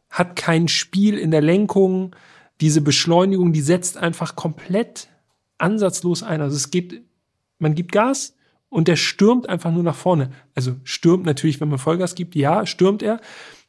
hat 0.09 0.35
kein 0.35 0.67
Spiel 0.67 1.17
in 1.17 1.31
der 1.31 1.41
Lenkung. 1.41 2.15
Diese 2.61 2.81
Beschleunigung, 2.81 3.51
die 3.51 3.61
setzt 3.61 3.97
einfach 3.97 4.35
komplett 4.35 5.07
ansatzlos 5.57 6.23
ein. 6.23 6.41
Also 6.41 6.55
es 6.55 6.71
geht, 6.71 7.01
man 7.59 7.75
gibt 7.75 7.91
Gas 7.91 8.35
und 8.69 8.87
der 8.87 8.95
stürmt 8.95 9.49
einfach 9.49 9.71
nur 9.71 9.83
nach 9.83 9.95
vorne. 9.95 10.31
Also 10.55 10.75
stürmt 10.83 11.25
natürlich, 11.25 11.61
wenn 11.61 11.69
man 11.69 11.79
Vollgas 11.79 12.15
gibt, 12.15 12.35
ja, 12.35 12.65
stürmt 12.65 13.03
er. 13.03 13.19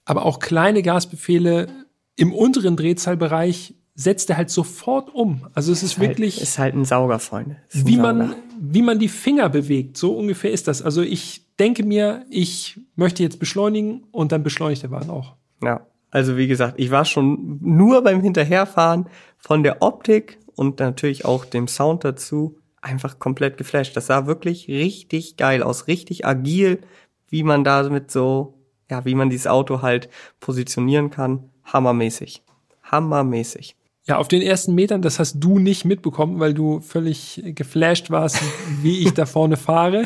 Aber 0.04 0.24
auch 0.24 0.38
kleine 0.38 0.82
Gasbefehle 0.82 1.68
im 2.16 2.32
unteren 2.32 2.76
Drehzahlbereich 2.76 3.74
setzt 3.94 4.28
er 4.30 4.36
halt 4.36 4.50
sofort 4.50 5.14
um. 5.14 5.46
Also 5.54 5.72
es 5.72 5.82
ist, 5.82 5.92
ist 5.92 5.98
halt, 5.98 6.08
wirklich. 6.10 6.40
Ist 6.40 6.58
halt 6.58 6.74
ein 6.74 6.84
Sauger, 6.84 7.18
Freunde. 7.18 7.56
Wie 7.70 7.96
Sauger. 7.96 8.12
man, 8.14 8.34
wie 8.60 8.82
man 8.82 8.98
die 8.98 9.08
Finger 9.08 9.48
bewegt. 9.48 9.96
So 9.96 10.16
ungefähr 10.16 10.52
ist 10.52 10.68
das. 10.68 10.82
Also 10.82 11.02
ich 11.02 11.43
denke 11.58 11.84
mir, 11.84 12.24
ich 12.30 12.80
möchte 12.96 13.22
jetzt 13.22 13.38
beschleunigen 13.38 14.04
und 14.10 14.32
dann 14.32 14.42
beschleunigt 14.42 14.82
der 14.82 14.90
Wagen 14.90 15.10
auch. 15.10 15.34
Ja. 15.62 15.86
Also 16.10 16.36
wie 16.36 16.46
gesagt, 16.46 16.74
ich 16.78 16.90
war 16.90 17.04
schon 17.04 17.58
nur 17.60 18.02
beim 18.02 18.20
Hinterherfahren 18.20 19.08
von 19.36 19.64
der 19.64 19.82
Optik 19.82 20.38
und 20.54 20.78
natürlich 20.78 21.24
auch 21.24 21.44
dem 21.44 21.66
Sound 21.66 22.04
dazu 22.04 22.56
einfach 22.80 23.18
komplett 23.18 23.56
geflasht. 23.56 23.96
Das 23.96 24.06
sah 24.06 24.26
wirklich 24.26 24.68
richtig 24.68 25.36
geil 25.36 25.62
aus, 25.62 25.88
richtig 25.88 26.24
agil, 26.24 26.80
wie 27.28 27.42
man 27.42 27.64
damit 27.64 28.10
so, 28.10 28.54
ja, 28.90 29.04
wie 29.04 29.16
man 29.16 29.30
dieses 29.30 29.48
Auto 29.48 29.82
halt 29.82 30.08
positionieren 30.38 31.10
kann. 31.10 31.50
Hammermäßig. 31.64 32.44
Hammermäßig. 32.84 33.76
Ja, 34.06 34.18
auf 34.18 34.28
den 34.28 34.42
ersten 34.42 34.74
Metern, 34.74 35.00
das 35.00 35.18
hast 35.18 35.36
du 35.40 35.58
nicht 35.58 35.86
mitbekommen, 35.86 36.38
weil 36.38 36.52
du 36.52 36.80
völlig 36.80 37.42
geflasht 37.54 38.10
warst, 38.10 38.38
wie 38.82 38.98
ich 38.98 39.14
da 39.14 39.24
vorne 39.24 39.56
fahre. 39.56 40.04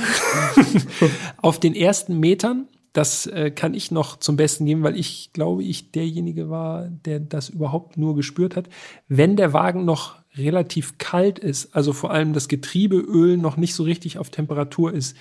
auf 1.39 1.59
den 1.59 1.75
ersten 1.75 2.21
Metern, 2.21 2.69
das 2.93 3.27
äh, 3.27 3.51
kann 3.51 3.75
ich 3.75 3.91
noch 3.91 4.17
zum 4.17 4.37
Besten 4.37 4.67
geben, 4.67 4.85
weil 4.85 4.97
ich 4.97 5.33
glaube, 5.33 5.65
ich 5.65 5.91
derjenige 5.91 6.49
war, 6.49 6.89
der 6.89 7.19
das 7.19 7.49
überhaupt 7.49 7.97
nur 7.97 8.15
gespürt 8.15 8.55
hat. 8.55 8.69
Wenn 9.09 9.35
der 9.35 9.53
Wagen 9.53 9.85
noch 9.85 10.17
relativ 10.37 10.99
kalt 10.99 11.41
ist, 11.41 11.75
also 11.75 11.93
vor 11.93 12.13
allem 12.13 12.33
das 12.33 12.47
Getriebeöl 12.47 13.37
noch 13.37 13.57
nicht 13.57 13.75
so 13.75 13.83
richtig 13.83 14.19
auf 14.19 14.31
Temperatur 14.31 14.93
ist, 14.93 15.17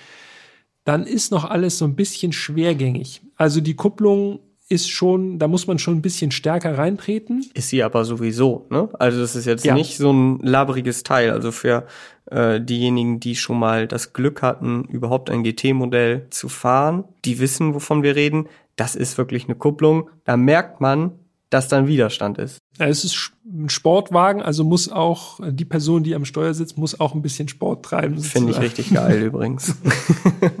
dann 0.84 1.04
ist 1.04 1.32
noch 1.32 1.44
alles 1.44 1.78
so 1.78 1.84
ein 1.84 1.96
bisschen 1.96 2.32
schwergängig. 2.32 3.22
Also 3.34 3.60
die 3.60 3.74
Kupplung 3.74 4.38
ist 4.68 4.90
schon, 4.90 5.38
da 5.38 5.48
muss 5.48 5.66
man 5.66 5.78
schon 5.78 5.96
ein 5.96 6.02
bisschen 6.02 6.30
stärker 6.30 6.76
reintreten. 6.76 7.44
Ist 7.54 7.70
sie 7.70 7.82
aber 7.82 8.04
sowieso, 8.04 8.66
ne? 8.70 8.88
Also 8.98 9.20
das 9.20 9.34
ist 9.34 9.46
jetzt 9.46 9.64
ja. 9.64 9.74
nicht 9.74 9.96
so 9.96 10.12
ein 10.12 10.38
labriges 10.40 11.02
Teil. 11.02 11.30
Also 11.30 11.52
für 11.52 11.86
äh, 12.30 12.60
diejenigen, 12.60 13.18
die 13.18 13.34
schon 13.34 13.58
mal 13.58 13.86
das 13.86 14.12
Glück 14.12 14.42
hatten, 14.42 14.84
überhaupt 14.84 15.30
ein 15.30 15.42
GT-Modell 15.42 16.26
zu 16.30 16.48
fahren, 16.48 17.04
die 17.24 17.38
wissen, 17.38 17.74
wovon 17.74 18.02
wir 18.02 18.14
reden. 18.14 18.48
Das 18.76 18.94
ist 18.94 19.16
wirklich 19.16 19.44
eine 19.44 19.54
Kupplung. 19.54 20.10
Da 20.24 20.36
merkt 20.36 20.80
man, 20.80 21.12
dass 21.50 21.68
dann 21.68 21.86
Widerstand 21.86 22.36
ist. 22.36 22.58
Ja, 22.78 22.86
es 22.86 23.04
ist 23.04 23.32
ein 23.46 23.70
Sportwagen, 23.70 24.42
also 24.42 24.64
muss 24.64 24.90
auch 24.90 25.40
die 25.42 25.64
Person, 25.64 26.02
die 26.02 26.14
am 26.14 26.26
Steuer 26.26 26.52
sitzt, 26.52 26.76
muss 26.76 27.00
auch 27.00 27.14
ein 27.14 27.22
bisschen 27.22 27.48
Sport 27.48 27.86
treiben. 27.86 28.18
Finde 28.18 28.52
ich 28.52 28.60
richtig 28.60 28.92
geil 28.92 29.22
übrigens. 29.24 29.74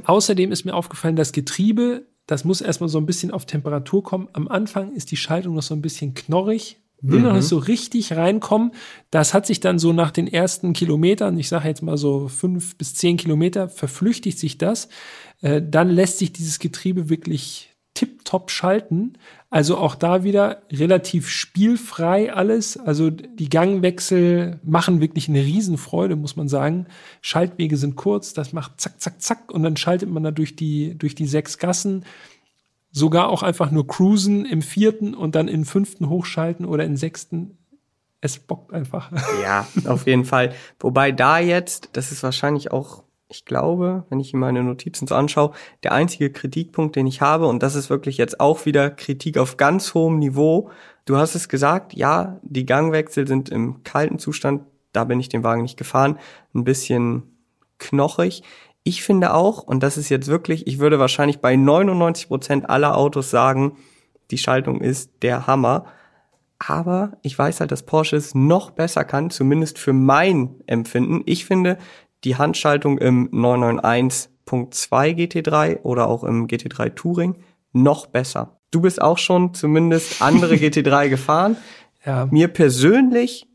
Außerdem 0.04 0.50
ist 0.50 0.64
mir 0.64 0.74
aufgefallen, 0.74 1.16
das 1.16 1.32
Getriebe 1.32 2.06
das 2.28 2.44
muss 2.44 2.60
erstmal 2.60 2.90
so 2.90 2.98
ein 2.98 3.06
bisschen 3.06 3.30
auf 3.30 3.46
Temperatur 3.46 4.02
kommen. 4.04 4.28
Am 4.34 4.48
Anfang 4.48 4.92
ist 4.92 5.10
die 5.10 5.16
Schaltung 5.16 5.54
noch 5.54 5.62
so 5.62 5.74
ein 5.74 5.80
bisschen 5.80 6.12
knorrig, 6.12 6.78
will 7.00 7.20
mhm. 7.20 7.24
noch 7.24 7.32
nicht 7.32 7.48
so 7.48 7.56
richtig 7.56 8.12
reinkommen. 8.12 8.72
Das 9.10 9.32
hat 9.32 9.46
sich 9.46 9.60
dann 9.60 9.78
so 9.78 9.94
nach 9.94 10.10
den 10.10 10.28
ersten 10.28 10.74
Kilometern, 10.74 11.38
ich 11.38 11.48
sage 11.48 11.68
jetzt 11.68 11.82
mal 11.82 11.96
so 11.96 12.28
fünf 12.28 12.76
bis 12.76 12.94
zehn 12.94 13.16
Kilometer, 13.16 13.70
verflüchtigt 13.70 14.38
sich 14.38 14.58
das. 14.58 14.90
Äh, 15.40 15.62
dann 15.66 15.88
lässt 15.88 16.18
sich 16.18 16.30
dieses 16.30 16.58
Getriebe 16.58 17.08
wirklich 17.08 17.70
tipptopp 17.98 18.50
schalten. 18.50 19.14
Also 19.50 19.76
auch 19.76 19.96
da 19.96 20.22
wieder 20.22 20.62
relativ 20.70 21.28
spielfrei 21.28 22.32
alles. 22.32 22.76
Also 22.76 23.10
die 23.10 23.48
Gangwechsel 23.48 24.60
machen 24.62 25.00
wirklich 25.00 25.28
eine 25.28 25.40
Riesenfreude, 25.40 26.14
muss 26.14 26.36
man 26.36 26.48
sagen. 26.48 26.86
Schaltwege 27.22 27.76
sind 27.76 27.96
kurz, 27.96 28.34
das 28.34 28.52
macht 28.52 28.80
zack, 28.80 29.00
zack, 29.00 29.20
zack 29.20 29.50
und 29.50 29.64
dann 29.64 29.76
schaltet 29.76 30.08
man 30.10 30.22
da 30.22 30.30
durch 30.30 30.54
die, 30.54 30.96
durch 30.96 31.16
die 31.16 31.26
sechs 31.26 31.58
Gassen. 31.58 32.04
Sogar 32.92 33.30
auch 33.30 33.42
einfach 33.42 33.72
nur 33.72 33.86
cruisen 33.86 34.44
im 34.44 34.62
vierten 34.62 35.14
und 35.14 35.34
dann 35.34 35.48
in 35.48 35.64
fünften 35.64 36.08
hochschalten 36.08 36.64
oder 36.64 36.84
in 36.84 36.96
sechsten. 36.96 37.58
Es 38.20 38.38
bockt 38.38 38.72
einfach. 38.72 39.10
Ja, 39.42 39.66
auf 39.86 40.06
jeden 40.06 40.24
Fall. 40.24 40.52
Wobei 40.78 41.10
da 41.10 41.38
jetzt, 41.38 41.90
das 41.94 42.12
ist 42.12 42.22
wahrscheinlich 42.22 42.70
auch 42.70 43.02
ich 43.28 43.44
glaube, 43.44 44.04
wenn 44.08 44.20
ich 44.20 44.32
mir 44.32 44.40
meine 44.40 44.62
Notizen 44.62 45.06
so 45.06 45.14
anschaue, 45.14 45.52
der 45.82 45.92
einzige 45.92 46.32
Kritikpunkt, 46.32 46.96
den 46.96 47.06
ich 47.06 47.20
habe, 47.20 47.46
und 47.46 47.62
das 47.62 47.74
ist 47.74 47.90
wirklich 47.90 48.16
jetzt 48.16 48.40
auch 48.40 48.64
wieder 48.64 48.90
Kritik 48.90 49.36
auf 49.36 49.56
ganz 49.56 49.92
hohem 49.94 50.18
Niveau. 50.18 50.70
Du 51.04 51.16
hast 51.16 51.34
es 51.34 51.48
gesagt, 51.48 51.94
ja, 51.94 52.40
die 52.42 52.66
Gangwechsel 52.66 53.26
sind 53.26 53.50
im 53.50 53.82
kalten 53.84 54.18
Zustand, 54.18 54.62
da 54.92 55.04
bin 55.04 55.20
ich 55.20 55.28
den 55.28 55.44
Wagen 55.44 55.62
nicht 55.62 55.76
gefahren, 55.76 56.18
ein 56.54 56.64
bisschen 56.64 57.22
knochig. 57.78 58.42
Ich 58.82 59.02
finde 59.02 59.34
auch, 59.34 59.62
und 59.62 59.82
das 59.82 59.98
ist 59.98 60.08
jetzt 60.08 60.28
wirklich, 60.28 60.66
ich 60.66 60.78
würde 60.78 60.98
wahrscheinlich 60.98 61.40
bei 61.40 61.54
99 61.56 62.28
Prozent 62.28 62.70
aller 62.70 62.96
Autos 62.96 63.30
sagen, 63.30 63.76
die 64.30 64.38
Schaltung 64.38 64.80
ist 64.80 65.10
der 65.22 65.46
Hammer. 65.46 65.84
Aber 66.58 67.12
ich 67.22 67.38
weiß 67.38 67.60
halt, 67.60 67.70
dass 67.70 67.84
Porsche 67.84 68.16
es 68.16 68.34
noch 68.34 68.70
besser 68.70 69.04
kann, 69.04 69.30
zumindest 69.30 69.78
für 69.78 69.92
mein 69.92 70.60
Empfinden. 70.66 71.22
Ich 71.26 71.44
finde, 71.44 71.78
die 72.24 72.36
Handschaltung 72.36 72.98
im 72.98 73.30
991.2 73.30 74.28
GT3 75.14 75.82
oder 75.82 76.08
auch 76.08 76.24
im 76.24 76.46
GT3 76.46 76.94
Touring 76.94 77.36
noch 77.72 78.06
besser. 78.06 78.58
Du 78.70 78.80
bist 78.80 79.00
auch 79.00 79.18
schon 79.18 79.54
zumindest 79.54 80.20
andere 80.20 80.54
GT3 80.56 81.08
gefahren. 81.08 81.56
Ja. 82.04 82.26
Mir 82.30 82.48
persönlich, 82.48 83.48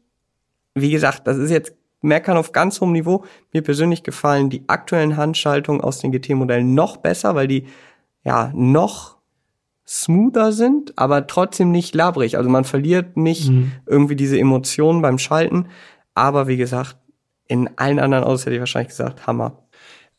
wie 0.75 0.91
gesagt, 0.91 1.27
das 1.27 1.37
ist 1.37 1.51
jetzt 1.51 1.73
meckern 2.01 2.37
auf 2.37 2.51
ganz 2.51 2.81
hohem 2.81 2.91
Niveau. 2.91 3.23
Mir 3.53 3.61
persönlich 3.61 4.03
gefallen 4.03 4.49
die 4.49 4.63
aktuellen 4.67 5.17
Handschaltungen 5.17 5.81
aus 5.81 5.99
den 5.99 6.11
GT-Modellen 6.11 6.73
noch 6.73 6.97
besser, 6.97 7.35
weil 7.35 7.47
die 7.47 7.65
ja 8.23 8.51
noch 8.53 9.17
smoother 9.87 10.51
sind, 10.51 10.97
aber 10.97 11.27
trotzdem 11.27 11.71
nicht 11.71 11.93
labrig. 11.93 12.37
Also 12.37 12.49
man 12.49 12.63
verliert 12.63 13.17
nicht 13.17 13.49
mhm. 13.49 13.73
irgendwie 13.85 14.15
diese 14.15 14.39
Emotionen 14.39 15.01
beim 15.01 15.17
Schalten. 15.17 15.67
Aber 16.15 16.47
wie 16.47 16.57
gesagt, 16.57 16.97
in 17.47 17.69
allen 17.77 17.99
anderen 17.99 18.23
Autos 18.23 18.45
hätte 18.45 18.55
ich 18.55 18.59
wahrscheinlich 18.59 18.89
gesagt, 18.89 19.27
Hammer. 19.27 19.63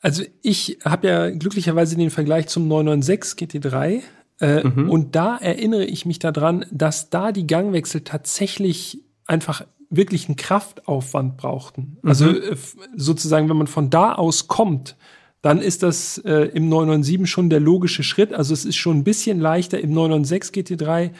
Also 0.01 0.23
ich 0.43 0.79
habe 0.85 1.09
ja 1.09 1.31
glücklicherweise 1.31 1.97
den 1.97 2.11
Vergleich 2.11 2.49
zum 2.49 2.69
996 2.69 3.49
GT3 3.49 4.03
äh, 4.41 4.63
mhm. 4.63 4.91
und 4.91 5.17
da 5.17 5.37
erinnere 5.37 5.85
ich 5.85 6.05
mich 6.05 6.19
daran, 6.19 6.67
dass 6.71 7.09
da 7.09 7.33
die 7.33 7.47
Gangwechsel 7.47 8.03
tatsächlich 8.03 9.03
einfach 9.27 9.65
wirklich 9.89 10.29
einen 10.29 10.37
Kraftaufwand 10.37 11.37
brauchten. 11.37 11.99
Mhm. 12.03 12.09
Also 12.09 12.29
äh, 12.29 12.57
sozusagen, 12.95 13.49
wenn 13.49 13.57
man 13.57 13.67
von 13.67 13.91
da 13.91 14.13
aus 14.15 14.47
kommt, 14.47 14.97
dann 15.41 15.61
ist 15.61 15.83
das 15.83 16.19
äh, 16.19 16.51
im 16.55 16.69
997 16.69 17.31
schon 17.31 17.51
der 17.51 17.61
logische 17.61 18.03
Schritt. 18.03 18.33
Also 18.33 18.55
es 18.55 18.65
ist 18.65 18.77
schon 18.77 18.99
ein 18.99 19.05
bisschen 19.05 19.41
leichter 19.41 19.79
im 19.79 19.93
996 19.93 20.55
GT3 20.55 21.11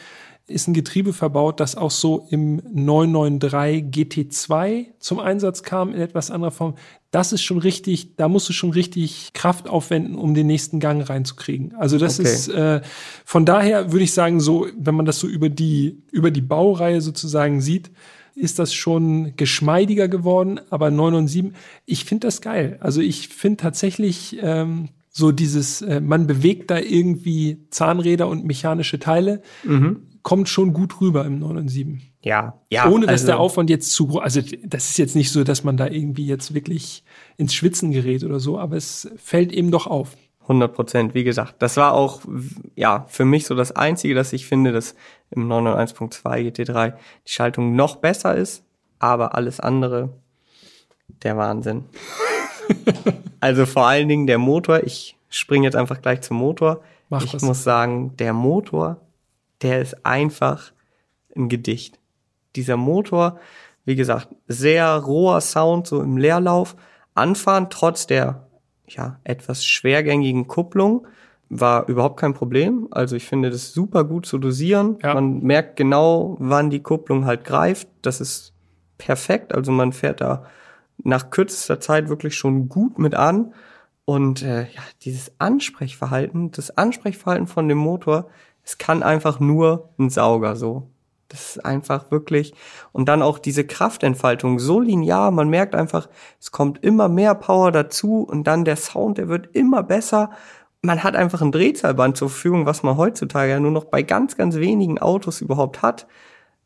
ist 0.47 0.67
ein 0.67 0.73
Getriebe 0.73 1.11
verbaut, 1.11 1.59
das 1.59 1.75
auch 1.75 1.89
so 1.89 2.27
im 2.29 2.61
993 2.71 3.85
GT2 3.85 4.85
zum 4.99 5.19
Einsatz 5.19 5.63
kam 5.63 5.93
in 5.93 5.99
etwas 5.99 6.29
anderer 6.29 6.51
Form. 6.51 6.75
Das 7.09 7.33
ist 7.33 7.41
schon 7.41 7.57
richtig, 7.57 8.15
da 8.15 8.27
musst 8.27 8.47
du 8.49 8.53
schon 8.53 8.69
richtig 8.69 9.31
Kraft 9.33 9.67
aufwenden, 9.67 10.15
um 10.15 10.35
den 10.35 10.45
nächsten 10.45 10.79
Gang 10.79 11.07
reinzukriegen. 11.09 11.73
Also 11.75 11.97
das 11.97 12.19
okay. 12.19 12.29
ist 12.29 12.47
äh, 12.49 12.81
von 13.23 13.45
daher 13.45 13.91
würde 13.91 14.03
ich 14.03 14.13
sagen, 14.13 14.39
so, 14.39 14.67
wenn 14.77 14.93
man 14.93 15.05
das 15.05 15.19
so 15.19 15.27
über 15.27 15.49
die, 15.49 16.03
über 16.11 16.29
die 16.29 16.41
Baureihe 16.41 17.01
sozusagen 17.01 17.61
sieht, 17.61 17.89
ist 18.35 18.59
das 18.59 18.73
schon 18.73 19.35
geschmeidiger 19.37 20.09
geworden, 20.09 20.59
aber 20.69 20.91
997, 20.91 21.57
ich 21.85 22.05
finde 22.05 22.27
das 22.27 22.41
geil. 22.41 22.77
Also 22.81 23.01
ich 23.01 23.29
finde 23.29 23.57
tatsächlich 23.57 24.37
ähm, 24.41 24.89
so 25.09 25.31
dieses, 25.31 25.81
äh, 25.81 26.01
man 26.01 26.27
bewegt 26.27 26.69
da 26.69 26.77
irgendwie 26.77 27.65
Zahnräder 27.71 28.27
und 28.27 28.45
mechanische 28.45 28.99
Teile. 28.99 29.41
Mhm 29.63 30.01
kommt 30.25 30.49
schon 30.49 30.73
gut 30.73 31.01
rüber 31.01 31.23
im 31.23 31.37
997. 31.37 32.11
Ja, 32.23 32.59
ja. 32.71 32.89
Ohne 32.89 33.05
dass 33.05 33.21
also, 33.21 33.27
der 33.27 33.39
Aufwand 33.39 33.69
jetzt 33.69 33.91
zu 33.93 34.07
groß, 34.07 34.23
also 34.23 34.41
das 34.63 34.89
ist 34.89 34.97
jetzt 34.97 35.15
nicht 35.15 35.31
so, 35.31 35.43
dass 35.43 35.63
man 35.63 35.77
da 35.77 35.85
irgendwie 35.85 36.25
jetzt 36.25 36.55
wirklich 36.55 37.03
ins 37.37 37.53
Schwitzen 37.53 37.91
gerät 37.91 38.23
oder 38.23 38.39
so, 38.39 38.57
aber 38.57 38.75
es 38.75 39.07
fällt 39.17 39.53
eben 39.53 39.69
doch 39.69 39.85
auf. 39.85 40.17
100 40.41 40.73
Prozent, 40.73 41.13
wie 41.13 41.23
gesagt. 41.23 41.55
Das 41.59 41.77
war 41.77 41.93
auch, 41.93 42.21
ja, 42.75 43.05
für 43.07 43.23
mich 43.23 43.45
so 43.45 43.53
das 43.53 43.71
Einzige, 43.71 44.15
dass 44.15 44.33
ich 44.33 44.47
finde, 44.47 44.71
dass 44.71 44.95
im 45.29 45.47
991.2 45.47 46.23
GT3 46.23 46.93
die 47.27 47.31
Schaltung 47.31 47.75
noch 47.75 47.97
besser 47.97 48.35
ist, 48.35 48.63
aber 48.97 49.35
alles 49.35 49.59
andere, 49.59 50.09
der 51.21 51.37
Wahnsinn. 51.37 51.85
also 53.39 53.67
vor 53.67 53.85
allen 53.85 54.09
Dingen 54.09 54.25
der 54.25 54.39
Motor, 54.39 54.81
ich 54.83 55.17
springe 55.29 55.65
jetzt 55.65 55.75
einfach 55.75 56.01
gleich 56.01 56.21
zum 56.21 56.37
Motor. 56.37 56.81
Mach 57.09 57.23
ich 57.23 57.35
was. 57.35 57.43
muss 57.43 57.63
sagen, 57.63 58.17
der 58.17 58.33
Motor 58.33 59.04
der 59.61 59.81
ist 59.81 60.05
einfach 60.05 60.71
ein 61.35 61.49
Gedicht. 61.49 61.99
Dieser 62.55 62.77
Motor, 62.77 63.39
wie 63.85 63.95
gesagt, 63.95 64.29
sehr 64.47 64.95
roher 64.95 65.41
Sound, 65.41 65.87
so 65.87 66.01
im 66.01 66.17
Leerlauf. 66.17 66.75
Anfahren 67.13 67.69
trotz 67.69 68.07
der, 68.07 68.47
ja, 68.87 69.19
etwas 69.23 69.65
schwergängigen 69.65 70.47
Kupplung 70.47 71.07
war 71.49 71.87
überhaupt 71.87 72.19
kein 72.19 72.33
Problem. 72.33 72.87
Also 72.91 73.15
ich 73.15 73.25
finde 73.25 73.49
das 73.49 73.73
super 73.73 74.03
gut 74.03 74.25
zu 74.25 74.37
dosieren. 74.37 74.97
Ja. 75.03 75.13
Man 75.13 75.41
merkt 75.41 75.75
genau, 75.75 76.35
wann 76.39 76.69
die 76.69 76.81
Kupplung 76.81 77.25
halt 77.25 77.43
greift. 77.43 77.87
Das 78.01 78.19
ist 78.19 78.53
perfekt. 78.97 79.53
Also 79.53 79.71
man 79.71 79.93
fährt 79.93 80.21
da 80.21 80.45
nach 81.03 81.29
kürzester 81.29 81.79
Zeit 81.79 82.09
wirklich 82.09 82.35
schon 82.35 82.69
gut 82.69 82.97
mit 82.97 83.15
an. 83.15 83.53
Und 84.05 84.43
äh, 84.43 84.63
ja, 84.63 84.81
dieses 85.01 85.31
Ansprechverhalten, 85.39 86.51
das 86.51 86.77
Ansprechverhalten 86.77 87.47
von 87.47 87.67
dem 87.67 87.77
Motor 87.77 88.29
es 88.65 88.77
kann 88.77 89.03
einfach 89.03 89.39
nur 89.39 89.89
ein 89.97 90.09
Sauger 90.09 90.55
so. 90.55 90.89
Das 91.29 91.55
ist 91.55 91.65
einfach 91.65 92.11
wirklich. 92.11 92.53
Und 92.91 93.07
dann 93.07 93.21
auch 93.21 93.39
diese 93.39 93.65
Kraftentfaltung 93.65 94.59
so 94.59 94.79
linear. 94.79 95.31
Man 95.31 95.49
merkt 95.49 95.75
einfach, 95.75 96.09
es 96.39 96.51
kommt 96.51 96.83
immer 96.83 97.07
mehr 97.07 97.35
Power 97.35 97.71
dazu 97.71 98.21
und 98.23 98.45
dann 98.45 98.65
der 98.65 98.75
Sound, 98.75 99.17
der 99.17 99.27
wird 99.27 99.55
immer 99.55 99.83
besser. 99.83 100.31
Man 100.81 101.03
hat 101.03 101.15
einfach 101.15 101.41
ein 101.41 101.51
Drehzahlband 101.51 102.17
zur 102.17 102.29
Verfügung, 102.29 102.65
was 102.65 102.83
man 102.83 102.97
heutzutage 102.97 103.51
ja 103.51 103.59
nur 103.59 103.71
noch 103.71 103.85
bei 103.85 104.03
ganz, 104.03 104.35
ganz 104.37 104.55
wenigen 104.55 104.99
Autos 104.99 105.41
überhaupt 105.41 105.81
hat. 105.81 106.07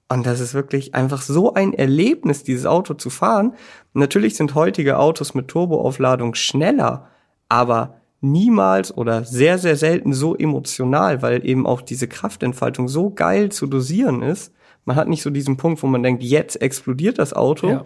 Und 0.10 0.26
das 0.26 0.40
ist 0.40 0.54
wirklich 0.54 0.96
einfach 0.96 1.22
so 1.22 1.54
ein 1.54 1.74
Erlebnis, 1.74 2.44
dieses 2.44 2.66
Auto 2.66 2.96
zu 2.96 3.10
fahren. 3.10 3.54
Natürlich 3.94 4.36
sind 4.36 4.56
heutige 4.56 4.98
Autos 4.98 5.36
mit 5.36 5.48
Turboaufladung 5.48 6.34
schneller, 6.36 7.08
aber 7.48 7.99
niemals 8.22 8.96
oder 8.96 9.24
sehr, 9.24 9.58
sehr 9.58 9.76
selten 9.76 10.14
so 10.14 10.36
emotional, 10.36 11.22
weil 11.22 11.46
eben 11.46 11.66
auch 11.66 11.82
diese 11.82 12.08
Kraftentfaltung 12.08 12.88
so 12.88 13.10
geil 13.10 13.50
zu 13.52 13.68
dosieren 13.68 14.22
ist. 14.22 14.54
Man 14.86 14.96
hat 14.96 15.08
nicht 15.08 15.22
so 15.22 15.30
diesen 15.30 15.58
Punkt, 15.58 15.82
wo 15.84 15.88
man 15.88 16.04
denkt, 16.04 16.24
jetzt 16.24 16.62
explodiert 16.62 17.20
das 17.20 17.34
Auto. 17.34 17.70
Ja. 17.70 17.86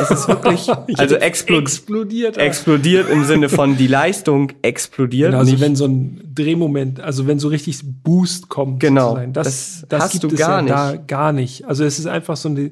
Es 0.00 0.10
ist 0.10 0.28
wirklich, 0.28 0.68
also 0.98 1.16
explod 1.16 1.64
explodiert, 1.64 2.38
explodiert 2.38 3.10
im 3.10 3.24
Sinne 3.24 3.50
von 3.50 3.76
die 3.76 3.86
Leistung 3.86 4.52
explodiert. 4.62 5.32
Genau, 5.32 5.40
also 5.40 5.60
wenn 5.60 5.76
so 5.76 5.84
ein 5.84 6.22
Drehmoment, 6.34 7.00
also 7.00 7.26
wenn 7.26 7.38
so 7.38 7.48
richtig 7.48 7.82
Boost 8.02 8.48
kommt, 8.48 8.80
genau, 8.80 9.16
das, 9.16 9.32
das, 9.32 9.86
das 9.88 10.02
hast 10.04 10.12
gibt 10.12 10.24
du 10.24 10.28
es 10.28 10.38
gar 10.38 10.56
ja 10.56 10.62
nicht. 10.62 10.74
da 10.74 10.96
gar 10.96 11.32
nicht. 11.32 11.66
Also 11.66 11.84
es 11.84 11.98
ist 11.98 12.06
einfach 12.06 12.36
so 12.36 12.48
eine, 12.48 12.70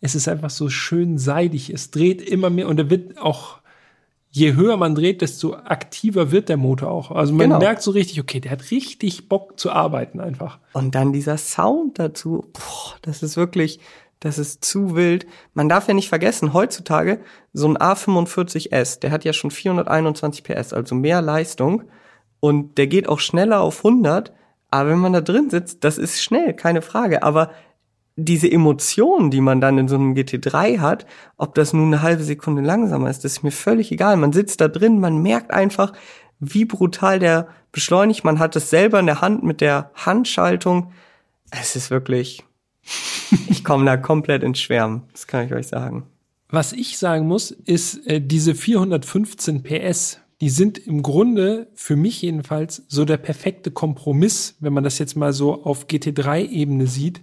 es 0.00 0.14
ist 0.14 0.28
einfach 0.28 0.50
so 0.50 0.68
schön 0.68 1.18
seidig. 1.18 1.70
Es 1.70 1.90
dreht 1.90 2.22
immer 2.22 2.50
mehr 2.50 2.68
und 2.68 2.78
er 2.78 2.90
wird 2.90 3.18
auch 3.18 3.58
je 4.34 4.54
höher 4.54 4.76
man 4.76 4.96
dreht, 4.96 5.22
desto 5.22 5.54
aktiver 5.54 6.32
wird 6.32 6.48
der 6.48 6.56
Motor 6.56 6.90
auch. 6.90 7.12
Also 7.12 7.32
man 7.32 7.50
genau. 7.50 7.60
merkt 7.60 7.82
so 7.82 7.92
richtig, 7.92 8.20
okay, 8.20 8.40
der 8.40 8.50
hat 8.50 8.72
richtig 8.72 9.28
Bock 9.28 9.60
zu 9.60 9.70
arbeiten 9.70 10.18
einfach. 10.18 10.58
Und 10.72 10.96
dann 10.96 11.12
dieser 11.12 11.38
Sound 11.38 12.00
dazu, 12.00 12.44
boah, 12.52 12.96
das 13.02 13.22
ist 13.22 13.36
wirklich, 13.36 13.78
das 14.18 14.38
ist 14.38 14.64
zu 14.64 14.96
wild. 14.96 15.26
Man 15.52 15.68
darf 15.68 15.86
ja 15.86 15.94
nicht 15.94 16.08
vergessen, 16.08 16.52
heutzutage 16.52 17.20
so 17.52 17.68
ein 17.68 17.78
A45S, 17.78 18.98
der 18.98 19.12
hat 19.12 19.24
ja 19.24 19.32
schon 19.32 19.52
421 19.52 20.42
PS, 20.42 20.72
also 20.72 20.96
mehr 20.96 21.22
Leistung 21.22 21.84
und 22.40 22.76
der 22.76 22.88
geht 22.88 23.08
auch 23.08 23.20
schneller 23.20 23.60
auf 23.60 23.84
100. 23.84 24.32
Aber 24.72 24.90
wenn 24.90 24.98
man 24.98 25.12
da 25.12 25.20
drin 25.20 25.48
sitzt, 25.48 25.84
das 25.84 25.96
ist 25.96 26.20
schnell, 26.20 26.54
keine 26.54 26.82
Frage. 26.82 27.22
Aber 27.22 27.52
diese 28.16 28.50
Emotionen, 28.50 29.30
die 29.30 29.40
man 29.40 29.60
dann 29.60 29.78
in 29.78 29.88
so 29.88 29.96
einem 29.96 30.14
GT3 30.14 30.78
hat, 30.78 31.06
ob 31.36 31.54
das 31.54 31.72
nun 31.72 31.92
eine 31.92 32.02
halbe 32.02 32.22
Sekunde 32.22 32.62
langsamer 32.62 33.10
ist, 33.10 33.24
das 33.24 33.32
ist 33.32 33.42
mir 33.42 33.50
völlig 33.50 33.90
egal. 33.90 34.16
Man 34.16 34.32
sitzt 34.32 34.60
da 34.60 34.68
drin, 34.68 35.00
man 35.00 35.20
merkt 35.20 35.50
einfach, 35.50 35.92
wie 36.38 36.64
brutal 36.64 37.18
der 37.18 37.48
beschleunigt. 37.72 38.24
Man 38.24 38.38
hat 38.38 38.54
es 38.56 38.70
selber 38.70 39.00
in 39.00 39.06
der 39.06 39.20
Hand 39.20 39.42
mit 39.42 39.60
der 39.60 39.90
Handschaltung. 39.94 40.92
Es 41.50 41.74
ist 41.74 41.90
wirklich, 41.90 42.44
ich 43.48 43.64
komme 43.64 43.84
da 43.84 43.96
komplett 43.96 44.42
ins 44.42 44.60
Schwärmen. 44.60 45.02
Das 45.12 45.26
kann 45.26 45.46
ich 45.46 45.52
euch 45.52 45.66
sagen. 45.66 46.04
Was 46.48 46.72
ich 46.72 46.98
sagen 46.98 47.26
muss, 47.26 47.50
ist, 47.50 48.06
äh, 48.06 48.20
diese 48.20 48.54
415 48.54 49.64
PS, 49.64 50.20
die 50.40 50.50
sind 50.50 50.78
im 50.78 51.02
Grunde 51.02 51.68
für 51.74 51.96
mich 51.96 52.22
jedenfalls 52.22 52.84
so 52.86 53.04
der 53.04 53.16
perfekte 53.16 53.72
Kompromiss, 53.72 54.56
wenn 54.60 54.72
man 54.72 54.84
das 54.84 54.98
jetzt 54.98 55.16
mal 55.16 55.32
so 55.32 55.64
auf 55.64 55.86
GT3-Ebene 55.86 56.86
sieht 56.86 57.22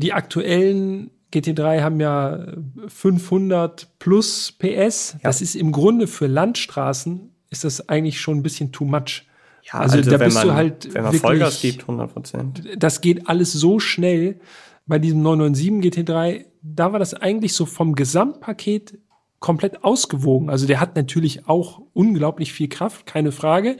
die 0.00 0.12
aktuellen 0.12 1.10
GT3 1.32 1.82
haben 1.82 2.00
ja 2.00 2.46
500 2.88 3.98
plus 3.98 4.52
PS. 4.52 5.12
Ja. 5.14 5.20
Das 5.22 5.40
ist 5.40 5.54
im 5.54 5.72
Grunde 5.72 6.06
für 6.06 6.26
Landstraßen 6.26 7.30
ist 7.50 7.64
das 7.64 7.88
eigentlich 7.88 8.20
schon 8.20 8.38
ein 8.38 8.42
bisschen 8.42 8.72
too 8.72 8.84
much. 8.84 9.26
Ja, 9.64 9.80
also, 9.80 9.98
also 9.98 10.10
da 10.10 10.18
bist 10.18 10.36
man, 10.36 10.48
du 10.48 10.54
halt 10.54 10.94
wenn 10.94 11.02
man 11.02 11.12
wirklich, 11.12 11.20
Vollgas 11.20 11.60
gibt, 11.60 11.82
100 11.82 12.12
Prozent. 12.12 12.62
Das 12.78 13.00
geht 13.00 13.28
alles 13.28 13.52
so 13.52 13.78
schnell. 13.78 14.40
Bei 14.86 14.98
diesem 14.98 15.22
997 15.22 16.06
GT3, 16.06 16.46
da 16.62 16.92
war 16.92 16.98
das 16.98 17.14
eigentlich 17.14 17.54
so 17.54 17.66
vom 17.66 17.94
Gesamtpaket 17.94 18.98
komplett 19.38 19.84
ausgewogen. 19.84 20.50
Also 20.50 20.66
der 20.66 20.80
hat 20.80 20.96
natürlich 20.96 21.48
auch 21.48 21.82
unglaublich 21.92 22.52
viel 22.52 22.68
Kraft, 22.68 23.06
keine 23.06 23.30
Frage. 23.30 23.76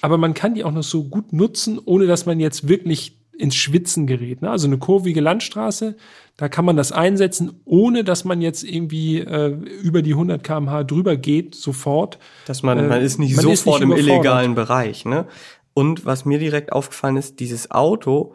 Aber 0.00 0.18
man 0.18 0.34
kann 0.34 0.54
die 0.54 0.64
auch 0.64 0.72
noch 0.72 0.82
so 0.82 1.04
gut 1.04 1.32
nutzen, 1.32 1.80
ohne 1.84 2.06
dass 2.06 2.26
man 2.26 2.40
jetzt 2.40 2.68
wirklich 2.68 3.17
ins 3.38 3.54
Schwitzen 3.54 4.06
gerät. 4.06 4.42
Ne? 4.42 4.50
Also 4.50 4.66
eine 4.66 4.78
kurvige 4.78 5.20
Landstraße, 5.20 5.96
da 6.36 6.48
kann 6.48 6.64
man 6.64 6.76
das 6.76 6.92
einsetzen, 6.92 7.60
ohne 7.64 8.04
dass 8.04 8.24
man 8.24 8.40
jetzt 8.40 8.64
irgendwie 8.64 9.20
äh, 9.20 9.50
über 9.82 10.02
die 10.02 10.12
100 10.12 10.42
km/h 10.42 10.84
drüber 10.84 11.16
geht, 11.16 11.54
sofort. 11.54 12.18
Dass 12.46 12.62
man, 12.62 12.78
äh, 12.78 12.82
man 12.82 13.00
ist 13.00 13.18
nicht 13.18 13.36
man 13.36 13.44
sofort 13.44 13.80
ist 13.80 13.86
nicht 13.86 13.98
im 13.98 14.04
illegalen 14.04 14.54
Bereich. 14.54 15.04
Ne? 15.04 15.26
Und 15.72 16.04
was 16.04 16.24
mir 16.24 16.38
direkt 16.38 16.72
aufgefallen 16.72 17.16
ist, 17.16 17.40
dieses 17.40 17.70
Auto 17.70 18.34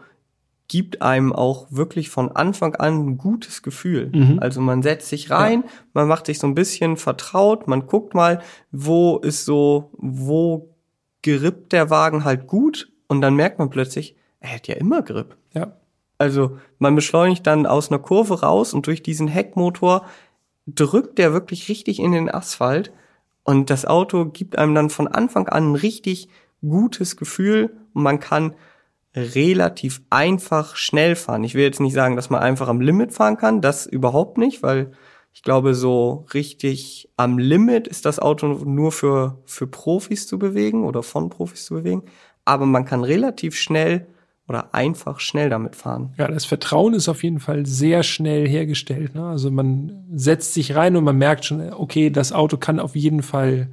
gibt 0.69 1.01
einem 1.01 1.33
auch 1.33 1.67
wirklich 1.69 2.09
von 2.09 2.31
Anfang 2.31 2.75
an 2.75 3.05
ein 3.05 3.17
gutes 3.17 3.61
Gefühl. 3.61 4.09
Mhm. 4.13 4.39
Also 4.39 4.61
man 4.61 4.81
setzt 4.81 5.09
sich 5.09 5.29
rein, 5.29 5.63
ja. 5.65 5.69
man 5.93 6.07
macht 6.07 6.25
sich 6.25 6.39
so 6.39 6.47
ein 6.47 6.55
bisschen 6.55 6.95
vertraut, 6.95 7.67
man 7.67 7.85
guckt 7.85 8.13
mal, 8.13 8.41
wo 8.71 9.17
ist 9.17 9.43
so, 9.43 9.91
wo 9.97 10.73
gerippt 11.21 11.73
der 11.73 11.89
Wagen 11.89 12.23
halt 12.23 12.47
gut 12.47 12.91
und 13.07 13.21
dann 13.21 13.35
merkt 13.35 13.59
man 13.59 13.69
plötzlich, 13.69 14.15
er 14.43 14.55
hat 14.55 14.67
ja 14.67 14.75
immer 14.75 15.01
Grip. 15.01 15.35
Ja. 15.53 15.77
Also 16.19 16.59
man 16.77 16.95
beschleunigt 16.95 17.47
dann 17.47 17.65
aus 17.65 17.89
einer 17.89 17.99
Kurve 17.99 18.41
raus 18.41 18.73
und 18.73 18.85
durch 18.85 19.01
diesen 19.01 19.27
Heckmotor 19.27 20.05
drückt 20.67 21.17
der 21.17 21.33
wirklich 21.33 21.69
richtig 21.69 21.99
in 21.99 22.11
den 22.11 22.29
Asphalt 22.29 22.91
und 23.43 23.69
das 23.69 23.85
Auto 23.85 24.25
gibt 24.25 24.57
einem 24.57 24.75
dann 24.75 24.89
von 24.89 25.07
Anfang 25.07 25.47
an 25.47 25.71
ein 25.71 25.75
richtig 25.75 26.29
gutes 26.61 27.17
Gefühl 27.17 27.75
und 27.93 28.03
man 28.03 28.19
kann 28.19 28.53
relativ 29.15 30.01
einfach 30.09 30.75
schnell 30.75 31.15
fahren. 31.15 31.43
Ich 31.43 31.55
will 31.55 31.63
jetzt 31.63 31.79
nicht 31.79 31.93
sagen, 31.93 32.15
dass 32.15 32.29
man 32.29 32.41
einfach 32.41 32.67
am 32.67 32.81
Limit 32.81 33.13
fahren 33.13 33.37
kann, 33.37 33.61
das 33.61 33.85
überhaupt 33.85 34.37
nicht, 34.37 34.63
weil 34.63 34.91
ich 35.33 35.41
glaube, 35.41 35.73
so 35.73 36.25
richtig 36.33 37.09
am 37.17 37.37
Limit 37.37 37.87
ist 37.87 38.05
das 38.05 38.19
Auto 38.19 38.47
nur 38.47 38.91
für, 38.91 39.39
für 39.45 39.67
Profis 39.67 40.27
zu 40.27 40.37
bewegen 40.37 40.85
oder 40.85 41.01
von 41.01 41.29
Profis 41.29 41.65
zu 41.65 41.75
bewegen. 41.75 42.03
Aber 42.45 42.65
man 42.65 42.85
kann 42.85 43.03
relativ 43.03 43.55
schnell 43.55 44.07
oder 44.47 44.73
einfach 44.73 45.19
schnell 45.19 45.49
damit 45.49 45.75
fahren. 45.75 46.13
Ja, 46.17 46.27
das 46.27 46.45
Vertrauen 46.45 46.93
ist 46.93 47.07
auf 47.07 47.23
jeden 47.23 47.39
Fall 47.39 47.65
sehr 47.65 48.03
schnell 48.03 48.47
hergestellt. 48.47 49.15
Ne? 49.15 49.25
Also 49.25 49.51
man 49.51 50.03
setzt 50.13 50.53
sich 50.53 50.75
rein 50.75 50.95
und 50.95 51.03
man 51.03 51.17
merkt 51.17 51.45
schon, 51.45 51.73
okay, 51.73 52.09
das 52.09 52.33
Auto 52.33 52.57
kann 52.57 52.79
auf 52.79 52.95
jeden 52.95 53.23
Fall 53.23 53.69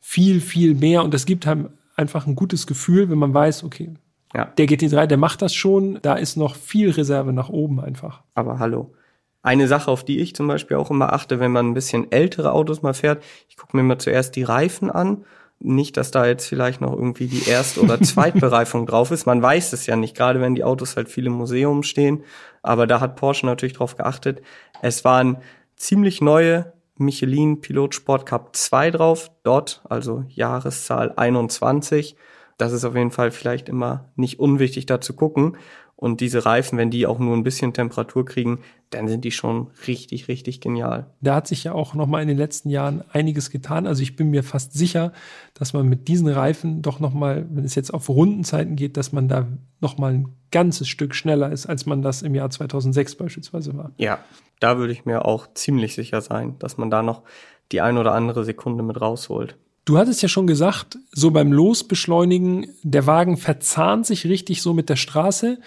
viel, 0.00 0.40
viel 0.40 0.74
mehr 0.74 1.02
und 1.02 1.14
das 1.14 1.24
gibt 1.24 1.46
einem 1.46 1.70
einfach 1.96 2.26
ein 2.26 2.34
gutes 2.34 2.66
Gefühl, 2.66 3.08
wenn 3.10 3.18
man 3.18 3.32
weiß, 3.32 3.64
okay, 3.64 3.94
Ja. 4.34 4.46
Der 4.46 4.66
GT3, 4.66 5.06
der 5.06 5.18
macht 5.18 5.42
das 5.42 5.54
schon, 5.54 5.98
da 6.02 6.14
ist 6.14 6.36
noch 6.36 6.56
viel 6.56 6.90
Reserve 6.90 7.32
nach 7.32 7.48
oben 7.48 7.80
einfach. 7.80 8.22
Aber 8.34 8.58
hallo. 8.58 8.94
Eine 9.42 9.66
Sache, 9.66 9.90
auf 9.90 10.04
die 10.04 10.20
ich 10.20 10.36
zum 10.36 10.46
Beispiel 10.46 10.76
auch 10.76 10.90
immer 10.90 11.12
achte, 11.12 11.40
wenn 11.40 11.50
man 11.50 11.68
ein 11.68 11.74
bisschen 11.74 12.12
ältere 12.12 12.52
Autos 12.52 12.82
mal 12.82 12.94
fährt, 12.94 13.22
ich 13.48 13.56
gucke 13.56 13.76
mir 13.76 13.82
mal 13.82 13.98
zuerst 13.98 14.36
die 14.36 14.44
Reifen 14.44 14.90
an. 14.90 15.24
Nicht, 15.64 15.96
dass 15.96 16.10
da 16.10 16.26
jetzt 16.26 16.46
vielleicht 16.46 16.80
noch 16.80 16.92
irgendwie 16.92 17.26
die 17.26 17.48
Erst- 17.48 17.78
oder 17.78 18.00
Zweitbereifung 18.02 18.86
drauf 18.86 19.10
ist. 19.10 19.26
Man 19.26 19.42
weiß 19.42 19.72
es 19.72 19.86
ja 19.86 19.96
nicht, 19.96 20.16
gerade 20.16 20.40
wenn 20.40 20.54
die 20.54 20.64
Autos 20.64 20.96
halt 20.96 21.08
viele 21.08 21.30
Museum 21.30 21.82
stehen. 21.82 22.24
Aber 22.62 22.86
da 22.86 23.00
hat 23.00 23.16
Porsche 23.16 23.46
natürlich 23.46 23.74
drauf 23.74 23.96
geachtet. 23.96 24.42
Es 24.80 25.04
waren 25.04 25.38
ziemlich 25.76 26.20
neue 26.20 26.72
Michelin 26.96 27.60
Pilot 27.60 27.94
Sport 27.94 28.26
Cup 28.26 28.56
2 28.56 28.90
drauf. 28.90 29.30
Dort, 29.42 29.82
also 29.88 30.24
Jahreszahl 30.28 31.12
21. 31.16 32.16
Das 32.58 32.72
ist 32.72 32.84
auf 32.84 32.94
jeden 32.94 33.10
Fall 33.10 33.30
vielleicht 33.30 33.68
immer 33.68 34.10
nicht 34.16 34.38
unwichtig 34.38 34.86
da 34.86 35.00
zu 35.00 35.14
gucken. 35.14 35.56
Und 36.02 36.20
diese 36.20 36.44
Reifen, 36.44 36.78
wenn 36.78 36.90
die 36.90 37.06
auch 37.06 37.20
nur 37.20 37.36
ein 37.36 37.44
bisschen 37.44 37.74
Temperatur 37.74 38.24
kriegen, 38.24 38.58
dann 38.90 39.06
sind 39.06 39.24
die 39.24 39.30
schon 39.30 39.68
richtig, 39.86 40.26
richtig 40.26 40.60
genial. 40.60 41.06
Da 41.20 41.36
hat 41.36 41.46
sich 41.46 41.62
ja 41.62 41.74
auch 41.74 41.94
noch 41.94 42.08
mal 42.08 42.20
in 42.20 42.26
den 42.26 42.36
letzten 42.36 42.70
Jahren 42.70 43.04
einiges 43.12 43.50
getan. 43.50 43.86
Also 43.86 44.02
ich 44.02 44.16
bin 44.16 44.30
mir 44.30 44.42
fast 44.42 44.72
sicher, 44.72 45.12
dass 45.54 45.74
man 45.74 45.88
mit 45.88 46.08
diesen 46.08 46.26
Reifen 46.26 46.82
doch 46.82 46.98
noch 46.98 47.14
mal, 47.14 47.46
wenn 47.50 47.62
es 47.62 47.76
jetzt 47.76 47.94
auf 47.94 48.08
Rundenzeiten 48.08 48.74
geht, 48.74 48.96
dass 48.96 49.12
man 49.12 49.28
da 49.28 49.46
noch 49.80 49.96
mal 49.96 50.12
ein 50.12 50.28
ganzes 50.50 50.88
Stück 50.88 51.14
schneller 51.14 51.52
ist, 51.52 51.66
als 51.66 51.86
man 51.86 52.02
das 52.02 52.22
im 52.22 52.34
Jahr 52.34 52.50
2006 52.50 53.14
beispielsweise 53.14 53.76
war. 53.76 53.92
Ja, 53.96 54.18
da 54.58 54.78
würde 54.78 54.92
ich 54.92 55.04
mir 55.04 55.24
auch 55.24 55.54
ziemlich 55.54 55.94
sicher 55.94 56.20
sein, 56.20 56.56
dass 56.58 56.78
man 56.78 56.90
da 56.90 57.04
noch 57.04 57.22
die 57.70 57.80
ein 57.80 57.96
oder 57.96 58.12
andere 58.12 58.44
Sekunde 58.44 58.82
mit 58.82 59.00
rausholt. 59.00 59.56
Du 59.84 59.98
hattest 59.98 60.22
ja 60.22 60.28
schon 60.28 60.46
gesagt, 60.46 60.98
so 61.10 61.32
beim 61.32 61.52
Losbeschleunigen, 61.52 62.68
der 62.84 63.06
Wagen 63.08 63.36
verzahnt 63.36 64.06
sich 64.06 64.26
richtig 64.26 64.62
so 64.62 64.74
mit 64.74 64.88
der 64.88 64.96
Straße 64.96 65.58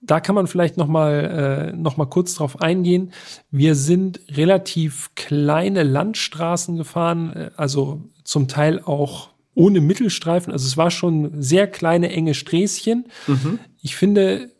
da 0.00 0.20
kann 0.20 0.34
man 0.34 0.46
vielleicht 0.46 0.76
noch 0.76 0.86
mal, 0.86 1.72
äh, 1.72 1.76
noch 1.76 1.96
mal 1.96 2.06
kurz 2.06 2.34
drauf 2.34 2.60
eingehen. 2.60 3.12
Wir 3.50 3.74
sind 3.74 4.20
relativ 4.30 5.10
kleine 5.14 5.82
Landstraßen 5.82 6.76
gefahren, 6.76 7.32
äh, 7.32 7.50
also 7.56 8.02
zum 8.22 8.48
Teil 8.48 8.80
auch 8.80 9.30
ohne 9.54 9.80
Mittelstreifen. 9.80 10.52
Also 10.52 10.66
es 10.66 10.76
war 10.76 10.90
schon 10.90 11.40
sehr 11.40 11.66
kleine, 11.66 12.10
enge 12.10 12.34
Sträßchen. 12.34 13.06
Mhm. 13.26 13.58
Ich 13.80 13.96
finde, 13.96 14.50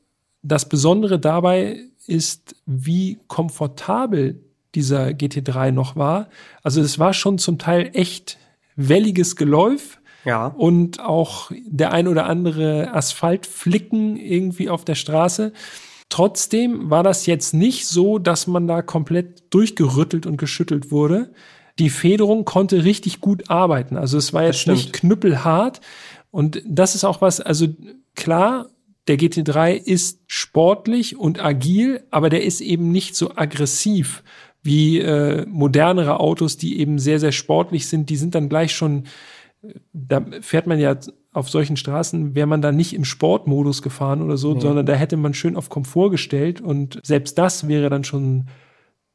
das 0.43 0.68
Besondere 0.68 1.18
dabei 1.18 1.80
ist, 2.07 2.57
wie 2.66 3.18
komfortabel 3.26 4.41
dieser 4.74 5.09
GT3 5.09 5.72
noch 5.72 5.97
war. 5.97 6.28
Also 6.62 6.80
es 6.80 6.99
war 6.99 7.14
schon 7.14 7.39
zum 7.39 7.59
Teil 7.59 7.91
echt 7.95 8.39
welliges 8.76 9.37
Geläuf. 9.37 10.01
Ja. 10.25 10.47
Und 10.47 11.01
auch 11.01 11.51
der 11.66 11.93
ein 11.93 12.09
oder 12.09 12.27
andere 12.27 12.95
Asphaltflicken 12.95 14.16
irgendwie 14.16 14.68
auf 14.68 14.85
der 14.85 14.95
Straße. 14.95 15.53
Trotzdem 16.09 16.91
war 16.91 17.03
das 17.03 17.27
jetzt 17.27 17.55
nicht 17.55 17.87
so, 17.87 18.18
dass 18.18 18.47
man 18.47 18.66
da 18.66 18.83
komplett 18.83 19.53
durchgerüttelt 19.53 20.27
und 20.27 20.37
geschüttelt 20.37 20.91
wurde. 20.91 21.33
Die 21.79 21.91
Federung 21.91 22.45
konnte 22.45 22.85
richtig 22.85 23.20
gut 23.20 23.51
arbeiten. 23.51 23.97
Also 23.97 24.16
es 24.16 24.33
war 24.33 24.45
jetzt 24.45 24.66
nicht 24.68 24.93
knüppelhart. 24.93 25.81
Und 26.31 26.62
das 26.66 26.95
ist 26.95 27.05
auch 27.05 27.20
was, 27.20 27.41
also 27.41 27.66
klar, 28.14 28.68
der 29.09 29.18
GT3 29.18 29.75
ist 29.75 30.20
sportlich 30.27 31.16
und 31.16 31.45
agil, 31.45 32.05
aber 32.11 32.31
der 32.31 32.45
ist 32.45 32.61
eben 32.61 32.91
nicht 32.91 33.16
so 33.16 33.37
aggressiv 33.37 34.22
wie 34.62 34.99
äh, 34.99 35.45
modernere 35.47 36.20
Autos, 36.20 36.57
die 36.57 36.79
eben 36.81 36.99
sehr, 36.99 37.20
sehr 37.20 37.33
sportlich 37.33 37.87
sind. 37.87 38.09
Die 38.09 38.16
sind 38.16 38.35
dann 38.35 38.49
gleich 38.49 38.72
schon 38.72 39.05
da 39.93 40.25
fährt 40.41 40.67
man 40.67 40.79
ja 40.79 40.97
auf 41.33 41.49
solchen 41.49 41.77
Straßen, 41.77 42.35
wäre 42.35 42.47
man 42.47 42.62
da 42.62 42.73
nicht 42.73 42.95
im 42.95 43.05
Sportmodus 43.05 43.83
gefahren 43.83 44.23
oder 44.23 44.37
so, 44.37 44.55
nee. 44.55 44.61
sondern 44.61 44.87
da 44.87 44.95
hätte 44.95 45.17
man 45.17 45.35
schön 45.35 45.57
auf 45.57 45.69
Komfort 45.69 46.11
gestellt 46.11 46.61
und 46.61 47.01
selbst 47.03 47.39
das 47.39 47.69
wäre 47.69 47.91
dann 47.91 48.05
schon 48.05 48.47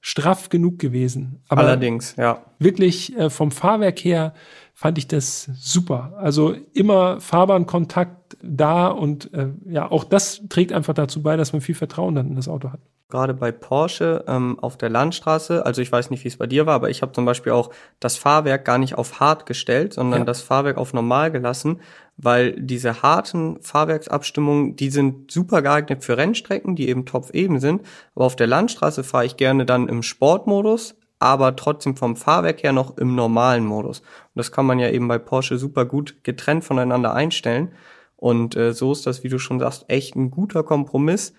straff 0.02 0.50
genug 0.50 0.80
gewesen. 0.80 1.44
Aber 1.50 1.62
Allerdings, 1.62 2.16
ja. 2.18 2.46
Wirklich 2.58 3.18
äh, 3.18 3.30
vom 3.30 3.52
Fahrwerk 3.52 4.00
her 4.00 4.34
fand 4.74 4.98
ich 4.98 5.08
das 5.08 5.50
super. 5.56 6.14
Also 6.18 6.56
immer 6.74 7.20
Fahrbahnkontakt 7.20 8.38
da 8.42 8.88
und 8.88 9.34
äh, 9.34 9.50
ja, 9.66 9.90
auch 9.92 10.04
das 10.04 10.42
trägt 10.48 10.72
einfach 10.72 10.94
dazu 10.94 11.22
bei, 11.22 11.36
dass 11.36 11.52
man 11.52 11.62
viel 11.62 11.76
Vertrauen 11.76 12.16
dann 12.16 12.28
in 12.28 12.36
das 12.36 12.48
Auto 12.48 12.72
hat 12.72 12.80
gerade 13.10 13.34
bei 13.34 13.52
Porsche 13.52 14.24
ähm, 14.28 14.60
auf 14.60 14.78
der 14.78 14.90
Landstraße, 14.90 15.66
also 15.66 15.82
ich 15.82 15.92
weiß 15.92 16.12
nicht, 16.12 16.24
wie 16.24 16.28
es 16.28 16.38
bei 16.38 16.46
dir 16.46 16.68
war, 16.68 16.76
aber 16.76 16.92
ich 16.92 17.02
habe 17.02 17.12
zum 17.12 17.26
Beispiel 17.26 17.52
auch 17.52 17.72
das 18.00 18.18
Fahrwerk 18.18 18.66
gar 18.66 18.78
nicht 18.78 18.96
auf 18.96 19.20
hart 19.20 19.48
gestellt, 19.48 19.94
sondern 19.94 20.22
ja. 20.22 20.26
das 20.26 20.42
Fahrwerk 20.42 20.78
auf 20.78 20.94
normal 20.94 21.32
gelassen, 21.32 21.82
weil 22.18 22.52
diese 22.60 23.02
harten 23.02 23.60
Fahrwerksabstimmungen, 23.62 24.76
die 24.76 24.92
sind 24.92 25.32
super 25.32 25.64
geeignet 25.64 26.04
für 26.04 26.18
Rennstrecken, 26.18 26.76
die 26.76 26.88
eben 26.88 27.08
top 27.08 27.32
eben 27.32 27.60
sind, 27.60 27.82
aber 28.14 28.26
auf 28.26 28.36
der 28.36 28.48
Landstraße 28.48 29.04
fahre 29.04 29.26
ich 29.26 29.38
gerne 29.38 29.66
dann 29.66 29.88
im 29.88 30.04
Sportmodus, 30.04 30.96
aber 31.18 31.56
trotzdem 31.56 31.98
vom 31.98 32.16
Fahrwerk 32.16 32.62
her 32.62 32.74
noch 32.74 32.98
im 32.98 33.16
normalen 33.16 33.66
Modus. 33.66 34.00
Und 34.00 34.36
das 34.36 34.52
kann 34.52 34.68
man 34.68 34.78
ja 34.78 34.90
eben 34.90 35.08
bei 35.08 35.18
Porsche 35.18 35.58
super 35.58 35.86
gut 35.86 36.24
getrennt 36.24 36.64
voneinander 36.64 37.14
einstellen. 37.14 37.74
Und 38.16 38.56
äh, 38.56 38.74
so 38.74 38.92
ist 38.92 39.06
das, 39.06 39.24
wie 39.24 39.30
du 39.30 39.40
schon 39.40 39.60
sagst, 39.60 39.86
echt 39.88 40.16
ein 40.16 40.32
guter 40.32 40.64
Kompromiss 40.64 41.34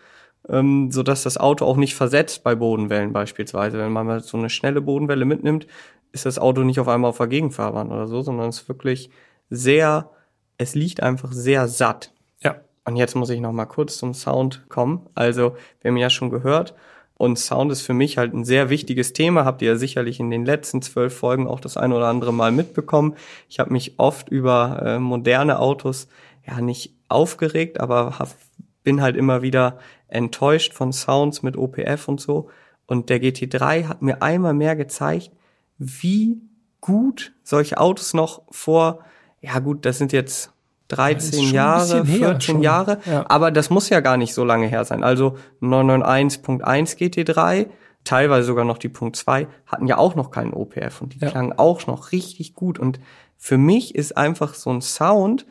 ähm, 0.49 0.91
so 0.91 1.03
dass 1.03 1.23
das 1.23 1.39
Auto 1.39 1.65
auch 1.65 1.77
nicht 1.77 1.95
versetzt 1.95 2.43
bei 2.43 2.55
Bodenwellen 2.55 3.13
beispielsweise. 3.13 3.79
Wenn 3.79 3.93
man 3.93 4.07
mal 4.07 4.21
so 4.21 4.37
eine 4.37 4.51
schnelle 4.51 4.81
Bodenwelle 4.81 5.25
mitnimmt, 5.25 5.67
ist 6.13 6.27
das 6.27 6.39
Auto 6.39 6.63
nicht 6.63 6.81
auf 6.81 6.89
einmal 6.89 7.11
auf 7.11 7.19
der 7.19 7.29
Gegenfahrbahn 7.29 7.91
oder 7.91 8.07
so, 8.07 8.23
sondern 8.23 8.49
es 8.49 8.63
ist 8.63 8.69
wirklich 8.69 9.11
sehr, 9.49 10.11
es 10.59 10.75
liegt 10.75 11.03
einfach 11.03 11.33
sehr 11.33 11.69
satt. 11.69 12.13
Ja. 12.43 12.57
Und 12.85 12.97
jetzt 12.97 13.15
muss 13.15 13.31
ich 13.31 13.41
noch 13.41 13.53
mal 13.53 13.67
kurz 13.67 13.99
zum 13.99 14.15
Sound 14.15 14.69
kommen. 14.69 15.07
Also, 15.15 15.57
wir 15.81 15.91
haben 15.91 15.97
ja 15.97 16.11
schon 16.11 16.31
gehört, 16.31 16.75
und 17.21 17.39
Sound 17.39 17.71
ist 17.71 17.83
für 17.83 17.93
mich 17.93 18.17
halt 18.17 18.33
ein 18.33 18.47
sehr 18.47 18.71
wichtiges 18.71 19.13
Thema. 19.13 19.45
Habt 19.45 19.61
ihr 19.61 19.73
ja 19.73 19.77
sicherlich 19.77 20.21
in 20.21 20.31
den 20.31 20.47
letzten 20.47 20.81
zwölf 20.81 21.15
Folgen 21.15 21.47
auch 21.47 21.61
das 21.61 21.77
ein 21.77 21.93
oder 21.93 22.07
andere 22.07 22.33
Mal 22.33 22.51
mitbekommen. 22.51 23.15
Ich 23.47 23.61
habe 23.61 23.75
mich 23.75 23.99
oft 23.99 24.31
über 24.31 24.81
äh, 24.83 24.99
moderne 24.99 25.59
Autos 25.59 26.09
ja 26.47 26.63
nicht 26.63 26.95
aufgeregt, 27.11 27.79
aber 27.79 28.19
bin 28.83 29.03
halt 29.03 29.17
immer 29.17 29.43
wieder 29.43 29.79
enttäuscht 30.09 30.75
von 30.75 30.93
Sounds 30.93 31.43
mit 31.43 31.57
OPF 31.57 32.09
und 32.09 32.21
so. 32.21 32.49
Und 32.87 33.09
der 33.09 33.21
GT3 33.21 33.87
hat 33.87 34.03
mir 34.03 34.23
einmal 34.23 34.55
mehr 34.55 34.77
gezeigt, 34.77 35.31
wie 35.79 36.41
gut 36.81 37.33
solche 37.43 37.79
Autos 37.79 38.15
noch 38.15 38.43
vor, 38.51 39.01
ja 39.41 39.59
gut, 39.59 39.87
das 39.87 39.99
sind 39.99 40.13
jetzt 40.13 40.53
13 40.89 41.53
Jahre, 41.53 42.05
14 42.05 42.63
Jahre, 42.63 42.99
ja. 43.07 43.25
aber 43.29 43.51
das 43.51 43.71
muss 43.71 43.89
ja 43.89 44.01
gar 44.01 44.17
nicht 44.17 44.35
so 44.35 44.45
lange 44.45 44.67
her 44.67 44.85
sein. 44.85 45.05
Also 45.05 45.37
991.1 45.63 46.99
GT3, 46.99 47.69
teilweise 48.03 48.47
sogar 48.47 48.65
noch 48.65 48.79
die 48.79 48.89
Punkt 48.89 49.17
2, 49.17 49.47
hatten 49.67 49.87
ja 49.87 49.99
auch 49.99 50.17
noch 50.17 50.31
keinen 50.31 50.53
OPF 50.53 51.01
und 51.01 51.15
die 51.15 51.19
ja. 51.21 51.31
klangen 51.31 51.53
auch 51.57 51.87
noch 51.87 52.13
richtig 52.13 52.55
gut. 52.55 52.79
Und 52.79 52.99
für 53.37 53.57
mich 53.57 53.95
ist 53.95 54.17
einfach 54.17 54.55
so 54.55 54.71
ein 54.71 54.81
Sound, 54.81 55.47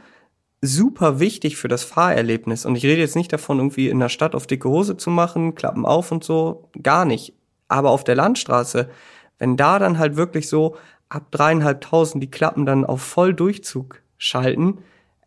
super 0.62 1.20
wichtig 1.20 1.58
für 1.58 1.68
das 1.68 1.84
Fahrerlebnis. 1.84 2.66
Und 2.66 2.76
ich 2.76 2.84
rede 2.84 3.02
jetzt 3.02 3.16
nicht 3.16 3.32
davon, 3.32 3.58
irgendwie 3.60 3.90
in 3.90 4.00
der 4.00 4.10
Stadt 4.10 4.36
auf 4.36 4.48
dicke 4.48 4.70
Hose 4.70 4.98
zu 4.98 5.10
machen, 5.10 5.56
Klappen 5.56 5.86
auf 5.86 6.12
und 6.12 6.24
so, 6.24 6.70
gar 6.82 7.06
nicht. 7.06 7.34
Aber 7.68 7.92
auf 7.92 8.04
der 8.04 8.16
Landstraße, 8.16 8.90
wenn 9.38 9.58
da 9.58 9.80
dann 9.80 10.00
halt 10.00 10.16
wirklich 10.16 10.50
so 10.50 10.76
ab 11.08 11.32
dreieinhalbtausend 11.32 12.22
die 12.22 12.32
Klappen 12.32 12.66
dann 12.66 12.86
auf 12.86 13.02
Volldurchzug 13.02 14.02
schalten, 14.18 14.80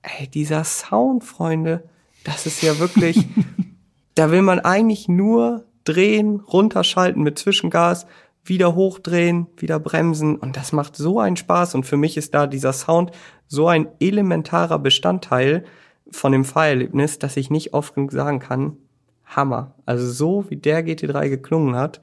ey, 0.02 0.28
dieser 0.28 0.64
Sound, 0.64 1.24
Freunde, 1.24 1.84
das 2.24 2.46
ist 2.46 2.62
ja 2.62 2.78
wirklich, 2.78 3.26
da 4.14 4.30
will 4.30 4.42
man 4.42 4.60
eigentlich 4.60 5.08
nur 5.08 5.64
drehen, 5.84 6.40
runterschalten 6.40 7.22
mit 7.22 7.38
Zwischengas, 7.38 8.06
wieder 8.44 8.74
hochdrehen, 8.74 9.46
wieder 9.56 9.78
bremsen 9.78 10.36
und 10.36 10.56
das 10.56 10.72
macht 10.72 10.96
so 10.96 11.20
einen 11.20 11.36
Spaß 11.36 11.74
und 11.74 11.84
für 11.84 11.96
mich 11.96 12.16
ist 12.16 12.34
da 12.34 12.46
dieser 12.46 12.72
Sound 12.72 13.12
so 13.46 13.68
ein 13.68 13.88
elementarer 14.00 14.78
Bestandteil 14.78 15.64
von 16.10 16.32
dem 16.32 16.44
Fahrerlebnis, 16.44 17.18
dass 17.18 17.36
ich 17.36 17.50
nicht 17.50 17.72
oft 17.72 17.94
genug 17.94 18.12
sagen 18.12 18.40
kann, 18.40 18.76
Hammer. 19.24 19.74
Also 19.86 20.10
so 20.10 20.50
wie 20.50 20.56
der 20.56 20.84
GT3 20.84 21.28
geklungen 21.28 21.76
hat, 21.76 22.00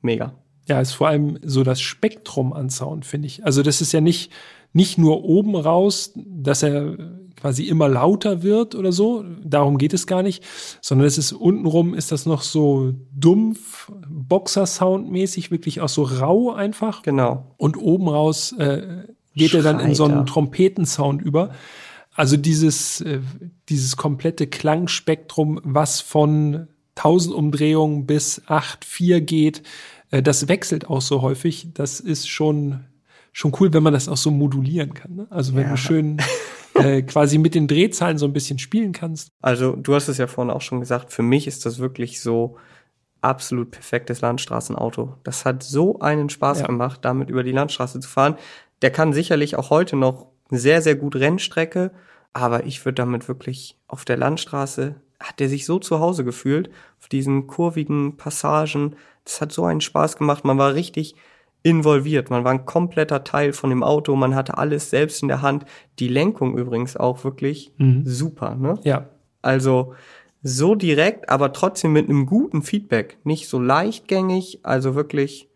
mega. 0.00 0.34
Ja, 0.66 0.80
ist 0.80 0.92
vor 0.92 1.08
allem 1.08 1.38
so 1.42 1.64
das 1.64 1.80
Spektrum 1.80 2.52
an 2.52 2.70
Sound, 2.70 3.04
finde 3.04 3.26
ich. 3.26 3.44
Also 3.44 3.62
das 3.62 3.80
ist 3.80 3.92
ja 3.92 4.00
nicht, 4.00 4.30
nicht 4.72 4.98
nur 4.98 5.24
oben 5.24 5.56
raus, 5.56 6.12
dass 6.14 6.62
er 6.62 6.96
quasi 7.40 7.64
immer 7.64 7.88
lauter 7.88 8.42
wird 8.42 8.74
oder 8.74 8.92
so. 8.92 9.24
Darum 9.42 9.78
geht 9.78 9.94
es 9.94 10.06
gar 10.06 10.22
nicht, 10.22 10.44
sondern 10.80 11.06
es 11.06 11.18
ist 11.18 11.32
untenrum 11.32 11.94
ist 11.94 12.12
das 12.12 12.26
noch 12.26 12.42
so 12.42 12.92
dumpf, 13.12 13.90
Boxer-Sound-mäßig, 14.08 15.50
wirklich 15.50 15.80
auch 15.80 15.88
so 15.88 16.02
rau 16.02 16.52
einfach. 16.52 17.02
Genau. 17.02 17.54
Und 17.56 17.76
oben 17.76 18.08
raus 18.08 18.52
äh, 18.58 19.04
geht 19.34 19.54
er 19.54 19.62
dann 19.62 19.80
in 19.80 19.94
so 19.94 20.04
einen 20.04 20.26
Trompetensound 20.26 21.22
über. 21.22 21.50
Also 22.14 22.36
dieses, 22.36 23.00
äh, 23.00 23.20
dieses 23.68 23.96
komplette 23.96 24.46
Klangspektrum, 24.46 25.60
was 25.62 26.00
von 26.00 26.68
1000 26.96 27.34
Umdrehungen 27.34 28.06
bis 28.06 28.42
8,4 28.46 29.20
geht, 29.20 29.62
äh, 30.10 30.22
das 30.22 30.48
wechselt 30.48 30.90
auch 30.90 31.00
so 31.00 31.22
häufig. 31.22 31.68
Das 31.72 32.00
ist 32.00 32.28
schon, 32.28 32.80
schon 33.32 33.52
cool, 33.60 33.72
wenn 33.72 33.82
man 33.82 33.92
das 33.92 34.08
auch 34.08 34.16
so 34.16 34.30
modulieren 34.30 34.92
kann. 34.92 35.14
Ne? 35.14 35.26
Also 35.30 35.54
wenn 35.54 35.64
ja. 35.64 35.70
du 35.70 35.76
schön 35.76 36.18
äh, 36.82 37.02
quasi 37.02 37.38
mit 37.38 37.54
den 37.54 37.68
Drehzahlen 37.68 38.18
so 38.18 38.26
ein 38.26 38.32
bisschen 38.32 38.58
spielen 38.58 38.92
kannst. 38.92 39.30
Also 39.40 39.76
du 39.76 39.94
hast 39.94 40.08
es 40.08 40.18
ja 40.18 40.26
vorhin 40.26 40.50
auch 40.50 40.60
schon 40.62 40.80
gesagt, 40.80 41.12
für 41.12 41.22
mich 41.22 41.46
ist 41.46 41.66
das 41.66 41.78
wirklich 41.78 42.20
so 42.20 42.56
absolut 43.20 43.70
perfektes 43.70 44.20
Landstraßenauto. 44.20 45.14
Das 45.24 45.44
hat 45.44 45.62
so 45.62 45.98
einen 46.00 46.30
Spaß 46.30 46.60
Ja. 46.60 46.66
gemacht, 46.66 47.00
damit 47.02 47.28
über 47.30 47.42
die 47.42 47.52
Landstraße 47.52 48.00
zu 48.00 48.08
fahren. 48.08 48.36
Der 48.82 48.90
kann 48.90 49.12
sicherlich 49.12 49.56
auch 49.56 49.70
heute 49.70 49.96
noch 49.96 50.26
sehr, 50.50 50.80
sehr 50.82 50.94
gut 50.96 51.16
Rennstrecke, 51.16 51.90
aber 52.32 52.64
ich 52.64 52.84
würde 52.84 52.94
damit 52.96 53.28
wirklich 53.28 53.76
auf 53.88 54.04
der 54.04 54.16
Landstraße, 54.16 54.94
hat 55.20 55.38
der 55.38 55.48
sich 55.48 55.66
so 55.66 55.78
zu 55.78 56.00
Hause 56.00 56.24
gefühlt, 56.24 56.70
auf 56.98 57.08
diesen 57.08 57.46
kurvigen 57.46 58.16
Passagen. 58.16 58.96
Das 59.24 59.40
hat 59.40 59.52
so 59.52 59.64
einen 59.64 59.82
Spaß 59.82 60.16
gemacht. 60.16 60.44
Man 60.44 60.56
war 60.58 60.74
richtig 60.74 61.14
involviert. 61.62 62.30
Man 62.30 62.44
war 62.44 62.52
ein 62.52 62.64
kompletter 62.64 63.24
Teil 63.24 63.52
von 63.52 63.70
dem 63.70 63.82
Auto. 63.82 64.16
Man 64.16 64.34
hatte 64.34 64.56
alles 64.58 64.90
selbst 64.90 65.22
in 65.22 65.28
der 65.28 65.42
Hand. 65.42 65.64
Die 65.98 66.08
Lenkung 66.08 66.56
übrigens 66.56 66.96
auch 66.96 67.24
wirklich 67.24 67.72
Mhm. 67.78 68.02
super, 68.06 68.54
ne? 68.56 68.78
Ja, 68.84 69.08
Also 69.42 69.94
so 70.42 70.74
direkt, 70.74 71.28
aber 71.28 71.52
trotzdem 71.52 71.92
mit 71.92 72.08
einem 72.08 72.26
guten 72.26 72.62
Feedback. 72.62 73.18
Nicht 73.24 73.48
so 73.48 73.58
leichtgängig, 73.58 74.60
also 74.62 74.94
wirklich 74.94 75.48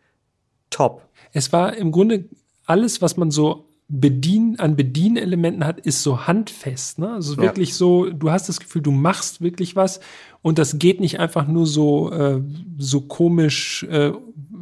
top. 0.71 1.09
Es 1.33 1.53
war 1.53 1.75
im 1.77 1.91
Grunde 1.91 2.25
alles, 2.67 3.01
was 3.03 3.17
man 3.17 3.31
so 3.31 3.69
bedien, 3.89 4.59
an 4.59 4.77
Bedienelementen 4.77 5.67
hat, 5.67 5.81
ist 5.81 6.03
so 6.03 6.27
handfest. 6.27 6.99
Ne? 6.99 7.11
Also 7.11 7.35
Ja. 7.35 7.43
wirklich 7.43 7.75
so, 7.75 8.11
du 8.11 8.31
hast 8.31 8.49
das 8.49 8.61
Gefühl, 8.61 8.83
du 8.83 8.91
machst 8.91 9.41
wirklich 9.41 9.77
was 9.77 10.01
und 10.43 10.59
das 10.59 10.79
geht 10.79 11.01
nicht 11.01 11.21
einfach 11.21 11.47
nur 11.47 11.67
so, 11.67 12.11
äh, 12.11 12.41
so 12.79 13.03
komisch 13.03 13.85
äh, 13.85 14.13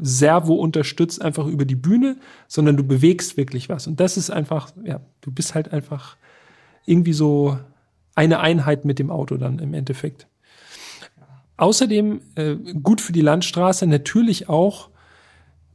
Servo 0.00 0.54
unterstützt 0.54 1.22
einfach 1.22 1.46
über 1.46 1.64
die 1.64 1.76
Bühne, 1.76 2.16
sondern 2.48 2.76
du 2.76 2.82
bewegst 2.82 3.36
wirklich 3.36 3.68
was. 3.68 3.86
Und 3.86 4.00
das 4.00 4.16
ist 4.16 4.30
einfach, 4.30 4.72
ja, 4.84 5.00
du 5.20 5.30
bist 5.30 5.54
halt 5.54 5.72
einfach 5.72 6.16
irgendwie 6.84 7.12
so 7.12 7.56
eine 8.16 8.40
Einheit 8.40 8.84
mit 8.84 8.98
dem 8.98 9.10
Auto 9.10 9.36
dann 9.36 9.60
im 9.60 9.72
Endeffekt. 9.74 10.26
Außerdem 11.56 12.20
äh, 12.34 12.56
gut 12.82 13.00
für 13.00 13.12
die 13.12 13.20
Landstraße 13.20 13.86
natürlich 13.86 14.48
auch 14.48 14.88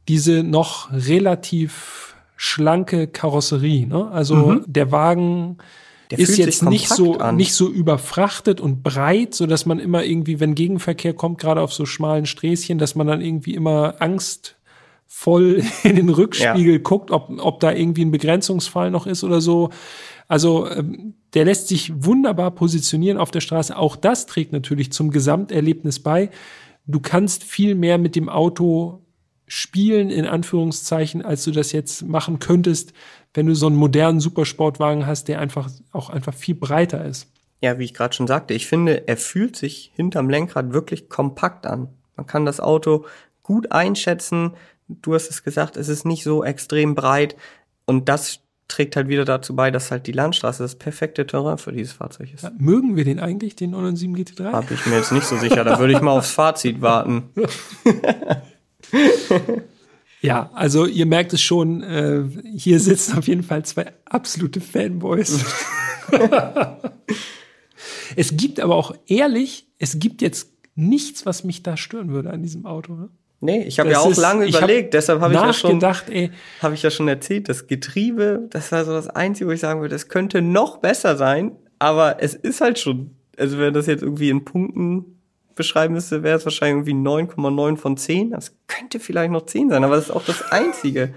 diese 0.06 0.42
noch 0.42 0.92
relativ 0.92 2.07
schlanke 2.40 3.08
Karosserie. 3.08 3.86
Ne? 3.86 4.10
Also 4.12 4.34
Mhm. 4.36 4.64
der 4.66 4.92
Wagen 4.92 5.58
Der 6.12 6.20
ist 6.20 6.38
jetzt 6.38 6.62
nicht 6.62 6.88
so 6.88 7.18
an. 7.18 7.34
nicht 7.36 7.52
so 7.52 7.68
überfrachtet 7.68 8.60
und 8.60 8.82
breit, 8.84 9.34
so 9.34 9.44
dass 9.46 9.66
man 9.66 9.80
immer 9.80 10.04
irgendwie, 10.04 10.38
wenn 10.40 10.54
Gegenverkehr 10.54 11.14
kommt, 11.14 11.38
gerade 11.40 11.60
auf 11.60 11.72
so 11.74 11.84
schmalen 11.84 12.26
Sträßchen, 12.26 12.78
dass 12.78 12.94
man 12.94 13.08
dann 13.08 13.20
irgendwie 13.20 13.54
immer 13.54 13.96
angstvoll 14.00 15.62
in 15.82 15.96
den 15.96 16.08
Rückspiegel 16.10 16.78
guckt, 16.78 17.10
ob 17.10 17.28
ob 17.38 17.58
da 17.60 17.72
irgendwie 17.72 18.04
ein 18.04 18.12
Begrenzungsfall 18.12 18.90
noch 18.92 19.06
ist 19.08 19.24
oder 19.24 19.40
so. 19.40 19.70
Also 20.28 20.70
ähm, 20.70 21.14
der 21.34 21.44
lässt 21.44 21.66
sich 21.68 21.92
wunderbar 22.04 22.52
positionieren 22.52 23.18
auf 23.18 23.30
der 23.32 23.40
Straße. 23.40 23.76
Auch 23.76 23.96
das 23.96 24.26
trägt 24.26 24.52
natürlich 24.52 24.92
zum 24.92 25.10
Gesamterlebnis 25.10 25.98
bei. 26.00 26.30
Du 26.86 27.00
kannst 27.00 27.42
viel 27.44 27.74
mehr 27.74 27.98
mit 27.98 28.14
dem 28.14 28.28
Auto 28.28 29.02
spielen, 29.48 30.10
in 30.10 30.26
Anführungszeichen, 30.26 31.24
als 31.24 31.44
du 31.44 31.50
das 31.50 31.72
jetzt 31.72 32.02
machen 32.06 32.38
könntest, 32.38 32.92
wenn 33.34 33.46
du 33.46 33.54
so 33.54 33.66
einen 33.66 33.76
modernen 33.76 34.20
Supersportwagen 34.20 35.06
hast, 35.06 35.28
der 35.28 35.40
einfach 35.40 35.70
auch 35.92 36.10
einfach 36.10 36.34
viel 36.34 36.54
breiter 36.54 37.04
ist. 37.04 37.28
Ja, 37.60 37.78
wie 37.78 37.84
ich 37.84 37.94
gerade 37.94 38.14
schon 38.14 38.28
sagte, 38.28 38.54
ich 38.54 38.66
finde, 38.66 39.08
er 39.08 39.16
fühlt 39.16 39.56
sich 39.56 39.90
hinterm 39.94 40.30
Lenkrad 40.30 40.72
wirklich 40.72 41.08
kompakt 41.08 41.66
an. 41.66 41.88
Man 42.16 42.26
kann 42.26 42.46
das 42.46 42.60
Auto 42.60 43.06
gut 43.42 43.72
einschätzen. 43.72 44.54
Du 44.86 45.14
hast 45.14 45.30
es 45.30 45.42
gesagt, 45.42 45.76
es 45.76 45.88
ist 45.88 46.04
nicht 46.04 46.22
so 46.22 46.44
extrem 46.44 46.94
breit. 46.94 47.36
Und 47.84 48.08
das 48.08 48.40
trägt 48.68 48.96
halt 48.96 49.08
wieder 49.08 49.24
dazu 49.24 49.56
bei, 49.56 49.70
dass 49.70 49.90
halt 49.90 50.06
die 50.06 50.12
Landstraße 50.12 50.62
das 50.62 50.76
perfekte 50.76 51.26
Terrain 51.26 51.58
für 51.58 51.72
dieses 51.72 51.94
Fahrzeug 51.94 52.32
ist. 52.34 52.44
Ja, 52.44 52.52
mögen 52.58 52.96
wir 52.96 53.04
den 53.04 53.18
eigentlich, 53.18 53.56
den 53.56 53.70
997 53.70 54.36
GT3? 54.36 54.52
Hab 54.52 54.70
ich 54.70 54.86
mir 54.86 54.96
jetzt 54.96 55.10
nicht 55.10 55.26
so 55.26 55.36
sicher. 55.36 55.64
Da 55.64 55.78
würde 55.78 55.94
ich 55.94 56.00
mal 56.00 56.12
aufs 56.12 56.30
Fazit 56.30 56.80
warten. 56.80 57.30
Ja, 60.20 60.50
also 60.52 60.86
ihr 60.86 61.06
merkt 61.06 61.32
es 61.32 61.40
schon, 61.40 61.82
äh, 61.82 62.24
hier 62.56 62.80
sitzen 62.80 63.16
auf 63.16 63.28
jeden 63.28 63.44
Fall 63.44 63.64
zwei 63.64 63.92
absolute 64.04 64.60
Fanboys. 64.60 65.44
es 68.16 68.36
gibt 68.36 68.58
aber 68.58 68.74
auch 68.74 68.94
ehrlich, 69.06 69.68
es 69.78 69.98
gibt 70.00 70.20
jetzt 70.22 70.50
nichts, 70.74 71.24
was 71.24 71.44
mich 71.44 71.62
da 71.62 71.76
stören 71.76 72.10
würde 72.10 72.30
an 72.30 72.42
diesem 72.42 72.66
Auto. 72.66 72.94
Ne? 72.94 73.08
Nee, 73.40 73.62
ich 73.64 73.78
habe 73.78 73.90
ja 73.90 74.00
auch 74.00 74.10
ist- 74.10 74.16
lange 74.16 74.46
ich 74.46 74.56
hab 74.56 74.64
überlegt, 74.64 74.94
deshalb 74.94 75.20
habe 75.20 75.34
ich 75.34 75.40
ja 75.40 75.52
schon 75.52 75.78
Nachgedacht, 75.78 76.10
ey, 76.10 76.30
habe 76.60 76.74
ich 76.74 76.82
ja 76.82 76.90
schon 76.90 77.06
erzählt, 77.06 77.48
das 77.48 77.68
Getriebe, 77.68 78.48
das 78.50 78.72
war 78.72 78.84
so 78.84 78.92
das 78.92 79.08
Einzige, 79.08 79.48
wo 79.48 79.52
ich 79.52 79.60
sagen 79.60 79.80
würde, 79.80 79.94
es 79.94 80.08
könnte 80.08 80.42
noch 80.42 80.78
besser 80.78 81.16
sein, 81.16 81.52
aber 81.78 82.20
es 82.20 82.34
ist 82.34 82.60
halt 82.60 82.80
schon, 82.80 83.12
also 83.36 83.58
wenn 83.58 83.72
das 83.72 83.86
jetzt 83.86 84.02
irgendwie 84.02 84.30
in 84.30 84.44
Punkten 84.44 85.17
beschreiben 85.58 85.92
müsste, 85.92 86.22
wäre 86.22 86.38
es 86.38 86.46
wahrscheinlich 86.46 86.88
irgendwie 86.88 87.08
9,9 87.08 87.76
von 87.76 87.96
10. 87.98 88.30
Das 88.30 88.56
könnte 88.66 88.98
vielleicht 88.98 89.30
noch 89.30 89.44
10 89.44 89.68
sein, 89.68 89.84
aber 89.84 89.96
das 89.96 90.06
ist 90.06 90.10
auch 90.10 90.24
das 90.24 90.50
Einzige, 90.50 91.12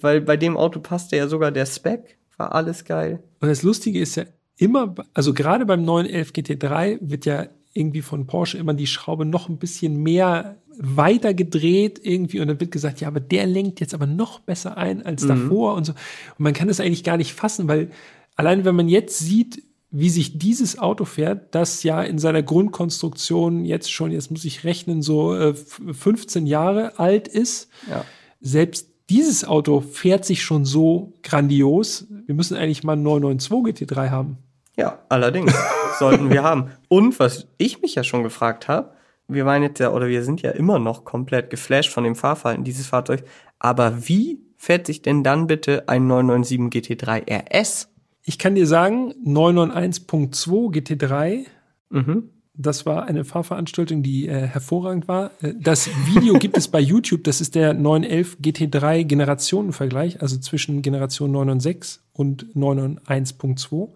weil 0.00 0.20
bei 0.20 0.36
dem 0.36 0.56
Auto 0.58 0.80
passte 0.80 1.16
ja 1.16 1.28
sogar 1.28 1.50
der 1.50 1.64
Spec, 1.64 2.18
war 2.36 2.54
alles 2.54 2.84
geil. 2.84 3.22
Und 3.40 3.48
das 3.48 3.62
Lustige 3.62 3.98
ist 3.98 4.16
ja 4.16 4.24
immer, 4.56 4.94
also 5.14 5.32
gerade 5.32 5.64
beim 5.64 5.84
911 5.84 6.30
GT3 6.30 6.98
wird 7.00 7.24
ja 7.24 7.46
irgendwie 7.72 8.02
von 8.02 8.26
Porsche 8.26 8.58
immer 8.58 8.74
die 8.74 8.86
Schraube 8.86 9.24
noch 9.24 9.48
ein 9.48 9.58
bisschen 9.58 9.96
mehr 9.96 10.56
weiter 10.78 11.34
gedreht 11.34 12.00
irgendwie 12.02 12.40
und 12.40 12.48
dann 12.48 12.60
wird 12.60 12.70
gesagt, 12.70 13.00
ja, 13.00 13.08
aber 13.08 13.20
der 13.20 13.46
lenkt 13.46 13.80
jetzt 13.80 13.94
aber 13.94 14.06
noch 14.06 14.40
besser 14.40 14.76
ein 14.76 15.04
als 15.04 15.26
davor 15.26 15.74
und 15.74 15.84
so. 15.84 15.92
Und 15.92 16.40
man 16.40 16.52
kann 16.52 16.68
das 16.68 16.80
eigentlich 16.80 17.04
gar 17.04 17.16
nicht 17.16 17.32
fassen, 17.32 17.68
weil 17.68 17.90
allein 18.36 18.64
wenn 18.64 18.76
man 18.76 18.88
jetzt 18.88 19.18
sieht, 19.18 19.62
wie 19.96 20.10
sich 20.10 20.38
dieses 20.38 20.78
Auto 20.78 21.04
fährt, 21.04 21.54
das 21.54 21.82
ja 21.84 22.02
in 22.02 22.18
seiner 22.18 22.42
Grundkonstruktion 22.42 23.64
jetzt 23.64 23.92
schon, 23.92 24.10
jetzt 24.10 24.30
muss 24.30 24.44
ich 24.44 24.64
rechnen, 24.64 25.02
so 25.02 25.34
äh, 25.36 25.54
15 25.54 26.46
Jahre 26.46 26.98
alt 26.98 27.28
ist, 27.28 27.68
Ja. 27.88 28.04
selbst 28.40 28.88
dieses 29.10 29.44
Auto 29.44 29.80
fährt 29.80 30.24
sich 30.24 30.42
schon 30.42 30.64
so 30.64 31.12
grandios. 31.22 32.06
Wir 32.26 32.34
müssen 32.34 32.56
eigentlich 32.56 32.82
mal 32.84 32.94
einen 32.94 33.02
992 33.02 33.88
GT3 33.88 34.10
haben. 34.10 34.38
Ja, 34.76 34.98
allerdings 35.08 35.54
sollten 35.98 36.30
wir 36.30 36.42
haben. 36.42 36.70
Und 36.88 37.18
was 37.20 37.46
ich 37.58 37.82
mich 37.82 37.94
ja 37.94 38.02
schon 38.02 38.22
gefragt 38.22 38.66
habe, 38.66 38.94
wir 39.28 39.46
waren 39.46 39.62
jetzt 39.62 39.78
ja, 39.78 39.92
oder 39.92 40.08
wir 40.08 40.24
sind 40.24 40.42
ja 40.42 40.50
immer 40.50 40.78
noch 40.78 41.04
komplett 41.04 41.50
geflasht 41.50 41.90
von 41.92 42.04
dem 42.04 42.16
Fahrverhalten 42.16 42.64
dieses 42.64 42.86
Fahrzeugs, 42.86 43.22
aber 43.58 44.08
wie 44.08 44.40
fährt 44.56 44.86
sich 44.86 45.02
denn 45.02 45.22
dann 45.22 45.46
bitte 45.46 45.88
ein 45.88 46.06
997 46.06 46.98
GT3 46.98 47.30
RS? 47.58 47.88
Ich 48.24 48.38
kann 48.38 48.54
dir 48.54 48.66
sagen, 48.66 49.12
991.2 49.24 50.70
GT3, 50.72 51.44
Mhm. 51.90 52.30
das 52.54 52.86
war 52.86 53.04
eine 53.04 53.24
Fahrveranstaltung, 53.24 54.02
die 54.02 54.26
äh, 54.28 54.46
hervorragend 54.46 55.06
war. 55.08 55.30
Äh, 55.42 55.52
Das 55.60 55.88
Video 56.06 56.34
gibt 56.38 56.56
es 56.56 56.68
bei 56.68 56.80
YouTube, 56.80 57.24
das 57.24 57.40
ist 57.40 57.54
der 57.54 57.74
911 57.74 58.38
GT3 58.40 59.04
Generationenvergleich, 59.04 60.22
also 60.22 60.38
zwischen 60.38 60.80
Generation 60.82 61.30
996 61.32 62.00
und 62.14 62.46
991.2. 62.56 63.90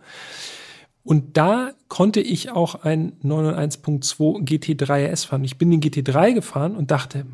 Und 1.04 1.38
da 1.38 1.70
konnte 1.88 2.20
ich 2.20 2.50
auch 2.50 2.82
ein 2.84 3.12
991.2 3.24 4.42
GT3 4.44 5.10
RS 5.10 5.24
fahren. 5.24 5.42
Ich 5.44 5.56
bin 5.56 5.70
den 5.70 5.80
GT3 5.80 6.34
gefahren 6.34 6.76
und 6.76 6.90
dachte, 6.90 7.24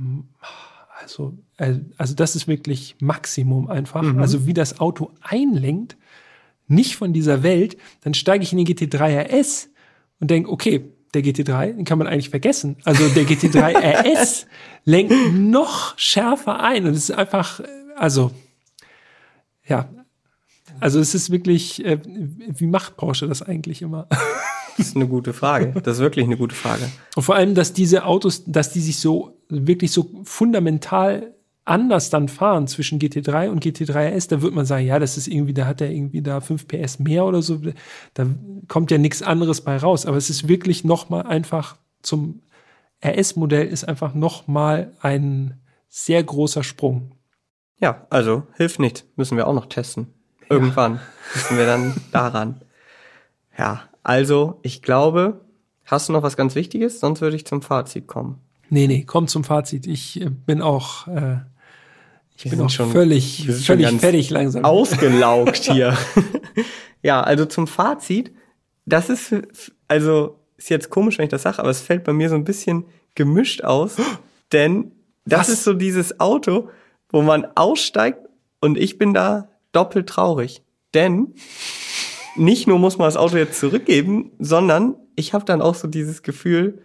also, 1.02 1.34
äh, 1.56 1.74
also 1.98 2.14
das 2.14 2.36
ist 2.36 2.46
wirklich 2.46 2.94
Maximum 3.00 3.68
einfach. 3.68 4.04
Also 4.18 4.46
wie 4.46 4.54
das 4.54 4.78
Auto 4.78 5.10
einlenkt, 5.22 5.96
nicht 6.66 6.96
von 6.96 7.12
dieser 7.12 7.42
Welt, 7.42 7.76
dann 8.02 8.14
steige 8.14 8.42
ich 8.42 8.52
in 8.52 8.58
den 8.58 8.66
GT3 8.66 9.28
RS 9.28 9.70
und 10.20 10.30
denke, 10.30 10.50
okay, 10.50 10.84
der 11.14 11.22
GT3, 11.22 11.72
den 11.72 11.84
kann 11.84 11.98
man 11.98 12.06
eigentlich 12.06 12.30
vergessen. 12.30 12.76
Also 12.84 13.08
der 13.08 13.24
GT3 13.24 13.74
RS 13.74 14.46
lenkt 14.84 15.14
noch 15.32 15.96
schärfer 15.98 16.60
ein 16.60 16.86
und 16.86 16.92
es 16.92 17.10
ist 17.10 17.12
einfach, 17.12 17.60
also 17.96 18.32
ja, 19.66 19.88
also 20.80 20.98
es 20.98 21.14
ist 21.14 21.30
wirklich, 21.30 21.84
äh, 21.84 21.98
wie 22.04 22.66
macht 22.66 22.96
Porsche 22.96 23.28
das 23.28 23.42
eigentlich 23.42 23.82
immer? 23.82 24.08
Das 24.76 24.88
ist 24.88 24.96
eine 24.96 25.06
gute 25.06 25.32
Frage. 25.32 25.72
Das 25.82 25.98
ist 25.98 26.02
wirklich 26.02 26.24
eine 26.24 26.36
gute 26.36 26.54
Frage. 26.54 26.90
Und 27.14 27.22
vor 27.22 27.36
allem, 27.36 27.54
dass 27.54 27.72
diese 27.72 28.04
Autos, 28.04 28.42
dass 28.44 28.72
die 28.72 28.80
sich 28.80 28.98
so 28.98 29.38
wirklich 29.48 29.92
so 29.92 30.10
fundamental 30.24 31.32
anders 31.64 32.10
dann 32.10 32.28
fahren 32.28 32.66
zwischen 32.66 32.98
GT3 32.98 33.48
und 33.48 33.64
GT3 33.64 34.14
RS, 34.14 34.28
da 34.28 34.42
wird 34.42 34.54
man 34.54 34.66
sagen, 34.66 34.86
ja, 34.86 34.98
das 34.98 35.16
ist 35.16 35.28
irgendwie, 35.28 35.54
da 35.54 35.66
hat 35.66 35.80
er 35.80 35.90
irgendwie 35.90 36.22
da 36.22 36.40
5 36.40 36.68
PS 36.68 36.98
mehr 36.98 37.24
oder 37.24 37.40
so, 37.40 37.60
da 38.12 38.26
kommt 38.68 38.90
ja 38.90 38.98
nichts 38.98 39.22
anderes 39.22 39.62
bei 39.62 39.76
raus, 39.76 40.04
aber 40.04 40.16
es 40.16 40.28
ist 40.28 40.48
wirklich 40.48 40.84
noch 40.84 41.08
mal 41.08 41.22
einfach 41.22 41.76
zum 42.02 42.42
RS-Modell 43.04 43.66
ist 43.66 43.86
einfach 43.86 44.14
noch 44.14 44.46
mal 44.46 44.92
ein 45.00 45.60
sehr 45.88 46.22
großer 46.22 46.64
Sprung. 46.64 47.12
Ja, 47.78 48.06
also 48.10 48.44
hilft 48.56 48.80
nicht. 48.80 49.04
Müssen 49.16 49.36
wir 49.36 49.46
auch 49.46 49.54
noch 49.54 49.66
testen. 49.66 50.08
Irgendwann 50.48 51.00
müssen 51.34 51.58
wir 51.58 51.66
dann 51.66 51.94
daran. 52.12 52.62
Ja, 53.58 53.82
also 54.02 54.58
ich 54.62 54.82
glaube, 54.82 55.44
hast 55.84 56.08
du 56.08 56.12
noch 56.12 56.22
was 56.22 56.36
ganz 56.36 56.54
Wichtiges? 56.54 57.00
Sonst 57.00 57.20
würde 57.20 57.36
ich 57.36 57.46
zum 57.46 57.62
Fazit 57.62 58.06
kommen. 58.06 58.40
Nee, 58.70 58.86
nee, 58.86 59.04
komm 59.04 59.28
zum 59.28 59.44
Fazit. 59.44 59.86
Ich 59.86 60.20
äh, 60.20 60.30
bin 60.30 60.62
auch, 60.62 61.06
äh, 61.08 61.36
ich 62.36 62.44
Wir 62.44 62.50
bin 62.52 62.60
auch 62.62 62.70
schon- 62.70 62.90
völlig, 62.90 63.44
schon 63.46 63.54
völlig 63.54 63.86
ganz 63.86 64.00
fertig 64.00 64.30
langsam. 64.30 64.64
Ausgelaugt 64.64 65.56
hier. 65.72 65.96
Ja, 67.02 67.20
also 67.20 67.44
zum 67.44 67.66
Fazit, 67.66 68.32
das 68.86 69.10
ist, 69.10 69.34
also 69.88 70.38
ist 70.56 70.70
jetzt 70.70 70.88
komisch, 70.88 71.18
wenn 71.18 71.24
ich 71.24 71.30
das 71.30 71.42
sage, 71.42 71.58
aber 71.58 71.68
es 71.68 71.82
fällt 71.82 72.02
bei 72.02 72.14
mir 72.14 72.30
so 72.30 72.34
ein 72.34 72.44
bisschen 72.44 72.86
gemischt 73.14 73.62
aus, 73.62 73.96
denn 74.52 74.92
das 75.26 75.40
Was? 75.40 75.48
ist 75.50 75.64
so 75.64 75.74
dieses 75.74 76.20
Auto, 76.20 76.70
wo 77.10 77.20
man 77.20 77.46
aussteigt 77.56 78.20
und 78.62 78.78
ich 78.78 78.96
bin 78.96 79.12
da 79.12 79.50
doppelt 79.72 80.08
traurig, 80.08 80.62
denn 80.94 81.34
nicht 82.36 82.66
nur 82.66 82.78
muss 82.78 82.96
man 82.96 83.06
das 83.06 83.18
Auto 83.18 83.36
jetzt 83.36 83.60
zurückgeben, 83.60 84.32
sondern 84.38 84.94
ich 85.14 85.34
habe 85.34 85.44
dann 85.44 85.60
auch 85.60 85.74
so 85.74 85.86
dieses 85.88 86.22
Gefühl, 86.22 86.80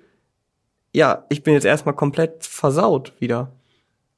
ja, 0.93 1.26
ich 1.30 1.43
bin 1.43 1.54
jetzt 1.54 1.66
erstmal 1.66 1.95
komplett 1.95 2.43
versaut 2.45 3.14
wieder. 3.20 3.54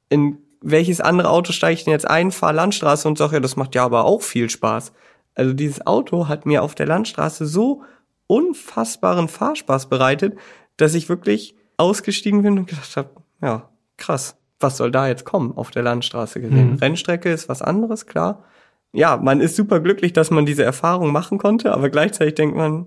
In 0.08 0.38
welches 0.62 1.00
andere 1.00 1.30
Auto 1.30 1.52
steige 1.52 1.74
ich 1.74 1.84
denn 1.84 1.92
jetzt 1.92 2.08
ein, 2.08 2.30
fahre 2.30 2.54
Landstraße 2.54 3.06
und 3.08 3.18
sage, 3.18 3.34
ja, 3.34 3.40
das 3.40 3.56
macht 3.56 3.74
ja 3.74 3.84
aber 3.84 4.04
auch 4.04 4.22
viel 4.22 4.48
Spaß. 4.48 4.92
Also 5.34 5.52
dieses 5.52 5.86
Auto 5.86 6.28
hat 6.28 6.46
mir 6.46 6.62
auf 6.62 6.74
der 6.74 6.86
Landstraße 6.86 7.46
so 7.46 7.82
unfassbaren 8.26 9.28
Fahrspaß 9.28 9.88
bereitet, 9.88 10.36
dass 10.76 10.94
ich 10.94 11.08
wirklich 11.08 11.54
ausgestiegen 11.76 12.42
bin 12.42 12.58
und 12.58 12.68
gedacht 12.68 12.96
habe, 12.96 13.10
ja, 13.42 13.68
krass, 13.96 14.36
was 14.60 14.76
soll 14.76 14.90
da 14.90 15.08
jetzt 15.08 15.24
kommen 15.24 15.52
auf 15.56 15.70
der 15.70 15.82
Landstraße 15.82 16.40
gesehen? 16.40 16.72
Mhm. 16.72 16.76
Rennstrecke 16.76 17.30
ist 17.30 17.48
was 17.48 17.62
anderes, 17.62 18.06
klar. 18.06 18.44
Ja, 18.92 19.16
man 19.16 19.40
ist 19.40 19.56
super 19.56 19.80
glücklich, 19.80 20.12
dass 20.12 20.30
man 20.30 20.46
diese 20.46 20.64
Erfahrung 20.64 21.12
machen 21.12 21.38
konnte, 21.38 21.72
aber 21.72 21.88
gleichzeitig 21.90 22.34
denkt 22.34 22.56
man, 22.56 22.86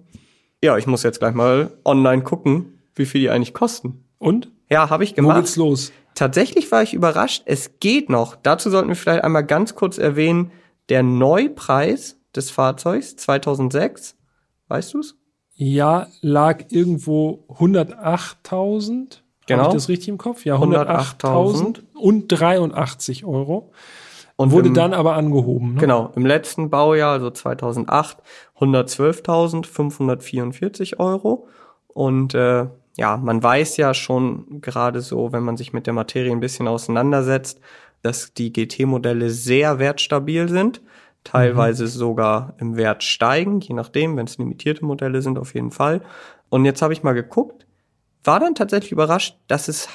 ja, 0.63 0.77
ich 0.77 0.87
muss 0.87 1.03
jetzt 1.03 1.19
gleich 1.19 1.33
mal 1.33 1.71
online 1.83 2.23
gucken, 2.23 2.79
wie 2.95 3.05
viel 3.05 3.21
die 3.21 3.29
eigentlich 3.29 3.53
kosten. 3.53 4.05
Und? 4.17 4.51
Ja, 4.69 4.89
habe 4.89 5.03
ich 5.03 5.11
Wo 5.11 5.15
gemacht. 5.15 5.37
geht's 5.37 5.55
los? 5.57 5.91
Tatsächlich 6.15 6.71
war 6.71 6.81
ich 6.81 6.93
überrascht, 6.93 7.43
es 7.45 7.79
geht 7.79 8.09
noch. 8.09 8.35
Dazu 8.35 8.69
sollten 8.69 8.87
wir 8.87 8.95
vielleicht 8.95 9.23
einmal 9.23 9.45
ganz 9.45 9.75
kurz 9.75 9.97
erwähnen, 9.97 10.51
der 10.89 11.03
Neupreis 11.03 12.17
des 12.35 12.51
Fahrzeugs 12.51 13.15
2006, 13.17 14.15
weißt 14.67 14.93
du's? 14.93 15.15
Ja, 15.55 16.07
lag 16.21 16.65
irgendwo 16.69 17.45
108.000. 17.49 19.19
Genau. 19.47 19.63
Habe 19.63 19.69
ich 19.69 19.75
das 19.75 19.89
richtig 19.89 20.09
im 20.09 20.17
Kopf? 20.17 20.45
Ja, 20.45 20.55
108.000 20.55 21.19
108.000 21.19 21.83
und 21.93 22.27
83 22.27 23.25
Euro. 23.25 23.71
Und 24.37 24.51
Wurde 24.51 24.67
im, 24.69 24.73
dann 24.73 24.93
aber 24.93 25.15
angehoben. 25.15 25.75
Ne? 25.75 25.79
Genau, 25.79 26.11
im 26.15 26.25
letzten 26.25 26.69
Baujahr, 26.69 27.13
also 27.13 27.29
2008, 27.29 28.17
112.544 28.59 30.99
Euro. 30.99 31.47
Und 31.87 32.33
äh, 32.33 32.67
ja, 32.97 33.17
man 33.17 33.41
weiß 33.43 33.77
ja 33.77 33.93
schon 33.93 34.61
gerade 34.61 35.01
so, 35.01 35.31
wenn 35.31 35.43
man 35.43 35.57
sich 35.57 35.73
mit 35.73 35.85
der 35.85 35.93
Materie 35.93 36.31
ein 36.31 36.39
bisschen 36.39 36.67
auseinandersetzt, 36.67 37.59
dass 38.01 38.33
die 38.33 38.53
GT-Modelle 38.53 39.29
sehr 39.29 39.79
wertstabil 39.79 40.47
sind, 40.47 40.81
teilweise 41.23 41.87
sogar 41.87 42.53
im 42.59 42.77
Wert 42.77 43.03
steigen, 43.03 43.59
je 43.59 43.73
nachdem, 43.73 44.15
wenn 44.15 44.27
es 44.27 44.37
limitierte 44.37 44.85
Modelle 44.85 45.21
sind, 45.21 45.37
auf 45.39 45.55
jeden 45.55 45.71
Fall. 45.71 46.01
Und 46.49 46.65
jetzt 46.65 46.81
habe 46.81 46.93
ich 46.93 47.03
mal 47.03 47.13
geguckt, 47.13 47.65
war 48.23 48.39
dann 48.39 48.55
tatsächlich 48.55 48.91
überrascht, 48.91 49.37
dass 49.47 49.67
es 49.67 49.89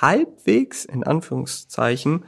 halbwegs, 0.00 0.84
in 0.84 1.04
Anführungszeichen, 1.04 2.24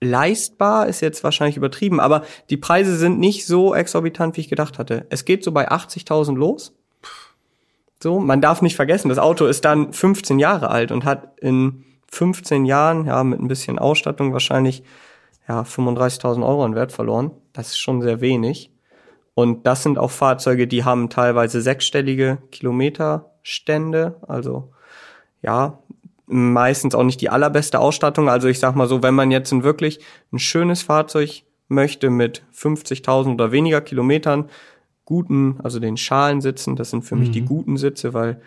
leistbar 0.00 0.86
ist 0.86 1.00
jetzt 1.00 1.24
wahrscheinlich 1.24 1.56
übertrieben, 1.56 2.00
aber 2.00 2.22
die 2.48 2.56
Preise 2.56 2.96
sind 2.96 3.18
nicht 3.18 3.46
so 3.46 3.74
exorbitant, 3.74 4.36
wie 4.36 4.42
ich 4.42 4.48
gedacht 4.48 4.78
hatte. 4.78 5.06
Es 5.10 5.24
geht 5.24 5.44
so 5.44 5.52
bei 5.52 5.70
80.000 5.70 6.36
los. 6.36 6.74
So, 8.02 8.18
man 8.18 8.40
darf 8.40 8.62
nicht 8.62 8.76
vergessen, 8.76 9.08
das 9.10 9.18
Auto 9.18 9.46
ist 9.46 9.64
dann 9.64 9.92
15 9.92 10.38
Jahre 10.38 10.70
alt 10.70 10.90
und 10.90 11.04
hat 11.04 11.38
in 11.40 11.84
15 12.10 12.64
Jahren, 12.64 13.06
ja, 13.06 13.22
mit 13.22 13.40
ein 13.40 13.48
bisschen 13.48 13.78
Ausstattung 13.78 14.32
wahrscheinlich, 14.32 14.82
ja, 15.48 15.62
35.000 15.62 16.46
Euro 16.46 16.64
an 16.64 16.74
Wert 16.74 16.92
verloren. 16.92 17.30
Das 17.52 17.68
ist 17.68 17.78
schon 17.78 18.02
sehr 18.02 18.20
wenig. 18.20 18.72
Und 19.34 19.66
das 19.66 19.82
sind 19.82 19.98
auch 19.98 20.10
Fahrzeuge, 20.10 20.66
die 20.66 20.84
haben 20.84 21.10
teilweise 21.10 21.60
sechsstellige 21.60 22.38
Kilometerstände. 22.50 24.16
Also, 24.26 24.72
ja, 25.42 25.78
meistens 26.26 26.94
auch 26.94 27.04
nicht 27.04 27.20
die 27.20 27.30
allerbeste 27.30 27.80
Ausstattung. 27.80 28.28
Also 28.28 28.48
ich 28.48 28.60
sag 28.60 28.76
mal 28.76 28.86
so, 28.86 29.02
wenn 29.02 29.14
man 29.14 29.30
jetzt 29.30 29.52
ein 29.52 29.62
wirklich 29.62 30.00
ein 30.32 30.38
schönes 30.38 30.82
Fahrzeug 30.82 31.42
möchte 31.68 32.10
mit 32.10 32.42
50.000 32.54 33.34
oder 33.34 33.52
weniger 33.52 33.80
Kilometern, 33.80 34.48
guten, 35.10 35.58
also 35.64 35.80
den 35.80 35.96
Schalensitzen, 35.96 36.76
das 36.76 36.90
sind 36.90 37.02
für 37.02 37.16
mich 37.16 37.32
die 37.32 37.42
guten 37.42 37.76
Sitze, 37.76 38.14
weil, 38.14 38.40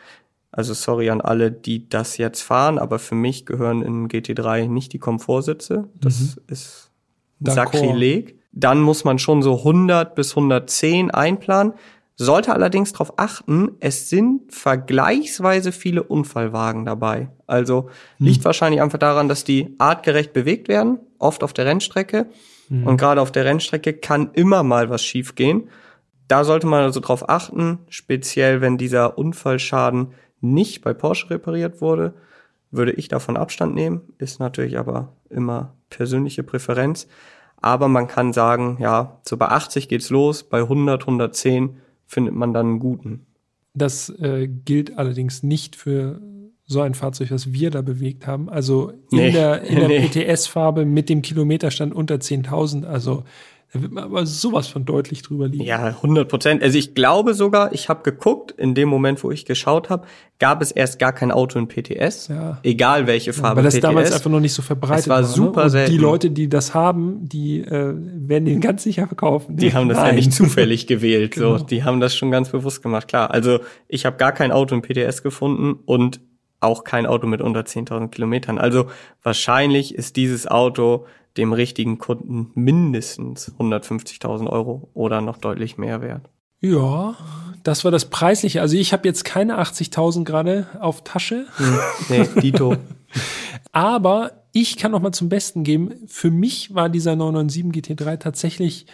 also 0.50 0.74
sorry 0.74 1.10
an 1.10 1.20
alle, 1.20 1.52
die 1.52 1.90
das 1.90 2.16
jetzt 2.16 2.42
fahren, 2.42 2.80
aber 2.80 3.00
für 3.00 3.16
mich 3.16 3.46
gehören 3.46 3.82
in 3.82 4.08
GT3 4.08 4.70
nicht 4.70 4.94
die 4.94 5.00
Komfortsitze. 5.00 5.90
Das 6.00 6.40
ist 6.48 6.90
D'accord. 7.42 7.54
Sakrileg. 7.54 8.40
Dann 8.54 8.82
muss 8.82 9.04
man 9.04 9.20
schon 9.20 9.42
so 9.42 9.58
100 9.58 10.16
bis 10.16 10.32
110 10.32 11.12
einplanen. 11.12 11.74
Sollte 12.16 12.54
allerdings 12.54 12.94
darauf 12.94 13.14
achten, 13.18 13.72
es 13.82 14.08
sind 14.10 14.54
vergleichsweise 14.54 15.74
viele 15.74 16.04
Unfallwagen 16.04 16.86
dabei. 16.86 17.28
Also 17.46 17.90
liegt 18.20 18.46
wahrscheinlich 18.46 18.82
einfach 18.82 19.00
daran, 19.00 19.28
dass 19.28 19.44
die 19.44 19.76
artgerecht 19.80 20.32
bewegt 20.32 20.70
werden, 20.70 21.00
oft 21.20 21.44
auf 21.44 21.52
der 21.52 21.66
Rennstrecke. 21.66 22.28
Und 22.70 22.98
gerade 22.98 23.22
auf 23.22 23.32
der 23.32 23.46
Rennstrecke 23.46 23.94
kann 23.94 24.32
immer 24.34 24.64
mal 24.64 24.90
was 24.90 25.04
schiefgehen. 25.04 25.70
Da 26.28 26.44
sollte 26.44 26.68
man 26.68 26.84
also 26.84 27.00
drauf 27.00 27.30
achten, 27.30 27.80
speziell 27.90 28.62
wenn 28.62 28.78
dieser 28.78 29.18
Unfallschaden 29.18 30.14
nicht 30.42 30.84
bei 30.84 30.94
Porsche 30.94 31.30
repariert 31.30 31.82
wurde, 31.82 32.14
würde 32.72 32.92
ich 32.94 33.08
davon 33.08 33.38
Abstand 33.38 33.76
nehmen. 33.76 34.02
Ist 34.18 34.40
natürlich 34.40 34.78
aber 34.78 35.16
immer 35.30 35.76
persönliche 35.90 36.44
Präferenz. 36.44 37.08
Aber 37.58 37.88
man 37.88 38.08
kann 38.08 38.34
sagen, 38.34 38.78
ja, 38.80 39.22
so 39.24 39.38
bei 39.38 39.48
80 39.48 39.88
geht's 39.88 40.10
los, 40.10 40.44
bei 40.44 40.60
100, 40.60 41.02
110 41.04 41.78
findet 42.06 42.36
man 42.36 42.54
dann 42.54 42.66
einen 42.68 42.80
guten. 42.80 43.26
Das 43.74 44.10
äh, 44.10 44.48
gilt 44.48 44.98
allerdings 44.98 45.44
nicht 45.44 45.76
für 45.76 46.20
so 46.66 46.82
ein 46.82 46.94
Fahrzeug, 46.94 47.32
was 47.32 47.52
wir 47.54 47.72
da 47.72 47.82
bewegt 47.82 48.28
haben. 48.28 48.50
Also 48.50 48.92
in 49.12 49.18
Nee, 49.18 49.32
der, 49.32 49.62
in 49.64 49.76
der 49.78 49.88
nee. 49.88 50.08
PTS-Farbe 50.08 50.86
mit 50.86 51.10
dem 51.10 51.22
Kilometerstand 51.22 51.94
unter 51.94 52.16
10.000. 52.16 52.86
Also 52.86 53.24
da 53.74 53.82
wird 53.82 53.92
man 53.92 54.04
aber 54.04 54.28
sowas 54.28 54.68
von 54.68 54.86
deutlich 54.86 55.24
drüber 55.24 55.48
liegen. 55.48 55.64
Ja, 55.64 55.84
100 55.84 56.30
Prozent. 56.30 56.62
Also 56.62 56.78
ich 56.78 56.94
glaube 56.94 57.34
sogar, 57.34 57.74
ich 57.74 57.90
habe 57.90 58.04
geguckt, 58.04 58.52
in 58.52 58.76
dem 58.76 58.88
Moment, 58.88 59.24
wo 59.24 59.32
ich 59.32 59.46
geschaut 59.46 59.90
habe, 59.90 60.06
gab 60.38 60.62
es 60.62 60.72
erst 60.72 61.00
gar 61.00 61.12
kein 61.12 61.32
Auto 61.32 61.58
in 61.58 61.68
PTS. 61.68 62.28
Ja. 62.28 62.60
Egal 62.62 63.08
welche 63.08 63.34
Farbe 63.34 63.58
Weil 63.58 63.64
das 63.64 63.74
PTS. 63.74 63.82
damals 63.82 64.12
einfach 64.12 64.30
noch 64.30 64.40
nicht 64.42 64.54
so 64.54 64.62
verbreitet 64.62 65.06
Es 65.06 65.10
war 65.10 65.22
ne? 65.22 65.28
super 65.28 65.64
Und 65.64 65.70
selten. 65.72 65.92
Die 65.92 65.98
Leute, 65.98 66.30
die 66.30 66.50
das 66.50 66.76
haben, 66.76 67.28
die 67.28 67.62
äh, 67.62 67.96
werden 67.96 68.46
den 68.46 68.62
ganz 68.62 68.84
sicher 68.84 69.08
verkaufen. 69.08 69.58
Die 69.58 69.74
haben 69.74 69.90
das 69.90 69.98
ja 69.98 70.04
Nein. 70.04 70.16
nicht 70.16 70.34
zufällig 70.34 70.86
gewählt. 70.86 71.32
Genau. 71.34 71.58
So, 71.58 71.64
die 71.64 71.84
haben 71.84 72.00
das 72.00 72.16
schon 72.16 72.30
ganz 72.30 72.50
bewusst 72.50 72.84
gemacht. 72.84 73.08
Klar, 73.08 73.32
also 73.32 73.60
ich 73.88 74.06
habe 74.06 74.18
gar 74.18 74.34
kein 74.34 74.52
Auto 74.52 74.76
in 74.76 74.84
PTS 74.84 75.24
gefunden 75.24 75.80
und 75.86 76.22
auch 76.60 76.84
kein 76.84 77.08
Auto 77.08 77.26
mit 77.26 77.42
unter 77.42 77.62
10.000 77.62 78.10
Kilometern. 78.10 78.60
Also 78.60 78.86
wahrscheinlich 79.24 79.96
ist 79.96 80.16
dieses 80.16 80.48
Auto 80.48 81.06
dem 81.38 81.54
richtigen 81.54 81.98
Kunden 81.98 82.52
mindestens 82.54 83.52
150.000 83.58 84.50
Euro 84.50 84.90
oder 84.94 85.22
noch 85.22 85.38
deutlich 85.38 85.78
mehr 85.78 86.02
wert. 86.02 86.30
Ja, 86.62 87.16
das 87.64 87.84
war 87.84 87.92
das 87.92 88.06
Preisliche. 88.06 88.62
Also 88.62 88.78
ich 88.78 88.94
habe 88.94 89.08
jetzt 89.08 89.26
keine 89.26 89.60
80.000 89.60 90.24
gerade 90.24 90.68
auf 90.80 91.04
Tasche. 91.04 91.46
Hm, 91.58 91.80
nee, 92.10 92.42
Dito. 92.42 92.76
Aber 93.72 94.44
ich 94.52 94.78
kann 94.78 94.92
noch 94.92 95.02
mal 95.02 95.12
zum 95.12 95.30
Besten 95.30 95.64
geben, 95.64 95.94
für 96.08 96.30
mich 96.30 96.76
war 96.76 96.90
dieser 96.90 97.16
997 97.16 97.98
GT3 97.98 98.18
tatsächlich 98.18 98.86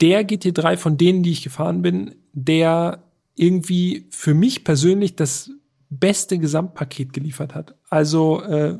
der 0.00 0.26
GT3 0.26 0.76
von 0.76 0.96
denen, 0.96 1.22
die 1.22 1.32
ich 1.32 1.42
gefahren 1.42 1.82
bin, 1.82 2.14
der 2.32 3.02
irgendwie 3.34 4.06
für 4.10 4.34
mich 4.34 4.64
persönlich 4.64 5.16
das 5.16 5.50
beste 5.88 6.38
Gesamtpaket 6.38 7.12
geliefert 7.12 7.54
hat. 7.54 7.74
Also 7.88 8.42
äh, 8.42 8.78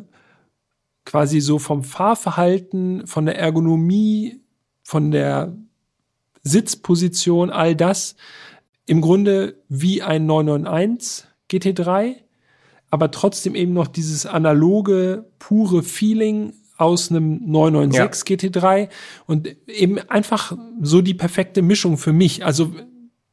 quasi 1.11 1.41
so 1.41 1.59
vom 1.59 1.83
Fahrverhalten, 1.83 3.05
von 3.09 3.27
der 3.27 3.37
Ergonomie, 3.37 4.41
von 4.85 5.11
der 5.11 5.57
Sitzposition, 6.45 7.51
all 7.51 7.75
das 7.75 8.15
im 8.87 9.01
Grunde 9.01 9.57
wie 9.69 10.03
ein 10.03 10.27
991 10.27 11.25
GT3, 11.51 12.15
aber 12.91 13.11
trotzdem 13.11 13.57
eben 13.57 13.73
noch 13.73 13.89
dieses 13.89 14.25
analoge, 14.25 15.27
pure 15.41 15.83
Feeling 15.83 16.53
aus 16.77 17.11
einem 17.11 17.41
996 17.45 18.55
GT3 18.55 18.89
und 19.27 19.49
eben 19.67 19.99
einfach 19.99 20.57
so 20.81 21.03
die 21.03 21.15
perfekte 21.15 21.61
Mischung 21.61 21.99
für 21.99 22.13
mich. 22.13 22.45
Also 22.45 22.73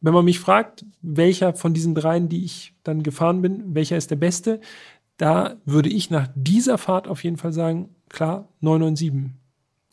wenn 0.01 0.13
man 0.15 0.25
mich 0.25 0.39
fragt, 0.39 0.83
welcher 1.03 1.53
von 1.53 1.75
diesen 1.75 1.93
dreien, 1.93 2.27
die 2.27 2.43
ich 2.43 2.73
dann 2.83 3.03
gefahren 3.03 3.43
bin, 3.43 3.75
welcher 3.75 3.97
ist 3.97 4.09
der 4.09 4.15
beste, 4.15 4.61
da 5.17 5.55
würde 5.65 5.89
ich 5.89 6.09
nach 6.09 6.27
dieser 6.35 6.77
Fahrt 6.77 7.07
auf 7.07 7.23
jeden 7.23 7.37
Fall 7.37 7.53
sagen, 7.53 7.95
klar, 8.09 8.47
997. 8.61 9.31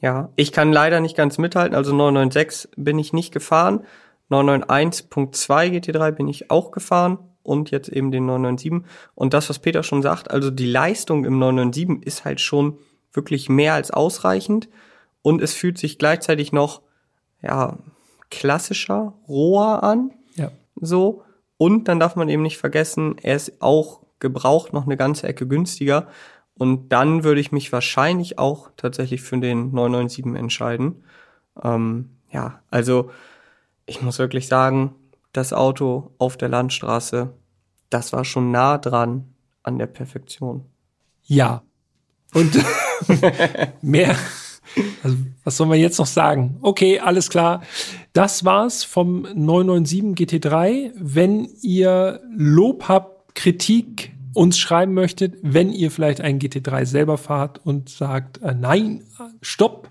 Ja, 0.00 0.30
ich 0.36 0.52
kann 0.52 0.72
leider 0.72 1.00
nicht 1.00 1.16
ganz 1.16 1.38
mithalten. 1.38 1.74
Also 1.74 1.94
996 1.94 2.70
bin 2.76 2.98
ich 2.98 3.12
nicht 3.12 3.32
gefahren. 3.32 3.84
991.2 4.30 5.70
GT3 5.70 6.10
bin 6.12 6.28
ich 6.28 6.50
auch 6.50 6.72
gefahren 6.72 7.18
und 7.42 7.70
jetzt 7.70 7.88
eben 7.88 8.10
den 8.10 8.26
997. 8.26 8.86
Und 9.14 9.34
das, 9.34 9.48
was 9.48 9.58
Peter 9.58 9.82
schon 9.82 10.02
sagt, 10.02 10.30
also 10.30 10.50
die 10.50 10.66
Leistung 10.66 11.24
im 11.24 11.38
997 11.38 12.06
ist 12.06 12.24
halt 12.24 12.40
schon 12.40 12.78
wirklich 13.12 13.48
mehr 13.48 13.74
als 13.74 13.90
ausreichend 13.90 14.68
und 15.22 15.40
es 15.40 15.54
fühlt 15.54 15.78
sich 15.78 15.98
gleichzeitig 15.98 16.52
noch, 16.52 16.82
ja, 17.40 17.78
klassischer, 18.30 19.14
roher 19.28 19.82
an. 19.82 20.10
Ja. 20.34 20.50
So. 20.76 21.22
Und 21.56 21.88
dann 21.88 22.00
darf 22.00 22.16
man 22.16 22.28
eben 22.28 22.42
nicht 22.42 22.58
vergessen, 22.58 23.16
er 23.22 23.36
ist 23.36 23.62
auch 23.62 24.03
gebraucht 24.20 24.72
noch 24.72 24.84
eine 24.84 24.96
ganze 24.96 25.26
Ecke 25.26 25.46
günstiger. 25.46 26.08
Und 26.56 26.90
dann 26.90 27.24
würde 27.24 27.40
ich 27.40 27.52
mich 27.52 27.72
wahrscheinlich 27.72 28.38
auch 28.38 28.70
tatsächlich 28.76 29.22
für 29.22 29.38
den 29.38 29.72
997 29.72 30.36
entscheiden. 30.36 31.04
Ähm, 31.62 32.10
ja, 32.30 32.60
also 32.70 33.10
ich 33.86 34.02
muss 34.02 34.18
wirklich 34.18 34.46
sagen, 34.46 34.94
das 35.32 35.52
Auto 35.52 36.12
auf 36.18 36.36
der 36.36 36.48
Landstraße, 36.48 37.32
das 37.90 38.12
war 38.12 38.24
schon 38.24 38.50
nah 38.50 38.78
dran 38.78 39.34
an 39.62 39.78
der 39.78 39.86
Perfektion. 39.86 40.64
Ja. 41.24 41.62
Und 42.32 42.52
mehr. 43.82 44.16
Also, 45.02 45.16
was 45.44 45.56
soll 45.56 45.66
man 45.66 45.78
jetzt 45.78 45.98
noch 45.98 46.06
sagen? 46.06 46.58
Okay, 46.62 46.98
alles 46.98 47.30
klar. 47.30 47.62
Das 48.12 48.44
war's 48.44 48.84
vom 48.84 49.22
997 49.22 50.42
GT3. 50.42 50.92
Wenn 50.96 51.48
ihr 51.62 52.20
Lob 52.36 52.88
habt, 52.88 53.13
Kritik 53.34 54.14
uns 54.34 54.58
schreiben 54.58 54.92
möchtet, 54.94 55.36
wenn 55.42 55.72
ihr 55.72 55.90
vielleicht 55.90 56.20
einen 56.20 56.38
GT3 56.40 56.84
selber 56.84 57.16
fahrt 57.18 57.60
und 57.64 57.88
sagt, 57.88 58.42
äh, 58.42 58.54
nein, 58.54 59.02
stopp, 59.42 59.88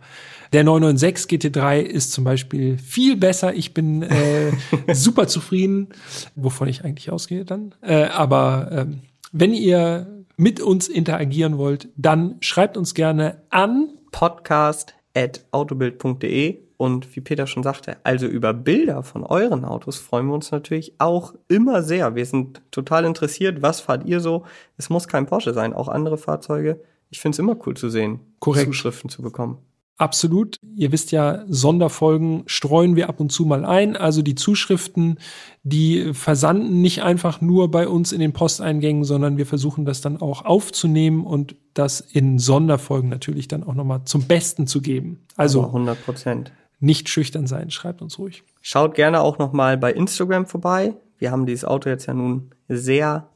der 0.52 0.64
996 0.64 1.32
GT3 1.32 1.80
ist 1.80 2.12
zum 2.12 2.24
Beispiel 2.26 2.78
viel 2.78 3.18
besser. 3.18 3.56
Ich 3.56 3.74
bin 3.74 4.04
äh, 4.04 4.52
super 4.94 5.28
zufrieden, 5.28 5.90
wovon 6.36 6.68
ich 6.68 6.84
eigentlich 6.84 7.10
ausgehe 7.10 7.44
dann. 7.46 7.74
Äh, 7.82 8.04
aber 8.04 8.70
ähm, 8.72 9.00
wenn 9.32 9.54
ihr 9.54 10.26
mit 10.38 10.60
uns 10.60 10.88
interagieren 10.88 11.58
wollt, 11.58 11.88
dann 11.96 12.36
schreibt 12.42 12.78
uns 12.78 12.94
gerne 12.94 13.42
an 13.50 13.90
podcast.autobild.de 14.12 16.60
und 16.84 17.16
wie 17.16 17.22
Peter 17.22 17.48
schon 17.48 17.64
sagte, 17.64 17.96
also 18.04 18.28
über 18.28 18.54
Bilder 18.54 19.04
von 19.04 19.24
euren 19.24 19.64
Autos 19.64 19.96
freuen 19.96 20.28
wir 20.28 20.34
uns 20.34 20.52
natürlich 20.52 20.96
auch 20.98 21.34
immer 21.48 21.82
sehr. 21.82 22.14
Wir 22.16 22.26
sind 22.26 22.62
total 22.72 23.06
interessiert, 23.06 23.62
was 23.62 23.80
fahrt 23.80 24.06
ihr 24.06 24.20
so? 24.20 24.44
Es 24.76 24.90
muss 24.90 25.08
kein 25.08 25.26
Porsche 25.26 25.54
sein, 25.54 25.72
auch 25.72 25.88
andere 25.88 26.18
Fahrzeuge. 26.18 26.82
Ich 27.10 27.22
finde 27.22 27.36
es 27.36 27.40
immer 27.40 27.56
cool 27.66 27.78
zu 27.78 27.90
sehen, 27.90 28.20
Korrekt. 28.40 28.66
Zuschriften 28.66 29.10
zu 29.10 29.22
bekommen. 29.22 29.60
Absolut. 29.96 30.58
Ihr 30.76 30.92
wisst 30.92 31.14
ja, 31.14 31.46
Sonderfolgen 31.48 32.44
streuen 32.48 32.98
wir 32.98 33.08
ab 33.08 33.22
und 33.22 33.32
zu 33.32 33.46
mal 33.46 33.64
ein. 33.64 33.96
Also 33.96 34.22
die 34.22 34.36
Zuschriften, 34.36 35.20
die 35.62 36.14
versanden 36.14 36.82
nicht 36.82 37.02
einfach 37.02 37.40
nur 37.40 37.72
bei 37.72 37.88
uns 37.88 38.12
in 38.12 38.20
den 38.20 38.34
Posteingängen, 38.34 39.06
sondern 39.06 39.38
wir 39.38 39.46
versuchen 39.46 39.86
das 39.86 40.02
dann 40.02 40.20
auch 40.20 40.44
aufzunehmen 40.44 41.26
und 41.26 41.56
das 41.76 42.02
in 42.02 42.40
Sonderfolgen 42.40 43.10
natürlich 43.10 43.48
dann 43.48 43.64
auch 43.64 43.76
nochmal 43.76 44.02
zum 44.04 44.24
Besten 44.24 44.68
zu 44.68 44.82
geben. 44.82 45.22
Also 45.38 45.60
Aber 45.60 45.68
100 45.68 46.04
Prozent. 46.04 46.52
Nicht 46.84 47.08
schüchtern 47.08 47.48
sein. 47.48 47.72
Schreibt 47.72 48.02
uns 48.02 48.20
ruhig. 48.20 48.44
Schaut 48.62 48.94
gerne 48.94 49.22
auch 49.22 49.38
noch 49.38 49.54
mal 49.54 49.78
bei 49.78 49.94
Instagram 49.94 50.46
vorbei. 50.46 50.96
Wir 51.18 51.32
haben 51.32 51.46
dieses 51.46 51.64
Auto 51.64 51.90
jetzt 51.90 52.06
ja 52.08 52.14
nun 52.14 52.52
sehr 52.68 53.30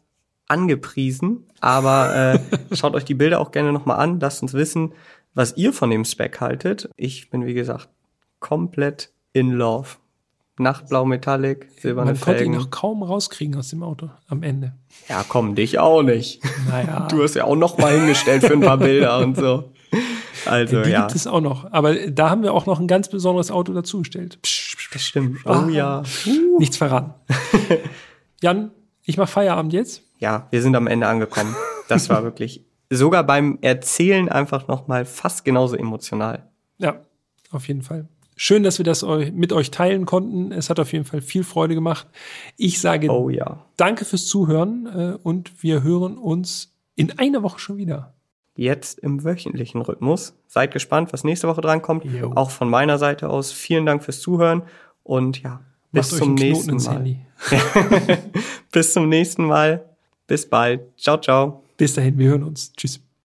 angepriesen, 0.47 1.45
aber 1.61 2.33
äh, 2.35 2.39
schaut 2.75 2.93
euch 2.93 3.05
die 3.05 3.13
Bilder 3.13 3.39
auch 3.39 3.51
gerne 3.51 3.71
noch 3.71 3.85
mal 3.85 3.95
an. 3.95 4.19
Lasst 4.19 4.41
uns 4.41 4.53
wissen, 4.53 4.93
was 5.33 5.55
ihr 5.55 5.71
von 5.71 5.89
dem 5.89 6.03
Spec 6.03 6.41
haltet. 6.41 6.89
Ich 6.97 7.29
bin 7.29 7.45
wie 7.45 7.53
gesagt 7.53 7.89
komplett 8.39 9.11
in 9.31 9.51
love. 9.51 9.95
Nachtblau 10.59 11.05
Metallic, 11.05 11.67
silberne 11.79 12.13
Man 12.13 12.19
konnte 12.19 12.43
ihn 12.43 12.51
Felgen. 12.51 12.57
noch 12.63 12.71
kaum 12.71 13.03
rauskriegen 13.03 13.55
aus 13.55 13.69
dem 13.69 13.83
Auto 13.83 14.09
am 14.27 14.43
Ende. 14.43 14.73
Ja, 15.07 15.23
komm, 15.27 15.55
dich 15.55 15.77
auch 15.79 16.01
nicht. 16.01 16.41
Naja. 16.67 17.07
Du 17.09 17.21
hast 17.21 17.35
ja 17.35 17.45
auch 17.45 17.55
noch 17.55 17.77
mal 17.77 17.93
hingestellt 17.93 18.43
für 18.43 18.53
ein 18.53 18.61
paar 18.61 18.77
Bilder 18.77 19.19
und 19.19 19.37
so. 19.37 19.71
Also 20.45 20.81
die 20.83 20.91
ja, 20.91 21.01
gibt 21.01 21.15
es 21.15 21.27
auch 21.27 21.41
noch. 21.41 21.71
Aber 21.73 21.93
da 22.09 22.29
haben 22.29 22.41
wir 22.41 22.53
auch 22.53 22.65
noch 22.67 22.79
ein 22.79 22.87
ganz 22.87 23.09
besonderes 23.09 23.51
Auto 23.51 23.73
dazugestellt. 23.73 24.39
Das 24.93 25.01
stimmt. 25.03 25.39
Ah. 25.45 25.65
Oh 25.65 25.69
ja. 25.69 26.03
Nichts 26.57 26.77
verraten. 26.77 27.13
Jan, 28.41 28.71
ich 29.03 29.17
mach 29.17 29.27
Feierabend 29.27 29.73
jetzt. 29.73 30.03
Ja, 30.19 30.47
wir 30.51 30.61
sind 30.61 30.75
am 30.75 30.87
Ende 30.87 31.07
angekommen. 31.07 31.53
Das 31.89 32.09
war 32.09 32.23
wirklich 32.23 32.63
sogar 32.89 33.23
beim 33.25 33.57
Erzählen 33.61 34.29
einfach 34.29 34.67
noch 34.67 34.87
mal 34.87 35.05
fast 35.05 35.43
genauso 35.43 35.75
emotional. 35.75 36.47
Ja, 36.77 37.01
auf 37.51 37.67
jeden 37.67 37.81
Fall. 37.81 38.07
Schön, 38.35 38.61
dass 38.61 38.77
wir 38.77 38.85
das 38.85 39.03
mit 39.03 39.51
euch 39.51 39.71
teilen 39.71 40.05
konnten. 40.05 40.51
Es 40.51 40.69
hat 40.69 40.79
auf 40.79 40.93
jeden 40.93 41.05
Fall 41.05 41.21
viel 41.21 41.43
Freude 41.43 41.73
gemacht. 41.73 42.07
Ich 42.55 42.79
sage 42.79 43.09
Oh 43.09 43.29
ja. 43.29 43.65
danke 43.77 44.05
fürs 44.05 44.27
Zuhören 44.27 44.85
äh, 44.85 45.17
und 45.21 45.63
wir 45.63 45.81
hören 45.81 46.17
uns 46.17 46.75
in 46.95 47.17
einer 47.17 47.41
Woche 47.41 47.59
schon 47.59 47.77
wieder. 47.77 48.13
Jetzt 48.57 48.99
im 48.99 49.23
wöchentlichen 49.23 49.81
Rhythmus. 49.81 50.33
Seid 50.47 50.73
gespannt, 50.73 51.13
was 51.13 51.23
nächste 51.23 51.47
Woche 51.47 51.61
drankommt. 51.61 52.03
Jo. 52.05 52.31
Auch 52.33 52.49
von 52.49 52.69
meiner 52.69 52.97
Seite 52.97 53.29
aus 53.29 53.51
vielen 53.51 53.85
Dank 53.85 54.03
fürs 54.03 54.19
Zuhören 54.19 54.63
und 55.03 55.43
ja, 55.43 55.61
bis 55.91 56.11
Macht 56.11 56.19
zum 56.19 56.33
nächsten 56.33 56.75
Mal. 56.77 57.15
Bis 58.71 58.93
zum 58.93 59.09
nächsten 59.09 59.45
Mal. 59.45 59.85
Bis 60.25 60.49
bald. 60.49 60.81
Ciao, 60.97 61.17
ciao. 61.17 61.63
Bis 61.77 61.93
dahin, 61.93 62.17
wir 62.17 62.29
hören 62.29 62.43
uns. 62.43 62.73
Tschüss. 62.73 62.99